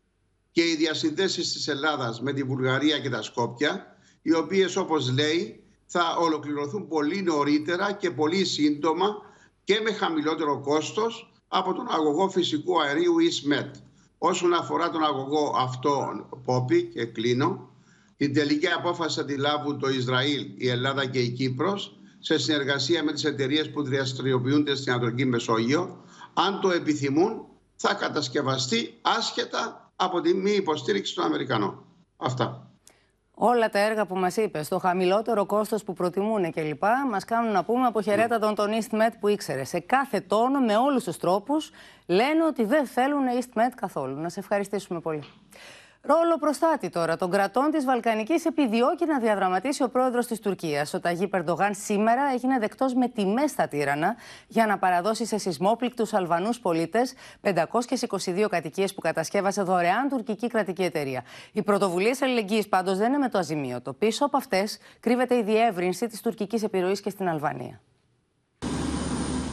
και 0.50 0.62
οι 0.62 0.76
διασυνδέσεις 0.76 1.52
της 1.52 1.68
Ελλάδας 1.68 2.20
με 2.20 2.32
τη 2.32 2.42
Βουλγαρία 2.42 2.98
και 2.98 3.10
τα 3.10 3.22
Σκόπια, 3.22 3.97
οι 4.28 4.34
οποίες, 4.34 4.76
όπως 4.76 5.12
λέει, 5.12 5.62
θα 5.86 6.16
ολοκληρωθούν 6.20 6.88
πολύ 6.88 7.22
νωρίτερα 7.22 7.92
και 7.92 8.10
πολύ 8.10 8.44
σύντομα 8.44 9.06
και 9.64 9.80
με 9.80 9.92
χαμηλότερο 9.92 10.60
κόστος 10.60 11.32
από 11.48 11.72
τον 11.72 11.86
αγωγό 11.90 12.28
φυσικού 12.28 12.82
αερίου 12.82 13.14
EastMed. 13.14 13.70
Όσον 14.18 14.54
αφορά 14.54 14.90
τον 14.90 15.04
αγωγό 15.04 15.54
αυτό, 15.58 16.26
Πόπι, 16.44 16.82
και 16.82 17.04
κλείνω, 17.04 17.70
την 18.16 18.34
τελική 18.34 18.66
απόφαση 18.66 19.18
θα 19.18 19.24
τη 19.24 19.36
λάβουν 19.36 19.78
το 19.78 19.88
Ισραήλ, 19.88 20.46
η 20.56 20.68
Ελλάδα 20.68 21.06
και 21.06 21.18
η 21.18 21.28
Κύπρος 21.28 22.00
σε 22.18 22.38
συνεργασία 22.38 23.04
με 23.04 23.12
τις 23.12 23.24
εταιρείες 23.24 23.70
που 23.70 23.82
δραστηριοποιούνται 23.82 24.74
στην 24.74 24.92
Ανατολική 24.92 25.24
Μεσόγειο. 25.24 26.04
Αν 26.34 26.60
το 26.60 26.70
επιθυμούν, 26.70 27.44
θα 27.76 27.94
κατασκευαστεί 27.94 28.98
άσχετα 29.02 29.92
από 29.96 30.20
τη 30.20 30.34
μη 30.34 30.50
υποστήριξη 30.50 31.14
των 31.14 31.24
Αμερικανών. 31.24 31.84
Αυτά. 32.16 32.67
Όλα 33.40 33.68
τα 33.68 33.78
έργα 33.78 34.06
που 34.06 34.16
μας 34.16 34.36
είπες, 34.36 34.68
το 34.68 34.78
χαμηλότερο 34.78 35.46
κόστος 35.46 35.84
που 35.84 35.92
προτιμούν 35.92 36.52
κλπ., 36.52 36.82
μας 37.10 37.24
κάνουν 37.24 37.52
να 37.52 37.64
πούμε 37.64 37.86
αποχαιρέτα 37.86 38.38
τον, 38.38 38.54
τον 38.54 38.70
EastMed 38.70 39.12
που 39.20 39.28
ήξερε. 39.28 39.64
Σε 39.64 39.80
κάθε 39.80 40.20
τόνο, 40.20 40.60
με 40.60 40.76
όλους 40.76 41.04
τους 41.04 41.16
τρόπους, 41.16 41.70
λένε 42.06 42.44
ότι 42.44 42.64
δεν 42.64 42.86
θέλουν 42.86 43.22
EastMed 43.38 43.72
καθόλου. 43.74 44.20
Να 44.20 44.28
σε 44.28 44.40
ευχαριστήσουμε 44.40 45.00
πολύ. 45.00 45.22
Ρόλο 46.00 46.38
προστάτη 46.38 46.88
τώρα 46.88 47.16
των 47.16 47.30
κρατών 47.30 47.70
της 47.70 47.84
Βαλκανικής 47.84 48.44
επιδιώκει 48.44 49.06
να 49.06 49.18
διαδραματίσει 49.18 49.82
ο 49.82 49.88
πρόεδρος 49.88 50.26
της 50.26 50.40
Τουρκίας. 50.40 50.94
Ο 50.94 51.00
Ταγί 51.00 51.28
Περντογάν 51.28 51.74
σήμερα 51.74 52.22
έγινε 52.32 52.58
δεκτός 52.58 52.94
με 52.94 53.08
τιμές 53.08 53.50
στα 53.50 53.68
τύρανα 53.68 54.16
για 54.46 54.66
να 54.66 54.78
παραδώσει 54.78 55.26
σε 55.26 55.38
σεισμόπληκτους 55.38 56.14
Αλβανούς 56.14 56.60
πολίτες 56.60 57.14
522 57.40 58.48
κατοικίες 58.48 58.94
που 58.94 59.00
κατασκεύασε 59.00 59.62
δωρεάν 59.62 60.08
τουρκική 60.08 60.46
κρατική 60.46 60.82
εταιρεία. 60.82 61.24
Οι 61.52 61.62
πρωτοβουλίες 61.62 62.22
αλληλεγγύης 62.22 62.68
πάντως 62.68 62.98
δεν 62.98 63.08
είναι 63.08 63.18
με 63.18 63.28
το 63.28 63.38
αζημίωτο. 63.38 63.92
Πίσω 63.92 64.24
από 64.24 64.36
αυτές 64.36 64.78
κρύβεται 65.00 65.36
η 65.36 65.42
διεύρυνση 65.42 66.06
της 66.06 66.20
τουρκικής 66.20 66.62
επιρροής 66.62 67.00
και 67.00 67.10
στην 67.10 67.28
Αλβανία. 67.28 67.80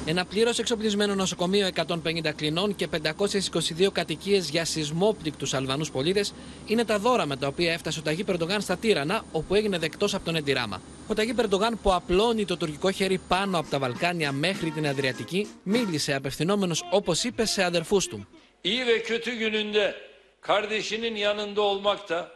Ένα 0.08 0.26
πλήρως 0.26 0.60
εξοπλισμένο 0.60 1.16
νοσοκομείο 1.16 1.70
150 1.88 2.32
κλινών 2.36 2.76
και 2.76 2.88
522 2.88 3.92
κατοικίες 3.92 4.50
για 4.50 4.66
σεισμόπληκτους 4.66 5.54
Αλβανούς 5.54 5.92
πολίτες 5.92 6.34
είναι 6.68 6.86
τα 6.86 7.00
δώρα 7.00 7.26
με 7.26 7.38
τα 7.38 7.48
οποία 7.48 7.74
έφτασε 7.74 8.00
ο 8.00 8.02
Ταγί 8.02 8.24
Περντογάν 8.24 8.62
στα 8.62 8.78
Τύρανα, 8.78 9.26
όπου 9.32 9.56
έγινε 9.56 9.78
δεκτός 9.78 10.14
από 10.14 10.26
τον 10.26 10.36
Εντιράμα. 10.36 10.82
Ο 11.08 11.14
Ταγί 11.14 11.34
Περντογάν, 11.34 11.80
που 11.82 11.94
απλώνει 11.94 12.46
το 12.46 12.58
τουρκικό 12.58 12.92
χέρι 12.92 13.20
πάνω 13.28 13.60
από 13.60 13.70
τα 13.70 13.80
Βαλκάνια 13.80 14.32
μέχρι 14.32 14.70
την 14.70 14.88
Αδριατική, 14.88 15.48
μίλησε 15.64 16.14
απευθυνόμενος 16.14 16.84
όπως 16.92 17.24
είπε 17.24 17.46
σε 17.46 17.64
αδερφούς 17.64 18.08
του. 18.08 18.28
İyi 18.64 18.86
ve 18.86 19.04
kötü 19.04 19.32
gününde 19.36 19.96
kardeşinin 20.42 21.16
yanında 21.16 21.62
olmak 21.62 22.10
da 22.10 22.32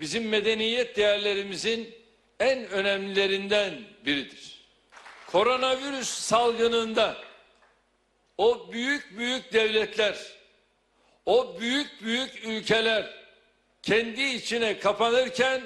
bizim 0.00 0.28
medeniyet 0.28 0.96
değerlerimizin 0.96 1.88
en 2.40 2.70
önemlilerinden 2.70 3.74
biridir. 4.06 4.53
koronavirüs 5.33 6.09
salgınında 6.09 7.17
o 8.37 8.71
büyük 8.71 9.17
büyük 9.17 9.53
devletler, 9.53 10.17
o 11.25 11.59
büyük 11.59 12.03
büyük 12.03 12.45
ülkeler 12.45 13.13
kendi 13.81 14.21
içine 14.21 14.79
kapanırken 14.79 15.61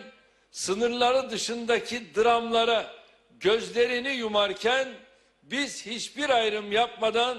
sınırları 0.51 1.29
dışındaki 1.29 2.15
dramlara 2.15 2.93
gözlerini 3.39 4.09
yumarken 4.09 4.87
biz 5.43 5.85
hiçbir 5.85 6.29
ayrım 6.29 6.71
yapmadan 6.71 7.37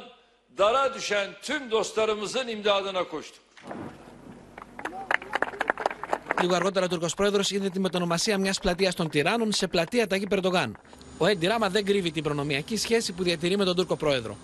dara 0.59 0.95
düşen 0.95 1.31
tüm 1.43 1.71
dostlarımızın 1.71 2.49
imdadına 2.49 3.05
koştuk. 3.05 3.45
Λίγο 6.43 6.55
αργότερα, 6.55 6.85
ο 6.85 6.89
Τούρκο 6.89 7.07
πρόεδρο 7.17 7.43
είδε 7.49 7.71
τη 7.71 7.81
μετονομασία 7.81 8.39
μια 8.39 8.55
πλατεία 8.61 8.93
των 8.93 9.11
Τυράννων 9.11 9.53
σε 9.53 9.67
πλατεία 9.67 10.07
Ταγί 10.07 10.27
Περντογάν. 10.27 10.77
Ο 11.22 11.28
Έντι 11.28 11.48
Ράμα 11.48 11.70
δεν 11.70 11.86
κρύβει 11.86 12.12
την 12.12 12.24
προνομιακή 12.24 12.78
σχέση 12.78 13.14
που 13.14 13.24
διατηρεί 13.24 13.58
με 13.58 13.66
τον 13.66 13.76
Τούρκο 13.76 13.96
πρόεδρο. 13.96 14.38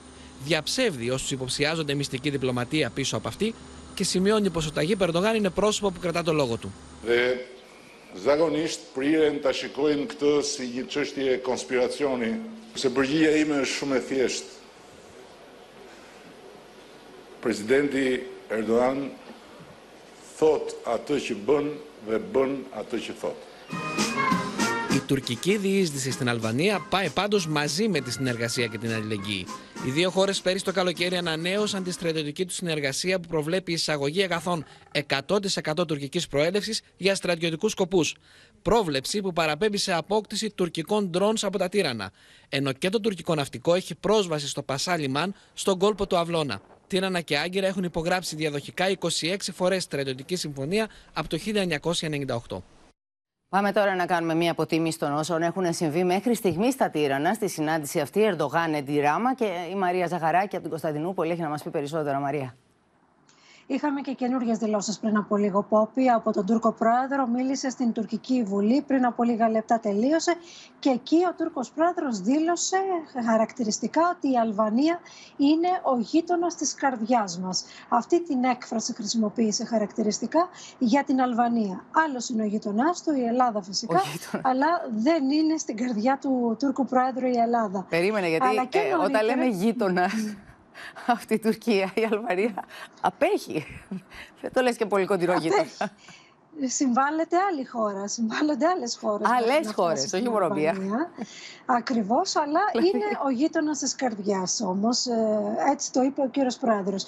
Διαψεύδει 0.43 1.09
όσους 1.09 1.31
υποψιάζονται 1.31 1.93
μυστική 1.93 2.29
διπλωματία 2.29 2.89
πίσω 2.89 3.17
από 3.17 3.27
αυτή 3.27 3.53
και 3.93 4.03
σημειώνει 4.03 4.49
πως 4.49 4.67
ο 4.67 4.71
Ταγί 4.71 4.95
Περντογάν 4.95 5.35
είναι 5.35 5.49
πρόσωπο 5.49 5.91
που 5.91 5.99
κρατά 5.99 6.23
το 6.23 6.33
λόγο 6.33 6.57
του. 6.57 6.73
Zagonisht 8.15 8.93
priren 8.95 9.41
ta 9.43 9.51
shikojnë 9.51 10.05
këtë 10.07 10.29
si 10.47 10.69
një 10.71 10.83
çështje 10.87 11.33
konspiracioni, 11.43 12.29
se 12.79 12.87
përgjigja 12.95 13.33
ime 13.41 13.57
është 13.65 13.75
shumë 13.75 13.97
e 13.97 14.03
thjeshtë. 14.07 14.53
Presidenti 17.43 18.05
Erdogan 18.55 19.01
thot 20.37 20.71
atë 20.95 21.19
që 21.27 21.37
bën 21.49 21.67
dhe 22.07 22.21
bën 22.31 22.55
atë 22.83 23.01
që 23.07 23.17
thot. 23.19 23.43
Η 24.95 24.99
τουρκική 24.99 25.57
διείσδυση 25.57 26.11
στην 26.11 26.29
Αλβανία 26.29 26.85
πάει 26.89 27.09
πάντως 27.09 27.47
μαζί 27.47 27.87
με 27.87 27.99
τη 27.99 28.11
συνεργασία 28.11 28.67
και 28.67 28.77
την 28.77 28.93
αλληλεγγύη. 28.93 29.45
Οι 29.87 29.89
δύο 29.89 30.09
χώρες 30.09 30.41
πέρυσι 30.41 30.63
το 30.63 30.71
καλοκαίρι 30.71 31.17
ανανέωσαν 31.17 31.83
τη 31.83 31.91
στρατιωτική 31.91 32.45
τους 32.45 32.55
συνεργασία 32.55 33.19
που 33.19 33.27
προβλέπει 33.27 33.71
εισαγωγή 33.71 34.23
αγαθών 34.23 34.65
100% 35.07 35.87
τουρκικής 35.87 36.27
προέλευσης 36.27 36.81
για 36.97 37.15
στρατιωτικούς 37.15 37.71
σκοπούς. 37.71 38.15
Πρόβλεψη 38.61 39.21
που 39.21 39.33
παραπέμπει 39.33 39.77
σε 39.77 39.93
απόκτηση 39.93 40.49
τουρκικών 40.49 41.09
ντρόνς 41.09 41.43
από 41.43 41.57
τα 41.57 41.69
τύρανα. 41.69 42.11
Ενώ 42.49 42.71
και 42.71 42.89
το 42.89 42.99
τουρκικό 42.99 43.35
ναυτικό 43.35 43.73
έχει 43.73 43.95
πρόσβαση 43.95 44.47
στο 44.47 44.63
Πασά 44.63 44.97
Λιμάν 44.97 45.33
στον 45.53 45.79
κόλπο 45.79 46.07
του 46.07 46.17
Αυλώνα. 46.17 46.61
Τύρανα 46.87 47.21
και 47.21 47.37
Άγκυρα 47.37 47.67
έχουν 47.67 47.83
υπογράψει 47.83 48.35
διαδοχικά 48.35 48.85
26 48.99 49.35
φορές 49.53 49.83
στρατιωτική 49.83 50.35
συμφωνία 50.35 50.89
από 51.13 51.27
το 51.29 51.37
1998. 52.49 52.74
Πάμε 53.55 53.71
τώρα 53.71 53.95
να 53.95 54.05
κάνουμε 54.05 54.35
μία 54.35 54.51
αποτίμηση 54.51 54.99
των 54.99 55.13
όσων 55.13 55.41
έχουν 55.41 55.73
συμβεί 55.73 56.03
μέχρι 56.03 56.35
στιγμή 56.35 56.71
στα 56.71 56.89
Τύρανα, 56.89 57.33
στη 57.33 57.49
συνάντηση 57.49 57.99
αυτή 57.99 58.21
Ερντογάν 58.31 58.73
Εντιράμα 58.73 59.35
και 59.35 59.45
η 59.71 59.75
Μαρία 59.75 60.07
Ζαχαράκη 60.07 60.53
από 60.55 60.59
την 60.59 60.69
Κωνσταντινούπολη 60.69 61.31
έχει 61.31 61.41
να 61.41 61.49
μας 61.49 61.63
πει 61.63 61.69
περισσότερα, 61.69 62.19
Μαρία. 62.19 62.55
Είχαμε 63.67 64.01
και 64.01 64.13
καινούργιες 64.13 64.57
δηλώσεις 64.57 64.99
πριν 64.99 65.17
από 65.17 65.35
λίγο. 65.37 65.63
Πόπι 65.63 66.09
από 66.09 66.31
τον 66.31 66.45
Τούρκο 66.45 66.71
πρόεδρο 66.71 67.27
μίλησε 67.27 67.69
στην 67.69 67.91
τουρκική 67.91 68.43
βουλή. 68.43 68.81
Πριν 68.81 69.05
από 69.05 69.23
λίγα 69.23 69.49
λεπτά 69.49 69.79
τελείωσε. 69.79 70.35
Και 70.79 70.89
εκεί 70.89 71.15
ο 71.29 71.33
Τούρκος 71.37 71.71
πρόεδρος 71.71 72.19
δήλωσε 72.19 72.77
χαρακτηριστικά 73.25 74.01
ότι 74.15 74.31
η 74.31 74.37
Αλβανία 74.37 74.99
είναι 75.37 75.67
ο 75.83 75.99
γείτονας 75.99 76.55
της 76.55 76.73
καρδιάς 76.73 77.39
μας. 77.39 77.65
Αυτή 77.89 78.23
την 78.23 78.43
έκφραση 78.43 78.93
χρησιμοποίησε 78.93 79.65
χαρακτηριστικά 79.65 80.49
για 80.77 81.03
την 81.03 81.21
Αλβανία. 81.21 81.85
Άλλος 82.07 82.29
είναι 82.29 82.43
ο 82.43 82.45
γείτονάς 82.45 83.03
του, 83.03 83.15
η 83.15 83.23
Ελλάδα 83.23 83.61
φυσικά. 83.61 84.01
Αλλά 84.41 84.67
δεν 84.95 85.29
είναι 85.29 85.57
στην 85.57 85.77
καρδιά 85.77 86.17
του 86.21 86.55
Τούρκου 86.59 86.85
πρόεδρου 86.85 87.27
η 87.27 87.37
Ελλάδα. 87.37 87.85
Περίμενε, 87.89 88.27
γιατί 88.27 88.77
ε, 88.77 88.93
όταν 89.03 89.25
λέμε 89.25 89.45
γείτονα 89.45 90.09
αυτή 91.05 91.33
η 91.33 91.39
Τουρκία, 91.39 91.91
η 91.93 92.07
Αλβανία 92.11 92.65
απέχει. 93.01 93.65
Δεν 94.41 94.53
το 94.53 94.61
λες 94.61 94.77
και 94.77 94.85
πολύ 94.85 95.05
κοντινό 95.05 95.33
γείτονα. 95.33 95.91
Συμβάλλεται 96.63 97.37
άλλη 97.49 97.65
χώρα, 97.65 98.07
συμβάλλονται 98.07 98.67
άλλες 98.67 98.97
χώρες. 99.01 99.27
Άλλες 99.29 99.73
χώρες, 99.73 100.13
όχι 100.13 100.29
μόνο 100.29 100.49
μία. 100.49 100.75
Ακριβώς, 101.65 102.35
αλλά 102.35 102.59
είναι 102.73 103.05
ο 103.25 103.29
γείτονας 103.29 103.79
της 103.79 103.95
καρδιάς 103.95 104.61
όμως. 104.61 105.05
Ε, 105.05 105.55
έτσι 105.71 105.91
το 105.91 106.01
είπε 106.01 106.21
ο 106.21 106.27
κύριος 106.29 106.57
Πρόεδρος. 106.57 107.03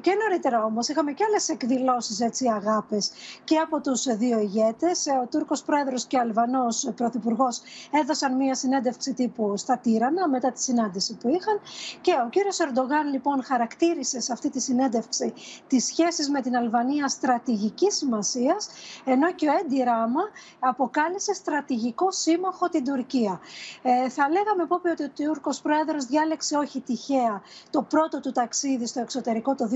Και 0.00 0.16
νωρίτερα 0.22 0.64
όμως 0.64 0.88
είχαμε 0.88 1.12
και 1.12 1.24
άλλες 1.24 1.48
εκδηλώσεις 1.48 2.48
αγάπες 2.54 3.10
και 3.44 3.56
από 3.56 3.80
τους 3.80 4.02
δύο 4.16 4.38
ηγέτες. 4.38 5.06
Ε, 5.06 5.10
ο 5.10 5.26
Τούρκος 5.30 5.62
Πρόεδρος 5.62 6.04
και 6.04 6.16
ο 6.16 6.20
Αλβανός 6.20 6.90
Πρωθυπουργός 6.96 7.60
έδωσαν 7.90 8.36
μία 8.36 8.54
συνέντευξη 8.54 9.12
τύπου 9.14 9.56
στα 9.56 9.78
Τύρανα 9.78 10.28
μετά 10.28 10.52
τη 10.52 10.62
συνάντηση 10.62 11.14
που 11.14 11.28
είχαν. 11.28 11.60
Και 12.00 12.12
ο 12.26 12.28
κύριος 12.28 12.58
Ερντογάν 12.58 13.12
λοιπόν 13.12 13.44
χαρακτήρισε 13.44 14.20
σε 14.20 14.32
αυτή 14.32 14.50
τη 14.50 14.60
συνέντευξη 14.60 15.32
τις 15.66 15.84
σχέσεις 15.84 16.30
με 16.30 16.40
την 16.40 16.56
Αλβανία 16.56 17.08
στρατηγικής 17.08 17.96
σημασίας 17.96 18.68
ενώ 19.04 19.32
και 19.32 19.48
ο 19.48 19.52
Έντι 19.60 19.82
Ράμα 19.82 20.22
αποκάλεσε 20.58 21.34
στρατηγικό 21.34 22.10
σύμμαχο 22.10 22.68
την 22.68 22.84
Τουρκία. 22.84 23.40
Ε, 23.82 24.08
θα 24.08 24.28
λέγαμε 24.28 24.66
πω 24.66 24.74
ότι 24.90 25.04
ο 25.04 25.10
Τούρκος 25.16 25.60
πρόεδρος 25.60 26.04
διάλεξε 26.04 26.56
όχι 26.56 26.80
τυχαία 26.80 27.42
το 27.70 27.82
πρώτο 27.82 28.20
του 28.20 28.32
ταξίδι 28.32 28.86
στο 28.86 29.00
εξωτερικό 29.00 29.54
το 29.54 29.68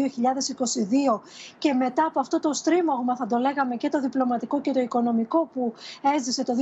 2022 1.16 1.20
και 1.58 1.72
μετά 1.72 2.04
από 2.04 2.20
αυτό 2.20 2.40
το 2.40 2.52
στρίμωγμα 2.52 3.16
θα 3.16 3.26
το 3.26 3.36
λέγαμε 3.36 3.76
και 3.76 3.88
το 3.88 4.00
διπλωματικό 4.00 4.60
και 4.60 4.72
το 4.72 4.80
οικονομικό 4.80 5.48
που 5.54 5.74
έζησε 6.14 6.44
το 6.44 6.52
2021 6.52 6.58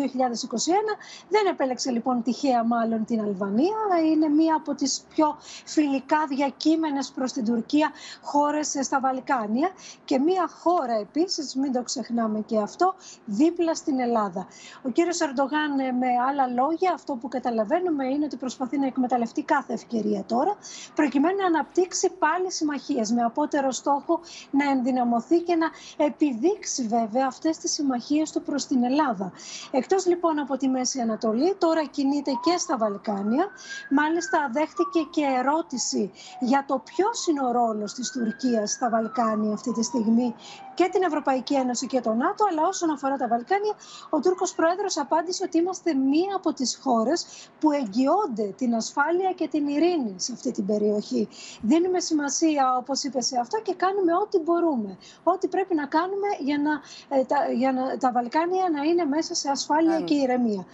δεν 1.28 1.46
επέλεξε 1.46 1.90
λοιπόν 1.90 2.22
τυχαία 2.22 2.64
μάλλον 2.64 3.04
την 3.04 3.20
Αλβανία 3.20 3.76
είναι 4.12 4.28
μία 4.28 4.54
από 4.54 4.74
τις 4.74 5.04
πιο 5.08 5.36
φιλικά 5.64 6.26
διακείμενες 6.28 7.10
προς 7.10 7.32
την 7.32 7.44
Τουρκία 7.44 7.90
χώρες 8.22 8.74
στα 8.82 9.00
Βαλκάνια 9.00 9.70
και 10.04 10.18
μία 10.18 10.48
χώρα 10.62 10.94
επίσης 10.94 11.54
μην 11.54 11.72
το 11.72 11.82
ξεχνάμε 11.82 12.37
και 12.46 12.58
αυτό 12.58 12.94
δίπλα 13.24 13.74
στην 13.74 14.00
Ελλάδα. 14.00 14.46
Ο 14.82 14.88
κύριος 14.88 15.20
Ερντογάν 15.20 15.78
ε, 15.78 15.92
με 15.92 16.06
άλλα 16.28 16.46
λόγια 16.46 16.92
αυτό 16.94 17.14
που 17.14 17.28
καταλαβαίνουμε 17.28 18.06
είναι 18.06 18.24
ότι 18.24 18.36
προσπαθεί 18.36 18.78
να 18.78 18.86
εκμεταλλευτεί 18.86 19.42
κάθε 19.42 19.72
ευκαιρία 19.72 20.24
τώρα 20.24 20.56
προκειμένου 20.94 21.36
να 21.36 21.46
αναπτύξει 21.46 22.10
πάλι 22.18 22.52
συμμαχίες 22.52 23.12
με 23.12 23.22
απότερο 23.22 23.70
στόχο 23.70 24.20
να 24.50 24.70
ενδυναμωθεί 24.70 25.40
και 25.40 25.56
να 25.56 25.66
επιδείξει 26.04 26.86
βέβαια 26.86 27.26
αυτές 27.26 27.58
τις 27.58 27.72
συμμαχίες 27.72 28.30
του 28.32 28.42
προς 28.42 28.66
την 28.66 28.84
Ελλάδα. 28.84 29.32
Εκτός 29.70 30.06
λοιπόν 30.06 30.38
από 30.38 30.56
τη 30.56 30.68
Μέση 30.68 31.00
Ανατολή 31.00 31.54
τώρα 31.54 31.84
κινείται 31.84 32.30
και 32.42 32.58
στα 32.58 32.76
Βαλκάνια. 32.76 33.46
Μάλιστα 33.90 34.50
δέχτηκε 34.52 35.00
και 35.10 35.24
ερώτηση 35.38 36.10
για 36.40 36.64
το 36.66 36.82
ποιος 36.84 37.26
είναι 37.26 37.44
ο 37.44 37.52
ρόλος 37.52 37.92
της 37.92 38.10
Τουρκίας 38.10 38.70
στα 38.70 38.90
Βαλκάνια 38.90 39.52
αυτή 39.52 39.72
τη 39.72 39.82
στιγμή 39.82 40.34
και 40.74 40.88
την 40.92 41.02
Ευρωπαϊκή 41.02 41.54
Ένωση 41.54 41.86
και 41.86 42.00
τον 42.00 42.22
ΝΑΤΟ, 42.28 42.44
αλλά 42.50 42.62
όσον 42.72 42.90
αφορά 42.90 43.16
τα 43.16 43.28
Βαλκάνια, 43.28 43.74
ο 44.10 44.20
Τούρκος 44.20 44.54
Πρόεδρος 44.54 44.96
απάντησε 44.98 45.42
ότι 45.46 45.58
είμαστε 45.58 45.94
μία 45.94 46.32
από 46.36 46.52
τις 46.52 46.78
χώρες 46.82 47.18
που 47.60 47.68
εγγυώνται 47.72 48.46
την 48.56 48.74
ασφάλεια 48.74 49.30
και 49.32 49.48
την 49.48 49.68
ειρήνη 49.68 50.14
σε 50.16 50.32
αυτή 50.32 50.50
την 50.52 50.66
περιοχή. 50.66 51.28
Δίνουμε 51.62 52.00
σημασία, 52.00 52.76
όπως 52.80 53.02
είπε, 53.02 53.20
σε 53.20 53.38
αυτό 53.38 53.60
και 53.66 53.74
κάνουμε 53.74 54.12
ό,τι 54.22 54.38
μπορούμε. 54.38 54.98
Ό,τι 55.22 55.48
πρέπει 55.48 55.74
να 55.74 55.86
κάνουμε 55.86 56.28
για, 56.38 56.58
να, 56.58 56.72
ε, 57.16 57.24
τα, 57.24 57.36
για 57.52 57.72
να, 57.72 57.96
τα 57.96 58.12
Βαλκάνια 58.12 58.64
να 58.76 58.82
είναι 58.82 59.04
μέσα 59.04 59.34
σε 59.34 59.50
ασφάλεια 59.50 60.00
και 60.00 60.14
ηρεμία. 60.14 60.66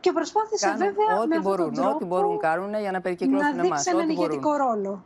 Και 0.00 0.12
προσπάθησε 0.12 0.74
βέβαια 0.76 1.18
ό,τι 1.20 1.28
με 1.28 1.38
μπορούν, 1.38 1.64
τον 1.66 1.74
τρόπο 1.74 1.94
ό,τι 1.94 2.04
μπορούν 2.04 2.38
κάνουν 2.38 2.74
για 2.80 2.90
να 2.90 3.00
περικυκλώσουν 3.00 3.56
να 3.56 3.62
δείξει 3.62 3.90
έναν 3.90 4.08
ηγετικό 4.08 4.56
ρόλο 4.56 5.02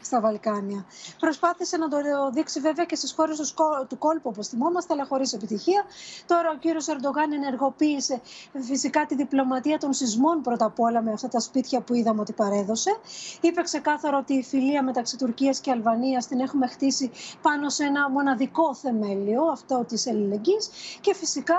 στα 0.00 0.20
Βαλκάνια. 0.20 0.84
Προσπάθησε 1.18 1.76
να 1.76 1.88
το 1.88 1.96
δείξει 2.32 2.60
βέβαια 2.60 2.84
και 2.84 2.96
στις 2.96 3.12
χώρες 3.12 3.54
του 3.88 3.98
κόλπου, 3.98 4.28
όπως 4.28 4.48
θυμόμαστε, 4.48 4.92
αλλά 4.92 5.04
χωρίς 5.04 5.32
επιτυχία. 5.32 5.84
Τώρα 6.26 6.50
ο 6.50 6.56
κύριος 6.58 6.86
Ερντογάν 6.88 7.32
ενεργοποίησε 7.32 8.20
φυσικά 8.60 9.06
τη 9.06 9.14
διπλωματία 9.14 9.78
των 9.78 9.92
σεισμών 9.92 10.42
πρώτα 10.42 10.64
απ' 10.64 10.80
όλα 10.80 11.02
με 11.02 11.12
αυτά 11.12 11.28
τα 11.28 11.40
σπίτια 11.40 11.80
που 11.80 11.94
είδαμε 11.94 12.20
ότι 12.20 12.32
παρέδωσε. 12.32 12.90
Είπε 13.40 13.62
ξεκάθαρο 13.62 14.18
ότι 14.18 14.34
η 14.34 14.42
φιλία 14.42 14.82
μεταξύ 14.82 15.16
Τουρκίας 15.16 15.60
και 15.60 15.70
Αλβανίας 15.70 16.26
την 16.26 16.40
έχουμε 16.40 16.66
χτίσει 16.66 17.10
πάνω 17.42 17.68
σε 17.68 17.84
ένα 17.84 18.10
μοναδικό 18.10 18.74
θεμέλιο, 18.74 19.44
αυτό 19.44 19.84
της 19.88 20.06
ελληνικής. 20.06 20.70
Και 21.00 21.14
φυσικά 21.14 21.58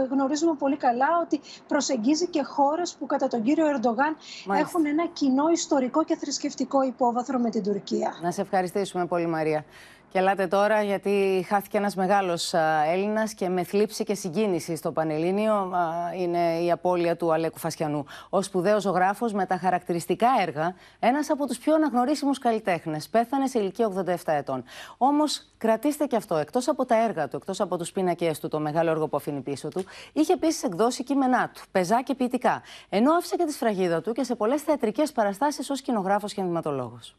ε, 0.00 0.04
γνωρίζουμε 0.04 0.54
πολύ 0.54 0.76
καλά 0.76 1.06
ότι 1.24 1.40
προσεγγίζει 1.66 2.26
και 2.26 2.42
χώρες 2.42 2.94
που 2.94 3.06
κατά 3.06 3.28
τον 3.28 3.42
κύριο 3.42 3.66
Ερντογάν 3.66 4.16
έχουν 4.58 4.86
ένα 4.86 5.06
κοινό 5.06 5.48
ιστορικό 5.48 6.04
και 6.04 6.16
θρησκευτικό 6.16 6.82
υπόβαθρο 6.82 7.38
με 7.38 7.50
την 7.50 7.62
Τουρκία. 7.72 8.18
Να 8.22 8.30
σε 8.30 8.40
ευχαριστήσουμε 8.40 9.06
πολύ 9.06 9.26
Μαρία. 9.26 9.64
Και 10.10 10.18
ελάτε 10.18 10.46
τώρα 10.46 10.82
γιατί 10.82 11.44
χάθηκε 11.48 11.76
ένας 11.76 11.94
μεγάλος 11.94 12.54
Έλληνας 12.92 13.34
και 13.34 13.48
με 13.48 13.62
θλίψη 13.62 14.04
και 14.04 14.14
συγκίνηση 14.14 14.76
στο 14.76 14.92
Πανελλήνιο 14.92 15.72
είναι 16.16 16.60
η 16.60 16.70
απώλεια 16.70 17.16
του 17.16 17.32
Αλέκου 17.32 17.58
Φασιανού. 17.58 18.04
Ο 18.28 18.42
σπουδαίος 18.42 18.82
ζωγράφος 18.82 19.32
με 19.32 19.46
τα 19.46 19.56
χαρακτηριστικά 19.56 20.28
έργα, 20.40 20.74
ένας 20.98 21.30
από 21.30 21.46
τους 21.46 21.58
πιο 21.58 21.74
αναγνωρίσιμους 21.74 22.38
καλλιτέχνες, 22.38 23.08
πέθανε 23.08 23.46
σε 23.46 23.58
ηλικία 23.58 23.86
87 23.86 24.32
ετών. 24.32 24.64
Όμως 24.98 25.46
κρατήστε 25.58 26.06
και 26.06 26.16
αυτό, 26.16 26.36
εκτός 26.36 26.68
από 26.68 26.84
τα 26.84 27.02
έργα 27.04 27.28
του, 27.28 27.36
εκτός 27.36 27.60
από 27.60 27.78
τους 27.78 27.92
πίνακες 27.92 28.40
του, 28.40 28.48
το 28.48 28.60
μεγάλο 28.60 28.90
έργο 28.90 29.08
που 29.08 29.16
αφήνει 29.16 29.40
πίσω 29.40 29.68
του, 29.68 29.84
είχε 30.12 30.32
επίσης 30.32 30.62
εκδώσει 30.62 31.04
κείμενά 31.04 31.50
του, 31.54 31.62
πεζά 31.70 32.02
και 32.02 32.14
ποιητικά, 32.14 32.62
ενώ 32.88 33.12
άφησε 33.12 33.36
και 33.36 33.44
τη 33.44 33.52
σφραγίδα 33.52 34.00
του 34.00 34.12
και 34.12 34.22
σε 34.22 34.34
πολλές 34.34 34.62
θεατρικές 34.62 35.12
παραστάσεις 35.12 35.70
ως 35.70 35.78
σκηνογράφος 35.78 36.34
και 36.34 36.40
ενδυματολόγος 36.40 37.16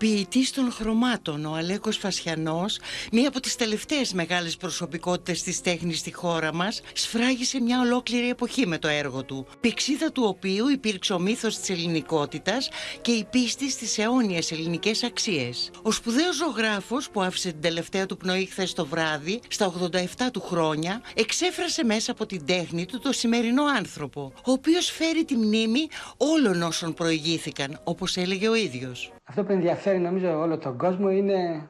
ποιητής 0.00 0.50
των 0.50 0.72
χρωμάτων, 0.72 1.44
ο 1.44 1.54
Αλέκος 1.54 1.96
Φασιανός, 1.96 2.78
μία 3.12 3.28
από 3.28 3.40
τις 3.40 3.56
τελευταίες 3.56 4.12
μεγάλες 4.12 4.56
προσωπικότητες 4.56 5.42
της 5.42 5.60
τέχνης 5.60 5.98
στη 5.98 6.12
χώρα 6.12 6.54
μας, 6.54 6.80
σφράγισε 6.92 7.60
μια 7.60 7.80
ολόκληρη 7.80 8.28
εποχή 8.28 8.66
με 8.66 8.78
το 8.78 8.88
έργο 8.88 9.24
του, 9.24 9.46
πηξίδα 9.60 10.12
του 10.12 10.22
οποίου 10.26 10.68
υπήρξε 10.68 11.12
ο 11.12 11.18
μύθος 11.18 11.58
της 11.58 11.70
ελληνικότητας 11.70 12.68
και 13.00 13.10
η 13.10 13.24
πίστη 13.24 13.70
στις 13.70 13.98
αιώνιες 13.98 14.52
ελληνικές 14.52 15.02
αξίες. 15.02 15.70
Ο 15.82 15.90
σπουδαίος 15.90 16.36
ζωγράφος 16.36 17.10
που 17.10 17.22
άφησε 17.22 17.50
την 17.50 17.60
τελευταία 17.60 18.06
του 18.06 18.16
πνοή 18.16 18.44
χθες 18.44 18.72
το 18.72 18.86
βράδυ, 18.86 19.40
στα 19.48 19.66
87 19.66 20.30
του 20.32 20.40
χρόνια, 20.40 21.02
εξέφρασε 21.14 21.84
μέσα 21.84 22.12
από 22.12 22.26
την 22.26 22.46
τέχνη 22.46 22.86
του 22.86 22.98
το 22.98 23.12
σημερινό 23.12 23.64
άνθρωπο, 23.64 24.32
ο 24.36 24.52
οποίος 24.52 24.90
φέρει 24.90 25.24
τη 25.24 25.36
μνήμη 25.36 25.88
όλων 26.16 26.62
όσων 26.62 26.94
προηγήθηκαν, 26.94 27.80
όπως 27.84 28.16
έλεγε 28.16 28.48
ο 28.48 28.54
ίδιος. 28.54 29.12
Αυτό 29.30 29.44
που 29.44 29.52
ενδιαφέρει 29.52 29.98
νομίζω 29.98 30.38
όλο 30.40 30.58
τον 30.58 30.78
κόσμο 30.78 31.10
είναι 31.10 31.68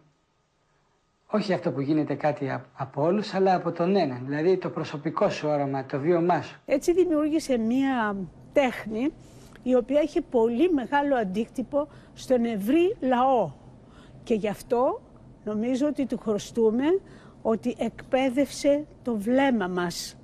όχι 1.27 1.53
αυτό 1.53 1.73
που 1.73 1.81
γίνεται 1.81 2.15
κάτι 2.15 2.61
από 2.77 3.03
όλους, 3.03 3.35
αλλά 3.35 3.55
από 3.55 3.73
τον 3.73 3.97
έναν. 3.97 4.23
Δηλαδή 4.27 4.57
το 4.57 4.71
προσωπικό 4.71 5.31
σου 5.31 5.49
όραμα, 5.49 5.85
το 5.85 5.99
βίωμά 5.99 6.43
σου. 6.43 6.61
Έτσι 6.67 6.93
δημιούργησε 6.93 7.59
μία 7.59 8.17
τέχνη 8.53 9.13
η 9.63 9.75
οποία 9.75 10.01
έχει 10.01 10.21
πολύ 10.21 10.73
μεγάλο 10.73 11.17
αντίκτυπο 11.17 11.89
στον 12.15 12.45
ευρύ 12.45 12.97
λαό. 13.01 13.51
Και 14.25 14.35
γι' 14.35 14.49
αυτό 14.49 15.01
νομίζω 15.45 15.87
ότι 15.87 16.07
του 16.07 16.19
χρωστούμε 16.19 16.85
ότι 17.43 17.77
εκπαίδευσε 17.79 18.87
το 19.03 19.17
βλέμμα 19.17 19.69
μας. 19.69 20.20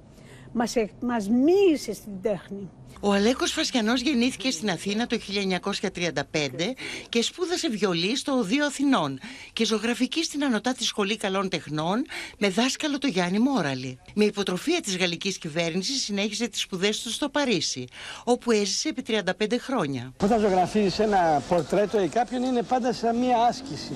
Μας, 0.56 0.76
ε, 0.76 0.90
μας 1.00 1.28
μίλησε 1.28 1.92
στην 1.92 2.12
τέχνη. 2.22 2.70
Ο 3.00 3.12
Αλέκος 3.12 3.52
Φασιανός 3.52 4.00
γεννήθηκε 4.00 4.50
στην 4.50 4.70
Αθήνα 4.70 5.06
το 5.06 5.18
1935 5.18 6.74
και 7.08 7.22
σπούδασε 7.22 7.68
βιολί 7.68 8.16
στο 8.16 8.32
Οδείο 8.32 8.64
Αθηνών 8.66 9.18
και 9.52 9.64
ζωγραφική 9.64 10.24
στην 10.24 10.44
Ανωτάτη 10.44 10.84
Σχολή 10.84 11.16
Καλών 11.16 11.48
Τεχνών 11.48 12.04
με 12.38 12.48
δάσκαλο 12.48 12.98
το 12.98 13.06
Γιάννη 13.06 13.38
Μόραλη. 13.38 13.98
Με 14.14 14.24
υποτροφία 14.24 14.80
της 14.80 14.96
γαλλικής 14.96 15.38
κυβέρνησης 15.38 16.02
συνέχισε 16.02 16.48
τις 16.48 16.60
σπουδές 16.60 17.02
του 17.02 17.10
στο 17.10 17.28
Παρίσι, 17.28 17.84
όπου 18.24 18.50
έζησε 18.50 18.88
επί 18.88 19.02
35 19.02 19.58
χρόνια. 19.58 20.12
Όταν 20.22 20.40
ζωγραφίζεις 20.40 20.98
ένα 20.98 21.42
πορτρέτο 21.48 22.02
ή 22.02 22.08
κάποιον 22.08 22.42
είναι 22.42 22.62
πάντα 22.62 22.92
σαν 22.92 23.16
μία 23.16 23.36
άσκηση. 23.48 23.92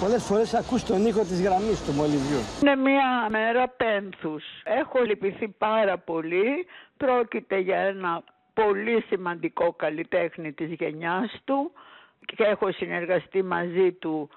Πολλές 0.00 0.24
φορές 0.24 0.54
ακούς 0.54 0.82
τον 0.84 1.06
ήχο 1.06 1.20
της 1.20 1.42
γραμμής 1.42 1.84
του 1.84 1.92
μολυβιού. 1.92 2.40
Είναι 2.62 2.76
μια 2.76 3.28
μέρα 3.30 3.68
πένθους. 3.68 4.44
Έχω 4.64 5.02
λυπηθεί 5.02 5.48
πάρα 5.48 5.98
πολύ. 5.98 6.66
Πρόκειται 6.96 7.58
για 7.58 7.78
ένα 7.78 8.22
πολύ 8.54 9.04
σημαντικό 9.08 9.72
καλλιτέχνη 9.72 10.52
της 10.52 10.72
γενιάς 10.72 11.40
του 11.44 11.72
και 12.24 12.44
έχω 12.44 12.72
συνεργαστεί 12.72 13.42
μαζί 13.42 13.92
του 13.92 14.28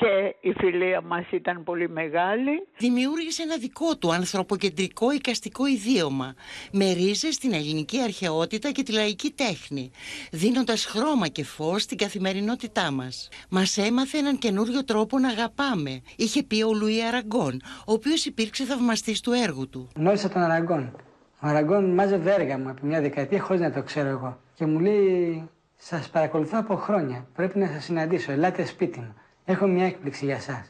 και 0.00 0.34
η 0.40 0.52
φιλία 0.58 1.00
μας 1.00 1.30
ήταν 1.30 1.64
πολύ 1.64 1.88
μεγάλη. 1.88 2.66
Δημιούργησε 2.78 3.42
ένα 3.42 3.56
δικό 3.56 3.96
του 3.96 4.12
ανθρωποκεντρικό 4.12 5.10
οικαστικό 5.12 5.66
ιδίωμα 5.66 6.34
με 6.72 6.92
ρίζες 6.92 7.34
στην 7.34 7.52
ελληνική 7.52 8.00
αρχαιότητα 8.00 8.70
και 8.70 8.82
τη 8.82 8.92
λαϊκή 8.92 9.30
τέχνη, 9.30 9.90
δίνοντας 10.32 10.84
χρώμα 10.84 11.28
και 11.28 11.44
φως 11.44 11.82
στην 11.82 11.98
καθημερινότητά 11.98 12.90
μας. 12.90 13.28
Μας 13.48 13.76
έμαθε 13.78 14.18
έναν 14.18 14.38
καινούριο 14.38 14.84
τρόπο 14.84 15.18
να 15.18 15.28
αγαπάμε, 15.28 16.02
είχε 16.16 16.42
πει 16.42 16.62
ο 16.62 16.72
Λουί 16.74 17.02
Αραγκόν, 17.02 17.60
ο 17.86 17.92
οποίος 17.92 18.24
υπήρξε 18.24 18.64
θαυμαστής 18.64 19.20
του 19.20 19.32
έργου 19.32 19.68
του. 19.68 19.88
Γνώρισα 19.96 20.28
τον 20.28 20.42
Αραγκόν. 20.42 20.96
Ο 21.40 21.46
Αραγκόν 21.46 21.94
μάζευε 21.94 22.32
έργα 22.32 22.58
μου 22.58 22.68
από 22.70 22.86
μια 22.86 23.00
δεκαετία 23.00 23.40
χωρίς 23.40 23.60
να 23.60 23.72
το 23.72 23.82
ξέρω 23.82 24.08
εγώ. 24.08 24.40
Και 24.54 24.66
μου 24.66 24.80
λέει, 24.80 25.48
σας 25.76 26.08
παρακολουθώ 26.08 26.58
από 26.58 26.76
χρόνια, 26.76 27.26
πρέπει 27.34 27.58
να 27.58 27.66
σας 27.66 27.84
συναντήσω, 27.84 28.32
ελάτε 28.32 28.64
σπίτι 28.64 28.98
μου. 28.98 29.14
Έχω 29.50 29.66
μια 29.66 29.86
έκπληξη 29.86 30.24
για 30.24 30.34
εσά. 30.34 30.66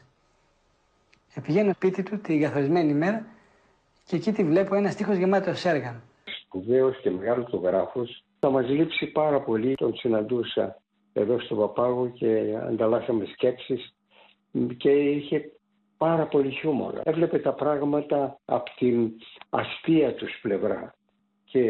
Πηγαίνω 1.41 1.73
σπίτι 1.73 2.03
του 2.03 2.19
την 2.19 2.41
καθορισμένη 2.41 2.89
ημέρα 2.89 3.25
και 4.05 4.15
εκεί 4.15 4.31
τη 4.31 4.43
βλέπω 4.43 4.75
ένα 4.75 4.89
στίχος 4.89 5.17
γεμάτο 5.17 5.53
έργα. 5.63 6.01
Σπουδαίος 6.43 6.99
και 7.01 7.09
μεγάλος 7.09 7.49
το 7.49 7.57
γράφο. 7.57 8.07
Θα 8.39 8.49
μας 8.49 8.67
λείψει 8.69 9.05
πάρα 9.05 9.41
πολύ. 9.41 9.75
Τον 9.75 9.95
συναντούσα 9.95 10.81
εδώ 11.13 11.39
στο 11.39 11.55
Παπάγο 11.55 12.09
και 12.09 12.57
ανταλλάσσαμε 12.67 13.25
σκέψεις 13.25 13.95
και 14.77 14.91
είχε 14.91 15.51
πάρα 15.97 16.25
πολύ 16.25 16.51
χιούμορ. 16.51 16.93
Έβλεπε 17.03 17.39
τα 17.39 17.53
πράγματα 17.53 18.39
από 18.45 18.69
την 18.77 19.11
αστεία 19.49 20.13
τους 20.13 20.39
πλευρά 20.41 20.93
και 21.45 21.61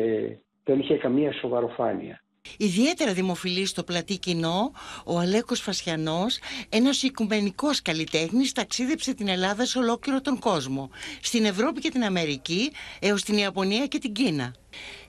δεν 0.63 0.79
είχε 0.79 0.97
καμία 0.97 1.33
σοβαροφάνεια. 1.33 2.21
Ιδιαίτερα 2.57 3.13
δημοφιλής 3.13 3.69
στο 3.69 3.83
πλατή 3.83 4.17
κοινό, 4.17 4.71
ο 5.05 5.19
Αλέκος 5.19 5.59
Φασιανός, 5.59 6.39
ένας 6.69 7.03
οικουμενικός 7.03 7.81
καλλιτέχνης, 7.81 8.51
ταξίδεψε 8.51 9.13
την 9.13 9.27
Ελλάδα 9.27 9.65
σε 9.65 9.77
ολόκληρο 9.77 10.21
τον 10.21 10.39
κόσμο, 10.39 10.89
στην 11.21 11.45
Ευρώπη 11.45 11.81
και 11.81 11.89
την 11.89 12.03
Αμερική, 12.03 12.71
έως 12.99 13.23
την 13.23 13.37
Ιαπωνία 13.37 13.87
και 13.87 13.97
την 13.97 14.13
Κίνα. 14.13 14.53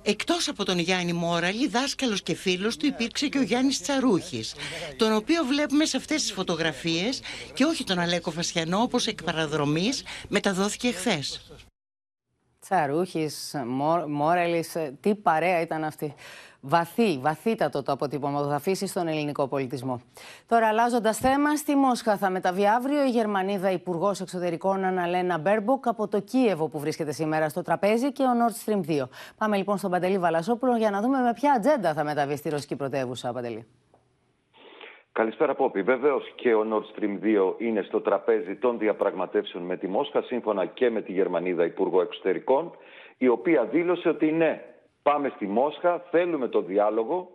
Εκτός 0.03 0.49
από 0.49 0.65
τον 0.65 0.79
Γιάννη 0.79 1.13
Μόραλη, 1.13 1.69
δάσκαλος 1.69 2.23
και 2.23 2.35
φίλος 2.35 2.77
του 2.77 2.87
υπήρξε 2.87 3.29
και 3.29 3.39
ο 3.39 3.43
Γιάννης 3.43 3.83
Τσαρούχης, 3.83 4.55
τον 4.97 5.15
οποίο 5.15 5.45
βλέπουμε 5.45 5.85
σε 5.85 5.97
αυτές 5.97 6.23
τις 6.23 6.33
φωτογραφίες 6.33 7.21
και 7.55 7.65
όχι 7.65 7.85
τον 7.85 7.99
Αλέκο 7.99 8.31
Φασιανό 8.31 8.79
όπως 8.83 9.07
εκ 9.07 9.23
παραδρομής 9.23 10.03
μεταδόθηκε 10.29 10.93
χθες. 10.93 11.23
Τσαρούχης, 12.61 13.55
Μόραλης, 14.09 14.77
τι 15.01 15.15
παρέα 15.15 15.61
ήταν 15.61 15.85
αυτή. 15.85 16.15
Βαθύ, 16.63 17.19
βαθύτατο 17.19 17.83
το 17.83 17.93
αποτύπωμα 17.93 18.43
που 18.43 18.49
θα 18.49 18.55
αφήσει 18.55 18.87
στον 18.87 19.09
ελληνικό 19.09 19.49
πολιτισμό. 19.49 20.01
Τώρα, 20.49 20.69
αλλάζοντας 20.69 21.19
θέμα, 21.19 21.57
στη 21.57 21.75
Μόσχα 21.77 22.17
θα 22.17 22.31
μεταβεί 22.31 22.67
αύριο 22.67 23.05
η 23.05 23.09
Γερμανίδα 23.09 23.71
Υπουργός 23.71 24.21
Εξωτερικών 24.21 24.85
Αναλένα 24.85 25.39
Μπέρμποκ 25.39 25.89
από 25.89 26.09
το 26.09 26.21
Κίεβο 26.21 26.69
που 26.69 26.79
βρίσκεται 26.79 27.13
σήμερα 27.13 27.49
στο 27.49 27.63
τραπέζι 27.63 28.13
και 28.13 28.23
ο 28.23 28.27
Nord 28.27 28.73
Stream 28.73 29.01
2. 29.03 29.03
Πάμε 29.39 29.57
λοιπόν 29.57 29.77
στον 29.77 29.91
Παντελή 29.91 30.19
Βαλασόπουλο 30.19 30.77
για 30.77 30.91
να 30.91 31.01
δούμε 31.01 31.19
με 31.19 31.33
ποια 31.33 31.53
ατζέντα 31.53 31.95
θα 31.95 32.05
μεταβεί 32.05 32.37
στη 32.37 32.49
ρωσική 32.49 32.77
πρωτεύουσα, 32.77 33.33
Παντελή. 33.33 33.67
Καλησπέρα, 35.13 35.55
Πόπη. 35.55 35.83
Βεβαίως 35.83 36.33
και 36.35 36.55
ο 36.55 36.67
Nord 36.73 37.01
Stream 37.01 37.25
2 37.25 37.55
είναι 37.59 37.83
στο 37.83 38.01
τραπέζι 38.01 38.57
των 38.57 38.79
διαπραγματεύσεων 38.79 39.65
με 39.65 39.77
τη 39.77 39.89
Μόσχα, 39.89 40.23
σύμφωνα 40.23 40.67
και 40.67 40.91
με 40.91 41.03
τη 41.03 41.13
Γερμανίδα 41.13 41.65
Υπουργό 41.65 42.01
Εξωτερικών, 42.01 42.71
η 43.19 43.29
οποία 43.29 43.65
δήλωσε 43.65 44.09
ότι 44.09 44.33
ναι, 44.33 44.61
Πάμε 45.03 45.33
στη 45.35 45.47
Μόσχα, 45.47 45.99
θέλουμε 46.11 46.49
το 46.49 46.63
διάλογο 46.63 47.31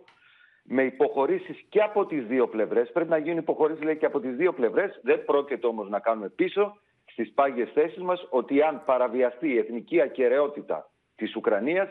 με 0.62 0.82
υποχωρήσεις 0.82 1.64
και 1.68 1.80
από 1.80 2.06
τις 2.06 2.26
δύο 2.26 2.48
πλευρές. 2.48 2.92
Πρέπει 2.92 3.10
να 3.10 3.18
γίνουν 3.18 3.38
υποχωρήσεις 3.38 3.82
λέει, 3.82 3.96
και 3.96 4.06
από 4.06 4.20
τις 4.20 4.36
δύο 4.36 4.52
πλευρές. 4.52 5.00
Δεν 5.02 5.24
πρόκειται 5.24 5.66
όμως 5.66 5.88
να 5.88 5.98
κάνουμε 5.98 6.28
πίσω 6.28 6.80
στις 7.04 7.32
πάγιες 7.32 7.70
θέσεις 7.72 8.02
μας 8.02 8.26
ότι 8.30 8.62
αν 8.62 8.82
παραβιαστεί 8.84 9.48
η 9.48 9.58
εθνική 9.58 10.00
ακεραιότητα 10.00 10.90
της 11.16 11.36
Ουκρανίας 11.36 11.88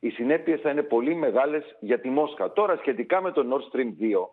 οι 0.00 0.10
συνέπειες 0.10 0.60
θα 0.60 0.70
είναι 0.70 0.82
πολύ 0.82 1.14
μεγάλες 1.14 1.76
για 1.80 2.00
τη 2.00 2.08
Μόσχα. 2.08 2.52
Τώρα 2.52 2.76
σχετικά 2.76 3.20
με 3.20 3.32
το 3.32 3.46
Nord 3.50 3.76
Stream 3.76 3.88
2 4.00 4.28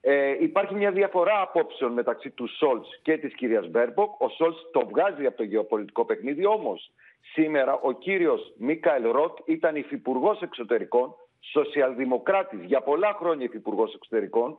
ε, 0.00 0.36
υπάρχει 0.40 0.74
μια 0.74 0.90
διαφορά 0.90 1.40
απόψεων 1.40 1.92
μεταξύ 1.92 2.30
του 2.30 2.46
Σόλτς 2.46 3.00
και 3.02 3.18
της 3.18 3.34
κυρίας 3.34 3.68
Μπέρμποκ. 3.68 4.20
Ο 4.20 4.28
Σόλτς 4.28 4.70
το 4.72 4.86
βγάζει 4.88 5.26
από 5.26 5.36
το 5.36 5.42
γεωπολιτικό 5.42 6.04
παιχνίδι, 6.04 6.46
όμως 6.46 6.92
σήμερα 7.32 7.78
ο 7.82 7.92
κύριος 7.92 8.52
Μίκαελ 8.56 9.10
Ροτ 9.10 9.38
ήταν 9.44 9.76
υφυπουργός 9.76 10.40
εξωτερικών, 10.40 11.14
σοσιαλδημοκράτης 11.40 12.64
για 12.64 12.80
πολλά 12.80 13.16
χρόνια 13.18 13.44
υφυπουργός 13.44 13.94
εξωτερικών 13.94 14.58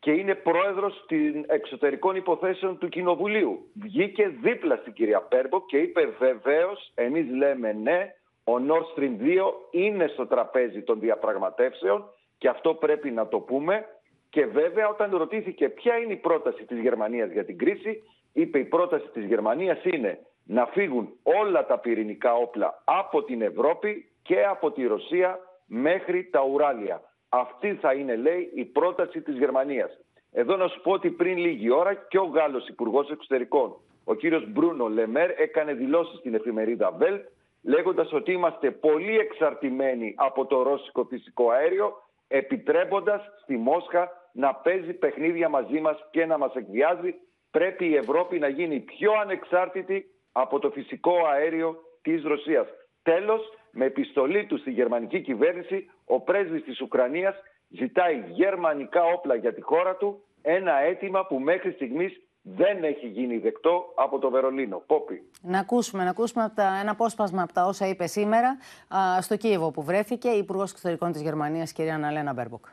και 0.00 0.10
είναι 0.10 0.34
πρόεδρος 0.34 1.04
των 1.08 1.44
εξωτερικών 1.46 2.16
υποθέσεων 2.16 2.78
του 2.78 2.88
Κοινοβουλίου. 2.88 3.70
Βγήκε 3.74 4.28
δίπλα 4.28 4.76
στην 4.76 4.92
κυρία 4.92 5.26
Μπέρμποκ 5.30 5.66
και 5.66 5.78
είπε 5.78 6.06
βεβαίως, 6.18 6.92
εμείς 6.94 7.30
λέμε 7.30 7.72
ναι, 7.72 8.14
ο 8.44 8.52
Nord 8.68 8.98
Stream 8.98 9.22
2 9.22 9.52
είναι 9.70 10.06
στο 10.06 10.26
τραπέζι 10.26 10.82
των 10.82 11.00
διαπραγματεύσεων 11.00 12.04
και 12.38 12.48
αυτό 12.48 12.74
πρέπει 12.74 13.10
να 13.10 13.28
το 13.28 13.38
πούμε 13.38 13.86
και 14.30 14.46
βέβαια 14.46 14.88
όταν 14.88 15.16
ρωτήθηκε 15.16 15.68
ποια 15.68 15.96
είναι 15.96 16.12
η 16.12 16.16
πρόταση 16.16 16.64
της 16.64 16.78
Γερμανίας 16.80 17.30
για 17.30 17.44
την 17.44 17.58
κρίση, 17.58 18.02
είπε 18.32 18.58
η 18.58 18.64
πρόταση 18.64 19.08
της 19.12 19.24
Γερμανίας 19.24 19.84
είναι 19.84 20.18
να 20.44 20.66
φύγουν 20.66 21.08
όλα 21.22 21.66
τα 21.66 21.78
πυρηνικά 21.78 22.34
όπλα 22.34 22.82
από 22.84 23.22
την 23.22 23.42
Ευρώπη 23.42 24.08
και 24.22 24.44
από 24.44 24.70
τη 24.70 24.86
Ρωσία 24.86 25.38
μέχρι 25.66 26.24
τα 26.30 26.42
Ουράλια. 26.42 27.02
Αυτή 27.28 27.74
θα 27.74 27.92
είναι, 27.92 28.16
λέει, 28.16 28.50
η 28.54 28.64
πρόταση 28.64 29.20
της 29.20 29.36
Γερμανίας. 29.36 29.98
Εδώ 30.32 30.56
να 30.56 30.68
σου 30.68 30.80
πω 30.80 30.90
ότι 30.92 31.10
πριν 31.10 31.36
λίγη 31.36 31.70
ώρα 31.70 31.94
και 31.94 32.18
ο 32.18 32.24
Γάλλος 32.24 32.68
Υπουργός 32.68 33.10
Εξωτερικών, 33.10 33.76
ο 34.04 34.14
κύριος 34.14 34.52
Μπρούνο 34.52 34.88
Λεμέρ, 34.88 35.30
έκανε 35.40 35.72
δηλώσεις 35.72 36.18
στην 36.18 36.34
εφημερίδα 36.34 36.96
Welt, 37.00 37.20
λέγοντας 37.62 38.12
ότι 38.12 38.32
είμαστε 38.32 38.70
πολύ 38.70 39.18
εξαρτημένοι 39.18 40.14
από 40.16 40.46
το 40.46 40.62
ρώσικο 40.62 41.04
φυσικό 41.04 41.50
αέριο, 41.50 41.92
επιτρέποντας 42.28 43.22
στη 43.42 43.56
Μόσχα 43.56 44.10
να 44.32 44.54
παίζει 44.54 44.92
παιχνίδια 44.92 45.48
μαζί 45.48 45.80
μας 45.80 46.08
και 46.10 46.26
να 46.26 46.38
μας 46.38 46.54
εκβιάζει. 46.54 47.14
Πρέπει 47.50 47.86
η 47.86 47.96
Ευρώπη 47.96 48.38
να 48.38 48.48
γίνει 48.48 48.80
πιο 48.80 49.12
ανεξάρτητη 49.12 50.13
από 50.36 50.58
το 50.58 50.70
φυσικό 50.70 51.14
αέριο 51.32 51.76
της 52.02 52.22
Ρωσίας. 52.22 52.66
Τέλος, 53.02 53.40
με 53.70 53.84
επιστολή 53.84 54.46
του 54.46 54.58
στη 54.58 54.70
γερμανική 54.70 55.20
κυβέρνηση, 55.20 55.90
ο 56.04 56.20
πρέσβης 56.20 56.64
της 56.64 56.80
Ουκρανίας 56.80 57.34
ζητάει 57.68 58.24
γερμανικά 58.30 59.02
όπλα 59.04 59.34
για 59.34 59.54
τη 59.54 59.60
χώρα 59.60 59.96
του, 59.96 60.24
ένα 60.42 60.78
αίτημα 60.78 61.26
που 61.26 61.38
μέχρι 61.38 61.72
στιγμής 61.72 62.20
δεν 62.42 62.84
έχει 62.84 63.06
γίνει 63.06 63.38
δεκτό 63.38 63.92
από 63.94 64.18
το 64.18 64.30
Βερολίνο. 64.30 64.82
Πόπι. 64.86 65.22
Να 65.42 65.58
ακούσουμε, 65.58 66.04
να 66.04 66.10
ακούσουμε 66.10 66.44
από 66.44 66.54
τα, 66.54 66.78
ένα 66.80 66.90
απόσπασμα 66.90 67.42
από 67.42 67.52
τα 67.52 67.64
όσα 67.66 67.88
είπε 67.88 68.06
σήμερα 68.06 68.58
α, 68.96 69.22
στο 69.22 69.36
Κίεβο 69.36 69.70
που 69.70 69.82
βρέθηκε 69.82 70.28
η 70.28 70.38
Υπουργός 70.38 70.70
Εξωτερικών 70.70 71.12
της 71.12 71.22
Γερμανίας, 71.22 71.72
κυρία 71.72 71.94
Αναλένα 71.94 72.32
Μπέρμποκ. 72.32 72.64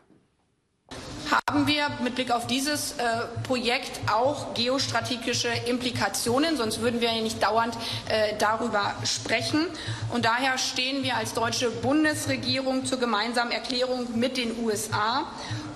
Haben 1.31 1.67
wir 1.67 1.87
mit 2.03 2.15
Blick 2.15 2.31
auf 2.31 2.47
dieses 2.47 2.93
äh, 2.93 3.03
Projekt 3.43 3.99
auch 4.11 4.53
geostrategische 4.53 5.49
Implikationen, 5.67 6.57
sonst 6.57 6.81
würden 6.81 7.01
wir 7.01 7.13
ja 7.13 7.21
nicht 7.21 7.41
dauernd 7.41 7.75
äh, 8.09 8.35
darüber 8.37 8.95
sprechen. 9.05 9.67
Und 10.13 10.25
daher 10.25 10.57
stehen 10.57 11.03
wir 11.03 11.15
als 11.15 11.33
deutsche 11.33 11.71
Bundesregierung 11.71 12.85
zur 12.85 12.99
gemeinsamen 12.99 13.51
Erklärung 13.51 14.07
mit 14.17 14.37
den 14.37 14.63
USA 14.63 15.25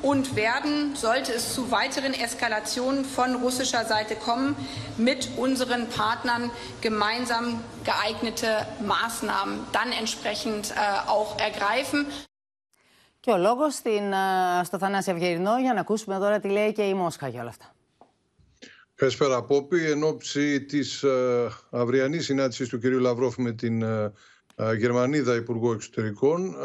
und 0.01 0.35
werden, 0.35 0.95
sollte 0.95 1.33
es 1.33 1.53
zu 1.53 1.71
weiteren 1.71 2.13
Eskalationen 2.13 3.05
von 3.05 3.35
russischer 3.35 3.85
Seite 3.85 4.15
kommen, 4.15 4.55
mit 4.97 5.29
unseren 5.37 5.87
Partnern 5.89 6.51
gemeinsam 6.81 7.63
geeignete 7.83 8.67
Maßnahmen 8.81 9.59
dann 9.71 9.91
entsprechend 9.91 10.71
äh, 10.71 11.09
auch 11.09 11.39
ergreifen. 11.39 12.05
Και 13.25 13.31
ο 13.31 13.37
λόγος 13.37 13.73
στο 14.63 14.77
Θανάση 14.77 15.11
Αυγερινό 15.11 15.59
για 15.59 15.73
να 15.73 15.79
ακούσουμε 15.79 16.17
τώρα 16.17 16.39
τι 16.39 16.47
λέει 16.47 16.71
και 16.71 16.81
η 16.81 16.93
Μόσχα 16.93 17.27
για 17.27 17.39
όλα 17.39 17.49
αυτά. 17.49 17.75
Καλησπέρα, 18.95 19.43
Πόπη. 19.43 19.85
Εν 19.85 20.03
ώψη 20.03 20.61
της 20.61 21.03
uh, 21.05 21.47
αυριανής 21.69 22.25
συνάντησης 22.25 22.69
του 22.69 22.79
κ. 22.79 22.83
Λαυρόφ 22.83 23.37
με 23.37 23.51
την 23.51 23.83
uh, 23.85 24.77
Γερμανίδα 24.77 25.35
Υπουργό 25.35 25.73
Εξωτερικών, 25.73 26.55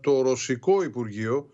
το 0.00 0.22
Ρωσικό 0.22 0.82
Υπουργείο 0.82 1.50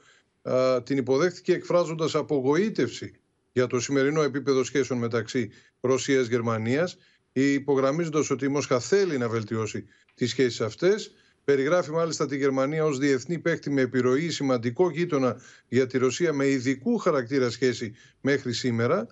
την 0.82 0.96
υποδέχτηκε 0.96 1.52
εκφράζοντας 1.52 2.14
απογοήτευση 2.14 3.20
για 3.52 3.66
το 3.66 3.80
σημερινό 3.80 4.22
επίπεδο 4.22 4.64
σχέσεων 4.64 4.98
μεταξύ 4.98 5.50
Ρωσίας-Γερμανίας, 5.80 6.96
υπογραμμίζοντας 7.32 8.30
ότι 8.30 8.44
η 8.44 8.48
Μόσχα 8.48 8.80
θέλει 8.80 9.18
να 9.18 9.28
βελτιώσει 9.28 9.84
τις 10.14 10.30
σχέσεις 10.30 10.60
αυτές. 10.60 11.12
Περιγράφει 11.48 11.90
μάλιστα 11.90 12.26
τη 12.26 12.36
Γερμανία 12.36 12.84
ως 12.84 12.98
διεθνή 12.98 13.38
παίκτη 13.38 13.70
με 13.70 13.80
επιρροή 13.80 14.30
σημαντικό 14.30 14.90
γείτονα 14.90 15.40
για 15.68 15.86
τη 15.86 15.98
Ρωσία 15.98 16.32
με 16.32 16.46
ειδικού 16.46 16.98
χαρακτήρα 16.98 17.50
σχέση 17.50 17.94
μέχρι 18.20 18.52
σήμερα. 18.52 19.06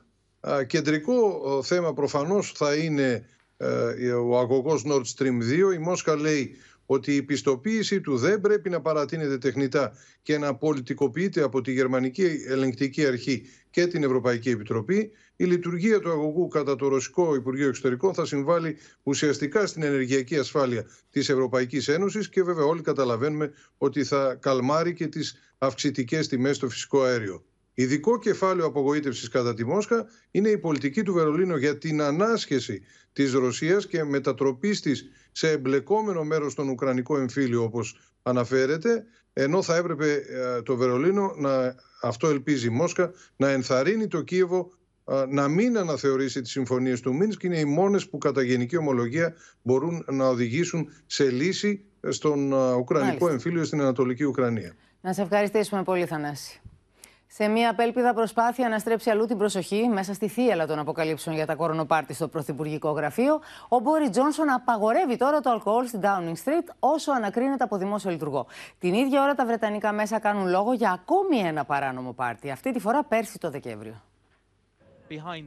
Κεντρικό 0.66 1.62
θέμα 1.64 1.92
προφανώς 1.92 2.52
θα 2.56 2.74
είναι 2.74 3.26
ε, 3.56 4.12
ο 4.12 4.38
αγωγός 4.38 4.82
Nord 4.86 5.02
Stream 5.16 5.68
2. 5.70 5.74
Η 5.74 5.78
Μόσχα 5.78 6.16
λέει 6.16 6.56
ότι 6.86 7.14
η 7.14 7.22
πιστοποίηση 7.22 8.00
του 8.00 8.16
δεν 8.16 8.40
πρέπει 8.40 8.70
να 8.70 8.80
παρατείνεται 8.80 9.38
τεχνητά 9.38 9.92
και 10.22 10.38
να 10.38 10.54
πολιτικοποιείται 10.54 11.42
από 11.42 11.60
τη 11.60 11.72
Γερμανική 11.72 12.44
Ελεγκτική 12.48 13.06
Αρχή 13.06 13.42
και 13.70 13.86
την 13.86 14.02
Ευρωπαϊκή 14.02 14.50
Επιτροπή. 14.50 15.10
Η 15.36 15.44
λειτουργία 15.44 16.00
του 16.00 16.10
αγωγού 16.10 16.48
κατά 16.48 16.76
το 16.76 16.88
Ρωσικό 16.88 17.34
Υπουργείο 17.34 17.68
Εξωτερικών 17.68 18.14
θα 18.14 18.24
συμβάλλει 18.24 18.76
ουσιαστικά 19.02 19.66
στην 19.66 19.82
ενεργειακή 19.82 20.36
ασφάλεια 20.38 20.86
της 21.10 21.28
Ευρωπαϊκής 21.28 21.88
Ένωσης 21.88 22.28
και 22.28 22.42
βέβαια 22.42 22.64
όλοι 22.64 22.80
καταλαβαίνουμε 22.80 23.52
ότι 23.78 24.04
θα 24.04 24.34
καλμάρει 24.40 24.92
και 24.94 25.06
τις 25.06 25.54
αυξητικές 25.58 26.28
τιμές 26.28 26.56
στο 26.56 26.68
φυσικό 26.68 27.02
αέριο. 27.02 27.44
Ειδικό 27.74 28.18
κεφάλαιο 28.18 28.66
απογοήτευσης 28.66 29.28
κατά 29.28 29.54
τη 29.54 29.64
Μόσχα 29.64 30.06
είναι 30.30 30.48
η 30.48 30.58
πολιτική 30.58 31.02
του 31.02 31.12
Βερολίνου 31.12 31.56
για 31.56 31.78
την 31.78 32.02
ανάσχεση 32.02 32.82
της 33.12 33.32
Ρωσίας 33.32 33.86
και 33.86 34.04
μετατροπής 34.04 34.80
της 34.80 35.04
σε 35.32 35.50
εμπλεκόμενο 35.50 36.24
μέρος 36.24 36.52
στον 36.52 36.68
Ουκρανικό 36.68 37.18
εμφύλιο, 37.18 37.62
όπως 37.62 37.98
αναφέρεται, 38.22 39.04
ενώ 39.32 39.62
θα 39.62 39.76
έπρεπε 39.76 40.12
ε, 40.28 40.62
το 40.62 40.76
Βερολίνο, 40.76 41.34
να, 41.36 41.74
αυτό 42.02 42.28
ελπίζει 42.28 42.66
η 42.66 42.70
Μόσχα, 42.70 43.12
να 43.36 43.50
ενθαρρύνει 43.50 44.06
το 44.06 44.22
Κίεβο 44.22 44.72
να 45.28 45.48
μην 45.48 45.78
αναθεωρήσει 45.78 46.40
τις 46.40 46.50
συμφωνίες 46.50 47.00
του 47.00 47.14
Μίνσκ 47.14 47.42
είναι 47.42 47.58
οι 47.58 47.64
μόνες 47.64 48.08
που 48.08 48.18
κατά 48.18 48.42
γενική 48.42 48.76
ομολογία 48.76 49.34
μπορούν 49.62 50.04
να 50.08 50.28
οδηγήσουν 50.28 50.88
σε 51.06 51.30
λύση 51.30 51.84
στον 52.08 52.52
Ουκρανικό 52.52 53.06
Μάλιστα. 53.06 53.30
εμφύλιο 53.30 53.64
στην 53.64 53.80
Ανατολική 53.80 54.24
Ουκρανία. 54.24 54.74
Να 55.00 55.12
σε 55.12 55.22
ευχαριστήσουμε 55.22 55.82
πολύ 55.82 56.06
Θανάση. 56.06 56.60
Σε 57.26 57.48
μια 57.48 57.70
απέλπιδα 57.70 58.14
προσπάθεια 58.14 58.68
να 58.68 58.78
στρέψει 58.78 59.10
αλλού 59.10 59.26
την 59.26 59.38
προσοχή 59.38 59.88
μέσα 59.88 60.14
στη 60.14 60.28
θύελα 60.28 60.66
των 60.66 60.78
αποκαλύψεων 60.78 61.36
για 61.36 61.46
τα 61.46 61.54
κορονοπάρτι 61.54 62.14
στο 62.14 62.28
Πρωθυπουργικό 62.28 62.90
Γραφείο, 62.90 63.40
ο 63.68 63.78
Μπόρι 63.78 64.10
Τζόνσον 64.10 64.50
απαγορεύει 64.50 65.16
τώρα 65.16 65.40
το 65.40 65.50
αλκοόλ 65.50 65.86
στην 65.86 66.00
Downing 66.02 66.34
Street 66.44 66.74
όσο 66.78 67.12
ανακρίνεται 67.12 67.64
από 67.64 67.76
δημόσιο 67.76 68.10
λειτουργό. 68.10 68.46
Την 68.78 68.94
ίδια 68.94 69.22
ώρα 69.22 69.34
τα 69.34 69.46
Βρετανικά 69.46 69.92
μέσα 69.92 70.18
κάνουν 70.18 70.48
λόγο 70.48 70.72
για 70.72 70.90
ακόμη 70.90 71.38
ένα 71.38 71.64
παράνομο 71.64 72.12
πάρτι, 72.12 72.50
αυτή 72.50 72.72
τη 72.72 72.78
φορά 72.78 73.04
πέρσι 73.04 73.38
το 73.38 73.50
Δεκέμβριο. 73.50 74.02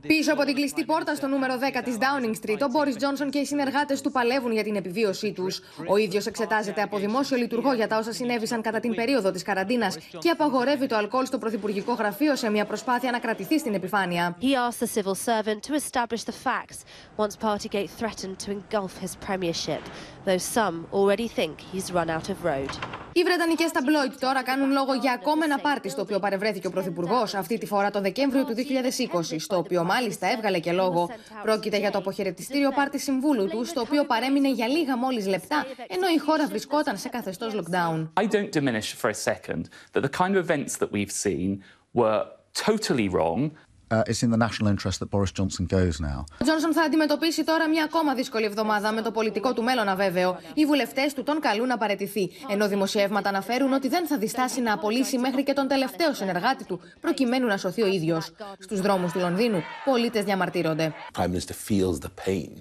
Πίσω 0.07 0.33
από 0.33 0.43
την 0.43 0.55
κλειστή 0.55 0.85
πόρτα 0.85 1.15
στο 1.15 1.27
νούμερο 1.27 1.53
10 1.77 1.81
της 1.83 1.97
Downing 1.99 2.45
Street, 2.45 2.57
ο 2.61 2.67
Μπόρι 2.71 2.95
Τζόνσον 2.95 3.29
και 3.29 3.39
οι 3.39 3.45
συνεργάτες 3.45 4.01
του 4.01 4.11
παλεύουν 4.11 4.51
για 4.51 4.63
την 4.63 4.75
επιβίωσή 4.75 5.31
τους. 5.31 5.61
Ο 5.87 5.97
ίδιος 5.97 6.25
εξετάζεται 6.25 6.81
από 6.81 6.97
δημόσιο 6.97 7.37
λειτουργό 7.37 7.73
για 7.73 7.87
τα 7.87 7.97
όσα 7.97 8.13
συνέβησαν 8.13 8.61
κατά 8.61 8.79
την 8.79 8.95
περίοδο 8.95 9.31
της 9.31 9.43
καραντίνας 9.43 9.97
και 10.19 10.29
απαγορεύει 10.29 10.87
το 10.87 10.95
αλκοόλ 10.95 11.25
στο 11.25 11.37
Πρωθυπουργικό 11.37 11.93
Γραφείο 11.93 12.35
σε 12.35 12.49
μια 12.49 12.65
προσπάθεια 12.65 13.11
να 13.11 13.19
κρατηθεί 13.19 13.59
στην 13.59 13.73
επιφάνεια. 13.73 14.37
He 14.41 14.45
asked 14.45 14.79
the 14.79 15.01
civil 15.01 15.15
servant 15.15 15.59
to 15.67 15.73
establish 15.73 16.23
the 16.23 16.37
facts 16.45 16.79
once 17.17 17.35
Partygate 17.47 17.89
threatened 17.99 18.37
to 18.43 18.51
engulf 18.57 18.93
his 19.03 19.15
premiership, 19.25 19.83
though 20.25 20.41
some 20.57 20.75
already 20.97 21.27
think 21.37 21.53
he's 21.71 21.87
run 21.97 22.09
out 22.09 22.29
of 22.29 22.37
road. 22.43 22.71
Οι 23.13 23.23
Βρετανικές 23.23 23.71
ταμπλόιτ 23.71 24.13
τώρα 24.19 24.43
κάνουν 24.43 24.71
λόγο 24.71 24.93
για 24.93 25.11
ακόμα 25.11 25.45
ένα 25.45 25.59
πάρτι 25.59 25.89
στο 25.89 26.01
οποίο 26.01 26.19
παρευρέθηκε 26.19 26.67
ο 26.67 26.69
Πρωθυπουργός, 26.69 27.33
αυτή 27.33 27.57
τη 27.57 27.65
φορά 27.65 27.89
το 27.89 28.01
Δεκέμβριο 28.01 28.45
του 28.45 28.53
2020, 28.55 29.37
στο 29.49 29.57
οποίο 29.57 29.83
μάλιστα 29.83 30.31
έβγαλε 30.31 30.59
και 30.59 30.71
λόγο. 30.71 31.09
Πρόκειται 31.43 31.77
για 31.77 31.91
το 31.91 31.97
αποχαιρετιστήριο 31.97 32.71
πάρτι 32.71 32.99
συμβούλου 32.99 33.47
του, 33.47 33.65
στο 33.65 33.81
οποίο 33.81 34.05
παρέμεινε 34.05 34.51
για 34.51 34.67
λίγα 34.67 34.97
μόλις 34.97 35.27
λεπτά, 35.27 35.65
ενώ 35.87 36.07
η 36.15 36.17
χώρα 36.17 36.47
βρισκόταν 36.47 36.97
σε 36.97 37.09
καθεστώς 37.09 37.53
lockdown. 37.55 38.09
I 38.21 38.27
don't 38.27 38.51
diminish 38.51 38.93
for 39.01 39.09
a 39.09 39.13
second 39.13 39.61
that 39.93 40.01
the 40.01 40.17
kind 40.21 40.35
of 40.35 40.49
events 40.49 40.77
that 40.77 40.91
we've 40.91 41.11
seen 41.25 41.63
were 41.99 42.23
totally 42.65 43.09
wrong 43.15 43.51
uh, 43.91 44.03
it's 44.09 44.21
in 44.23 44.31
the 44.31 44.37
national 44.37 44.67
interest 44.73 44.99
that 44.99 45.09
Boris 45.09 45.31
Johnson 45.31 45.65
goes 45.65 45.99
now. 45.99 46.23
Ο 46.41 46.43
Τζόνσον 46.43 46.73
θα 46.73 46.81
αντιμετωπίσει 46.81 47.43
τώρα 47.43 47.69
μια 47.69 47.83
ακόμα 47.83 48.13
δύσκολη 48.13 48.45
εβδομάδα 48.45 48.91
με 48.91 49.01
το 49.01 49.11
πολιτικό 49.11 49.53
του 49.53 49.63
μέλλον 49.63 49.87
αβέβαιο. 49.87 50.39
Οι 50.53 50.65
βουλευτές 50.65 51.13
του 51.13 51.23
τον 51.23 51.39
καλούν 51.39 51.67
να 51.67 51.77
παρετηθεί, 51.77 52.29
ενώ 52.49 52.67
δημοσιεύματα 52.67 53.29
αναφέρουν 53.29 53.73
ότι 53.73 53.87
δεν 53.87 54.07
θα 54.07 54.17
διστάσει 54.17 54.61
να 54.61 54.73
απολύσει 54.73 55.17
μέχρι 55.17 55.43
και 55.43 55.53
τον 55.53 55.67
τελευταίο 55.67 56.13
συνεργάτη 56.13 56.63
του, 56.65 56.79
προκειμένου 56.99 57.47
να 57.47 57.57
σωθεί 57.57 57.81
ο 57.81 57.87
ίδιος. 57.87 58.31
Στους 58.59 58.81
δρόμους 58.81 59.11
του 59.11 59.19
Λονδίνου, 59.19 59.61
πολίτες 59.85 60.23
διαμαρτύρονται. 60.23 60.93
Prime 61.17 61.31
Minister 61.31 61.53
feels 61.69 61.99
the 61.99 62.27
pain, 62.27 62.51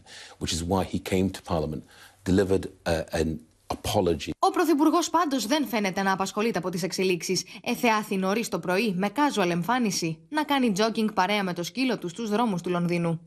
which 0.40 0.52
is 0.52 0.62
why 0.64 0.84
he 0.84 0.98
came 1.12 1.30
to 1.30 1.40
Parliament, 1.52 1.82
delivered 2.24 2.64
uh, 2.86 3.20
an 3.20 3.47
apology. 3.74 4.30
Ο 4.38 4.50
Πρωθυπουργός 4.50 5.10
πάντως 5.10 5.46
δεν 5.46 5.66
φαίνεται 5.66 6.02
να 6.02 6.12
απασχολείται 6.12 6.58
από 6.58 6.70
τις 6.70 6.82
εξελίξεις. 6.82 7.44
Εθεάθη 7.62 8.16
νωρίς 8.16 8.48
το 8.48 8.58
πρωί, 8.58 8.94
με 8.96 9.10
casual 9.14 9.48
εμφάνιση, 9.50 10.18
να 10.28 10.44
κάνει 10.44 10.72
jogging 10.76 11.14
παρέα 11.14 11.42
με 11.42 11.52
το 11.52 11.62
σκύλο 11.62 11.98
του 11.98 12.08
στους 12.08 12.30
δρόμους 12.30 12.62
του 12.62 12.70
Λονδίνου. 12.70 13.20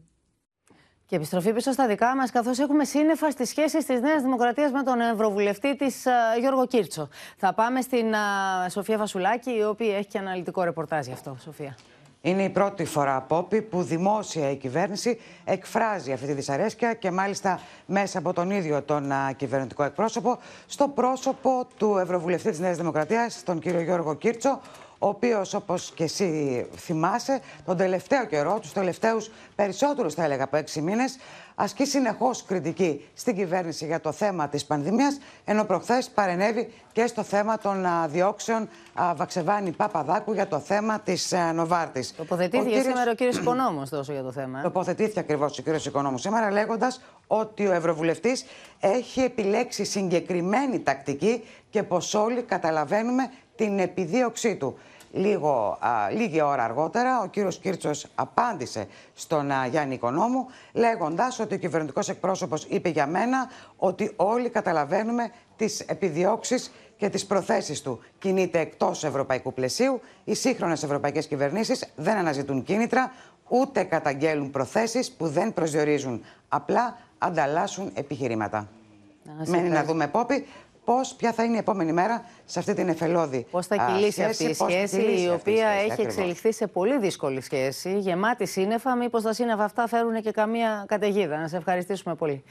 Και 1.06 1.16
επιστροφή 1.18 1.54
πίσω 1.54 1.72
στα 1.72 1.88
δικά 1.88 2.16
μας, 2.16 2.32
καθώς 2.32 2.60
έχουμε 2.60 2.86
σύννεφα 2.86 3.32
στις 3.32 3.50
σχέσεις 3.50 3.86
της 3.86 4.02
Νέας 4.02 4.22
Δημοκρατίας 4.22 4.72
με 4.72 4.84
τον 4.84 5.00
Ευρωβουλευτή 5.00 5.76
της 5.76 6.04
uh, 6.06 6.40
Γιώργο 6.40 6.68
Κίρτσο. 6.68 7.10
Θα 7.38 7.54
πάμε 7.54 7.82
στην 7.82 8.12
uh, 8.14 8.72
Σοφία 8.72 8.98
Φασουλάκη, 8.98 9.52
η 9.52 9.64
οποία 9.64 9.98
έχει 9.98 10.08
και 10.08 10.18
αναλυτικό 10.18 10.64
ρεπορτάζ 10.64 11.06
γι' 11.06 11.14
αυτό. 11.14 11.38
Σοφία. 11.44 11.78
Είναι 12.24 12.44
η 12.44 12.50
πρώτη 12.50 12.86
φορά, 12.86 13.22
Πόπη, 13.22 13.62
που 13.62 13.82
δημόσια 13.82 14.50
η 14.52 14.56
κυβέρνηση 14.56 15.20
εκφράζει 15.44 16.12
αυτή 16.12 16.26
τη 16.26 16.34
δυσαρέσκεια 16.34 16.94
και 16.94 17.12
μάλιστα 17.12 17.60
μέσα 17.86 18.18
από 18.18 18.34
τον 18.34 18.52
ίδιο 18.52 18.82
τον 18.82 19.12
κυβερνητικό 19.36 19.84
εκπρόσωπο 19.84 20.38
στο 20.66 20.88
πρόσωπο 20.88 21.68
του 21.78 21.98
Ευρωβουλευτή 21.98 22.50
της 22.50 22.60
Νέας 22.60 22.78
Δημοκρατίας, 22.78 23.44
τον 23.44 23.60
κύριο 23.60 23.82
Γιώργο 23.82 24.14
Κίρτσο, 24.16 24.60
ο 25.04 25.08
οποίος, 25.08 25.54
όπως 25.54 25.92
και 25.96 26.04
εσύ 26.04 26.66
θυμάσαι, 26.76 27.42
τον 27.66 27.78
τελευταίο 27.78 28.26
καιρό, 28.26 28.60
τους 28.60 28.74
τελευταίους 28.74 29.32
περισσότερους, 29.56 30.14
θα 30.14 30.24
έλεγα, 30.24 30.44
από 30.44 30.58
έξι 30.58 30.82
μήνες, 30.82 31.18
ασκεί 31.56 31.86
συνεχώς 31.86 32.44
κριτική 32.44 33.06
στην 33.14 33.36
κυβέρνηση 33.36 33.86
για 33.86 34.00
το 34.00 34.12
θέμα 34.12 34.48
της 34.48 34.66
πανδημίας, 34.66 35.18
ενώ 35.46 35.64
προχθές 35.64 36.10
παρενέβη 36.10 36.74
και 36.92 37.08
στο 37.08 37.24
θέμα 37.24 37.58
των 37.58 37.86
διώξεων 38.08 38.70
Βαξεβάνη 39.16 39.72
Παπαδάκου 39.72 40.34
για 40.34 40.48
το 40.48 40.60
θέμα 40.60 41.00
της 41.00 41.34
Νοβάρτης. 41.54 42.16
Τοποθετήθηκε 42.16 42.70
κύριος... 42.70 42.86
σήμερα 42.86 43.12
ο 43.12 43.14
κύριος 43.14 43.38
Οικονόμος 43.38 43.90
τόσο 43.90 44.12
για 44.12 44.24
το 44.24 44.32
θέμα. 44.32 44.60
Ε. 44.60 44.62
Τοποθετήθηκε 44.62 45.20
ακριβώς 45.20 45.60
ο 45.60 45.62
κύριος 45.62 45.86
Οικονόμος 45.86 46.22
σήμερα, 46.22 46.52
λέγοντας 46.52 47.02
ότι 47.28 47.68
ο 47.68 47.72
Ευρωβουλευτής 47.72 48.46
έχει 48.80 49.22
επιλέξει 49.22 49.84
συγκεκριμένη 49.86 50.80
τακτική 50.80 51.44
και 51.70 51.84
πως 51.84 52.14
όλοι 52.14 52.42
καταλαβαίνουμε 52.42 53.32
την 53.62 53.80
επιδίωξή 53.80 54.56
του. 54.56 54.78
Λίγο, 55.12 55.78
α, 55.80 56.10
λίγη 56.10 56.42
ώρα 56.42 56.64
αργότερα, 56.64 57.22
ο 57.22 57.28
κύριος 57.28 57.58
Κίρτσος 57.58 58.08
απάντησε 58.16 58.88
στον 59.14 59.52
α, 59.52 59.66
Γιάννη 59.66 59.94
Οικονόμου, 59.94 60.46
λέγοντας 60.74 61.40
ότι 61.40 61.56
ο 61.56 61.58
κυβερνητικός 61.58 62.10
εκπρόσωπος 62.10 62.66
είπε 62.70 62.90
για 62.90 63.08
μένα 63.08 63.50
ότι 63.78 64.14
όλοι 64.16 64.50
καταλαβαίνουμε 64.50 65.32
τις 65.56 65.80
επιδιώξεις 65.80 66.72
και 66.98 67.10
τις 67.10 67.26
προθέσεις 67.26 67.82
του. 67.82 68.00
Κινείται 68.20 68.60
εκτός 68.60 69.04
ευρωπαϊκού 69.04 69.54
πλαισίου, 69.54 70.02
οι 70.24 70.34
σύγχρονες 70.34 70.84
ευρωπαϊκές 70.84 71.28
κυβερνήσεις 71.28 71.86
δεν 71.96 72.18
αναζητούν 72.18 72.64
κίνητρα, 72.64 73.12
ούτε 73.48 73.84
καταγγέλουν 73.84 74.52
προθέσεις 74.52 75.12
που 75.12 75.28
δεν 75.28 75.54
προσδιορίζουν. 75.54 76.24
Απλά 76.48 76.98
ανταλλάσσουν 77.18 77.92
επιχειρήματα. 77.94 78.68
Μένει 79.46 79.70
να 79.70 79.84
δούμε, 79.84 80.08
Πόπη, 80.08 80.46
πώς, 80.86 81.14
ποια 81.14 81.34
θα 81.34 81.44
είναι 81.44 81.56
η 81.56 81.60
επόμενη 81.60 81.92
μέρα 81.92 82.26
σε 82.46 82.60
αυτή 82.60 82.74
την 82.74 82.90
εφελώδη 82.90 83.46
Πώς 83.52 83.68
θα 83.68 83.76
κυλήσει 83.76 84.24
αυτή 84.24 84.44
η 84.44 84.54
σχέση, 84.54 85.02
η 85.02 85.30
οποία 85.30 85.68
έχει 85.68 86.02
εξελιχθεί 86.02 86.54
σε 86.54 86.68
πολύ 86.68 87.00
δύσκολη 87.00 87.42
σχέση, 87.42 88.00
γεμάτη 88.00 88.46
σύννεφα. 88.46 88.96
Μήπως 88.96 89.24
τα 89.24 89.34
σύννεφα 89.34 89.64
αυτά 89.64 89.88
φέρουν 89.88 90.22
και 90.22 90.32
καμία 90.32 90.86
καταιγίδα. 90.88 91.38
Να 91.38 91.48
σε 91.48 91.58
ευχαριστήσουμε 91.58 92.16
πολύ. 92.16 92.44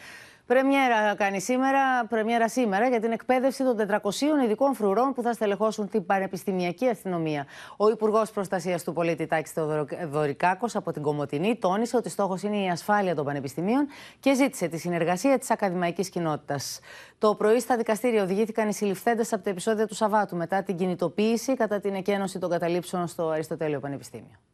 Πρεμιέρα 0.51 1.15
κάνει 1.15 1.41
σήμερα, 1.41 2.07
πρεμιέρα 2.09 2.49
σήμερα 2.49 2.89
για 2.89 3.01
την 3.01 3.13
εκπαίδευση 3.13 3.65
των 3.65 3.77
400 4.03 4.45
ειδικών 4.45 4.75
φρουρών 4.75 5.13
που 5.13 5.23
θα 5.23 5.33
στελεχώσουν 5.33 5.89
την 5.89 6.07
Πανεπιστημιακή 6.07 6.87
Αστυνομία. 6.89 7.47
Ο 7.77 7.91
Υπουργός 7.91 8.31
Προστασίας 8.31 8.85
του 8.85 8.93
Πολίτη 8.93 9.27
Τάκης 9.27 9.53
Θεοδωρικάκο 9.53 10.67
από 10.75 10.93
την 10.93 11.03
Κομωτινή 11.03 11.57
τόνισε 11.57 11.97
ότι 11.97 12.09
στόχος 12.09 12.43
είναι 12.43 12.57
η 12.57 12.69
ασφάλεια 12.69 13.15
των 13.15 13.25
πανεπιστημίων 13.25 13.87
και 14.21 14.35
ζήτησε 14.35 14.69
τη 14.69 14.79
συνεργασία 14.79 15.39
της 15.39 15.51
ακαδημαϊκής 15.51 16.09
κοινότητας. 16.09 16.81
Το 17.19 17.35
πρωί 17.35 17.61
στα 17.61 17.77
δικαστήρια 17.77 18.23
οδηγήθηκαν 18.23 18.69
οι 18.69 18.73
συλληφθέντες 18.73 19.33
από 19.33 19.45
τα 19.45 19.51
επεισόδια 19.51 19.87
του 19.87 19.95
Σαββάτου 19.95 20.37
μετά 20.37 20.63
την 20.63 20.77
κινητοποίηση 20.77 21.55
κατά 21.55 21.81
την 21.81 21.95
εκένωση 21.95 22.39
των 22.39 22.51
καταλήψεων 22.51 23.07
στο 23.07 23.29
Αριστοτέλειο 23.29 23.81
Πανεπιστήμιο. 23.81 24.50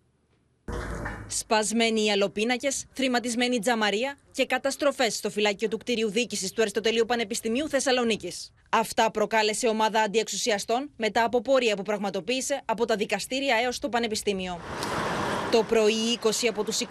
Σπασμένοι 1.29 2.05
οι 2.05 2.11
αλοπίνακες, 2.11 2.85
θρηματισμένη 2.93 3.59
τζαμαρία 3.59 4.19
και 4.33 4.47
καταστροφές 4.47 5.17
στο 5.17 5.31
φυλάκιο 5.31 5.69
του 5.69 5.79
κτίριου 5.79 6.11
διοίκησης 6.11 6.53
του 6.53 6.61
Αριστοτελείου 6.61 7.05
Πανεπιστημίου 7.07 7.69
Θεσσαλονίκης. 7.69 8.53
Αυτά 8.71 9.11
προκάλεσε 9.11 9.69
ομάδα 9.69 10.01
αντιεξουσιαστών 10.01 10.91
μετά 10.97 11.25
από 11.25 11.41
πορεία 11.41 11.77
που 11.77 11.83
πραγματοποίησε 11.83 12.63
από 12.65 12.85
τα 12.85 12.97
δικαστήρια 12.97 13.57
έως 13.65 13.79
το 13.79 13.89
Πανεπιστήμιο. 13.89 14.61
Το 15.51 15.63
πρωί, 15.63 16.19
20 16.23 16.47
από 16.49 16.65
τους 16.65 16.81
27 16.81 16.85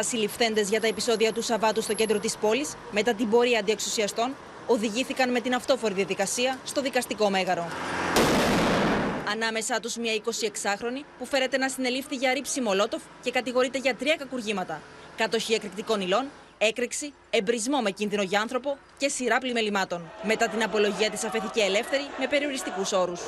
συλληφθέντες 0.00 0.68
για 0.68 0.80
τα 0.80 0.86
επεισόδια 0.86 1.32
του 1.32 1.42
Σαββάτου 1.42 1.82
στο 1.82 1.94
κέντρο 1.94 2.18
της 2.18 2.36
πόλης, 2.36 2.74
μετά 2.90 3.14
την 3.14 3.30
πορεία 3.30 3.58
αντιεξουσιαστών, 3.58 4.34
οδηγήθηκαν 4.66 5.30
με 5.30 5.40
την 5.40 5.54
αυτόφορη 5.54 5.94
διαδικασία 5.94 6.58
στο 6.64 6.82
δικαστικό 6.82 7.30
μέγαρο. 7.30 7.66
Ανάμεσά 9.32 9.80
τους 9.80 9.96
μια 9.96 10.12
26χρονη 10.24 11.04
που 11.18 11.26
φέρεται 11.26 11.58
να 11.58 11.68
συνελήφθη 11.68 12.16
για 12.16 12.32
ρήψη 12.32 12.60
Μολότοφ 12.60 13.02
και 13.22 13.30
κατηγορείται 13.30 13.78
για 13.78 13.94
τρία 13.94 14.16
κακουργήματα. 14.16 14.82
Κατοχή 15.16 15.54
εκρηκτικών 15.54 16.00
υλών, 16.00 16.24
έκρηξη, 16.58 17.12
εμπρισμό 17.30 17.80
με 17.80 17.90
κίνδυνο 17.90 18.22
για 18.22 18.40
άνθρωπο 18.40 18.78
και 18.96 19.08
σειρά 19.08 19.38
πλημελημάτων. 19.38 20.10
Μετά 20.22 20.48
την 20.48 20.62
απολογία 20.62 21.10
της 21.10 21.24
αφέθηκε 21.24 21.60
ελεύθερη 21.62 22.02
με 22.18 22.26
περιοριστικούς 22.26 22.92
όρους. 22.92 23.20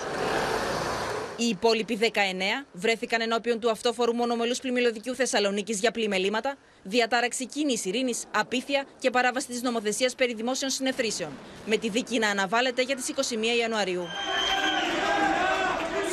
Οι 1.37 1.45
υπόλοιποι 1.45 1.99
19 2.03 2.67
βρέθηκαν 2.73 3.21
ενώπιον 3.21 3.61
του 3.61 3.71
αυτόφορου 3.71 4.15
μονομελούς 4.15 4.61
πλημμυλωδικιού 4.61 5.15
Θεσσαλονίκης 5.15 5.81
για 5.81 5.91
πλημελήματα, 5.91 6.57
διατάραξη 6.83 7.47
κίνηση 7.47 7.89
ειρήνης, 7.89 8.25
απίθεια 8.31 8.85
και 8.99 9.11
παράβαση 9.11 9.47
της 9.47 9.63
νομοθεσίας 9.63 10.15
περί 10.15 10.35
δημόσιων 10.35 10.71
συνεθρήσεων, 10.71 11.31
με 11.67 11.77
τη 11.77 11.89
δίκη 11.89 12.19
να 12.19 12.29
αναβάλλεται 12.29 12.83
για 12.83 12.97
τις 12.97 13.09
21 13.09 13.59
Ιανουαρίου. 13.59 14.07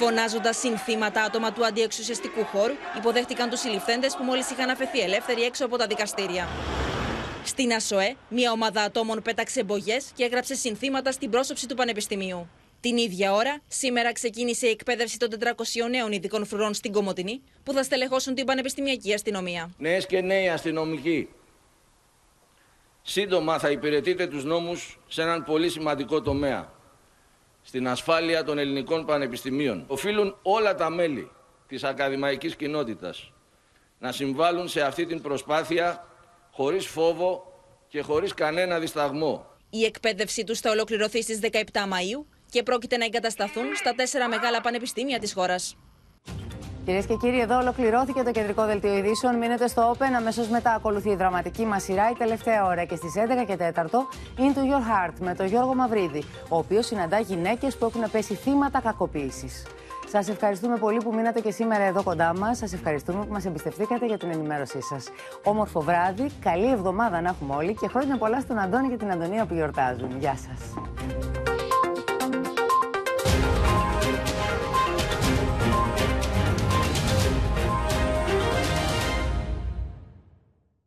Φωνάζοντας 0.04 0.58
συνθήματα 0.58 1.24
άτομα 1.24 1.54
του 1.54 1.66
αντιεξουσιαστικού 1.66 2.44
χώρου, 2.46 2.74
υποδέχτηκαν 2.98 3.50
τους 3.50 3.60
συλληφθέντες 3.60 4.16
που 4.16 4.24
μόλις 4.24 4.50
είχαν 4.50 4.70
αφαιθεί 4.70 5.00
ελεύθεροι 5.00 5.42
έξω 5.42 5.66
από 5.66 5.78
τα 5.78 5.88
δικαστήρια. 5.88 6.48
Στην 7.44 7.74
ΑΣΟΕ, 7.74 8.16
μια 8.30 8.52
ομάδα 8.52 8.82
ατόμων 8.82 9.22
πέταξε 9.22 9.64
μπογιές 9.64 10.12
και 10.16 10.24
έγραψε 10.24 10.56
συνθήματα 10.56 11.12
στην 11.12 11.30
πρόσωψη 11.30 11.68
του 11.68 11.76
Πανεπιστημίου. 11.76 12.50
Την 12.80 12.98
ίδια 12.98 13.34
ώρα, 13.34 13.62
σήμερα 13.68 14.12
ξεκίνησε 14.12 14.68
η 14.68 14.70
εκπαίδευση 14.70 15.18
των 15.18 15.30
400 15.40 15.90
νέων 15.90 16.12
ειδικών 16.12 16.46
φρουρών 16.46 16.74
στην 16.74 16.92
Κομωτινή, 16.92 17.42
που 17.64 17.74
θα 17.74 17.84
στελεχώσουν 17.84 18.36
την 18.36 18.46
Πανεπιστημιακή 18.46 19.14
Αστυνομία. 19.14 19.70
Νέες 19.78 20.06
και 20.06 20.22
νέοι 20.22 20.50
αστυνομικοί, 20.50 21.30
σύντομα 23.02 23.60
θα 23.60 23.72
υπηρετείτε 23.72 24.28
τους 24.28 24.44
νόμους 24.44 25.00
σε 25.08 25.22
έναν 25.22 25.44
πολύ 25.44 25.70
σημαντικό 25.70 26.22
τομέα 26.22 26.80
στην 27.62 27.88
ασφάλεια 27.88 28.44
των 28.44 28.58
ελληνικών 28.58 29.06
πανεπιστημίων. 29.06 29.84
Οφείλουν 29.88 30.38
όλα 30.42 30.76
τα 30.76 30.90
μέλη 30.90 31.32
της 31.68 31.84
ακαδημαϊκής 31.84 32.56
κοινότητας 32.56 33.32
να 34.00 34.12
συμβάλλουν 34.12 34.68
σε 34.68 34.82
αυτή 34.82 35.06
την 35.06 35.22
προσπάθεια 35.22 36.08
χωρίς 36.52 36.86
φόβο 36.88 37.54
και 37.88 38.02
χωρίς 38.02 38.34
κανένα 38.34 38.80
δισταγμό. 38.80 39.46
Η 39.70 39.84
εκπαίδευσή 39.84 40.44
τους 40.44 40.60
θα 40.60 40.72
ολοκληρωθεί 40.72 41.22
στις 41.22 41.40
17 41.52 41.60
Μαΐου 41.74 42.26
και 42.50 42.64
πρόκειται 42.64 42.98
να 42.98 43.06
εγκατασταθούν 43.06 43.76
στα 43.76 43.94
τέσσερα 43.94 44.28
μεγάλα 44.28 44.62
πανεπιστήμια 44.62 45.20
της 45.20 45.34
χώρας. 45.34 45.78
Κυρίες 46.86 47.06
και 47.06 47.16
κύριοι, 47.16 47.40
εδώ 47.40 47.58
ολοκληρώθηκε 47.58 48.24
το 48.24 48.32
κεντρικό 48.32 48.66
δελτίο 48.66 48.98
ειδήσεων. 48.98 49.38
Μείνετε 49.38 49.68
στο 49.68 49.92
Open. 49.92 50.14
Αμέσως 50.18 50.48
μετά 50.48 50.74
ακολουθεί 50.74 51.10
η 51.10 51.16
δραματική 51.16 51.66
μας 51.66 51.84
σειρά 51.84 52.10
η 52.10 52.14
τελευταία 52.14 52.66
ώρα 52.66 52.84
και 52.84 52.96
στις 52.96 53.14
11 53.16 53.46
και 53.48 53.56
4 53.56 54.08
Into 54.38 54.60
Your 54.60 55.10
Heart 55.10 55.14
με 55.20 55.36
τον 55.36 55.46
Γιώργο 55.46 55.76
Μαυρίδη, 55.76 56.24
ο 56.50 56.58
οποίος 56.58 56.86
συναντά 56.86 57.20
γυναίκες 57.20 57.78
που 57.78 57.86
έχουν 57.86 58.12
πέσει 58.12 58.34
θύματα 58.34 58.82
κακοποίησης. 58.82 59.66
Σας 60.12 60.30
ευχαριστούμε 60.30 60.78
πολύ 60.78 60.98
που 60.98 61.14
μείνατε 61.14 61.40
και 61.40 61.52
σήμερα 61.52 61.84
εδώ 61.84 62.04
κοντά 62.04 62.34
μας. 62.38 62.58
Σας 62.58 62.74
ευχαριστούμε 62.74 63.26
που 63.26 63.34
μας 63.34 63.46
εμπιστευτήκατε 63.46 64.06
για 64.06 64.18
την 64.18 64.32
ενημέρωσή 64.32 64.82
σας. 64.82 65.08
Όμορφο 65.44 65.82
βράδυ, 65.82 66.30
καλή 66.40 66.72
εβδομάδα 66.72 67.22
να 67.22 67.30
έχουμε 67.30 67.56
όλοι 67.56 67.76
και 67.76 67.88
χρόνια 67.88 68.18
πολλά 68.18 68.40
στον 68.40 68.60
Αντώνη 68.60 68.90
και 68.90 68.98
την 68.98 69.12
Αντωνία 69.12 69.46
που 69.46 69.54
γιορτάζουν. 69.54 70.20
Γεια 70.20 70.36
σας. 70.36 70.74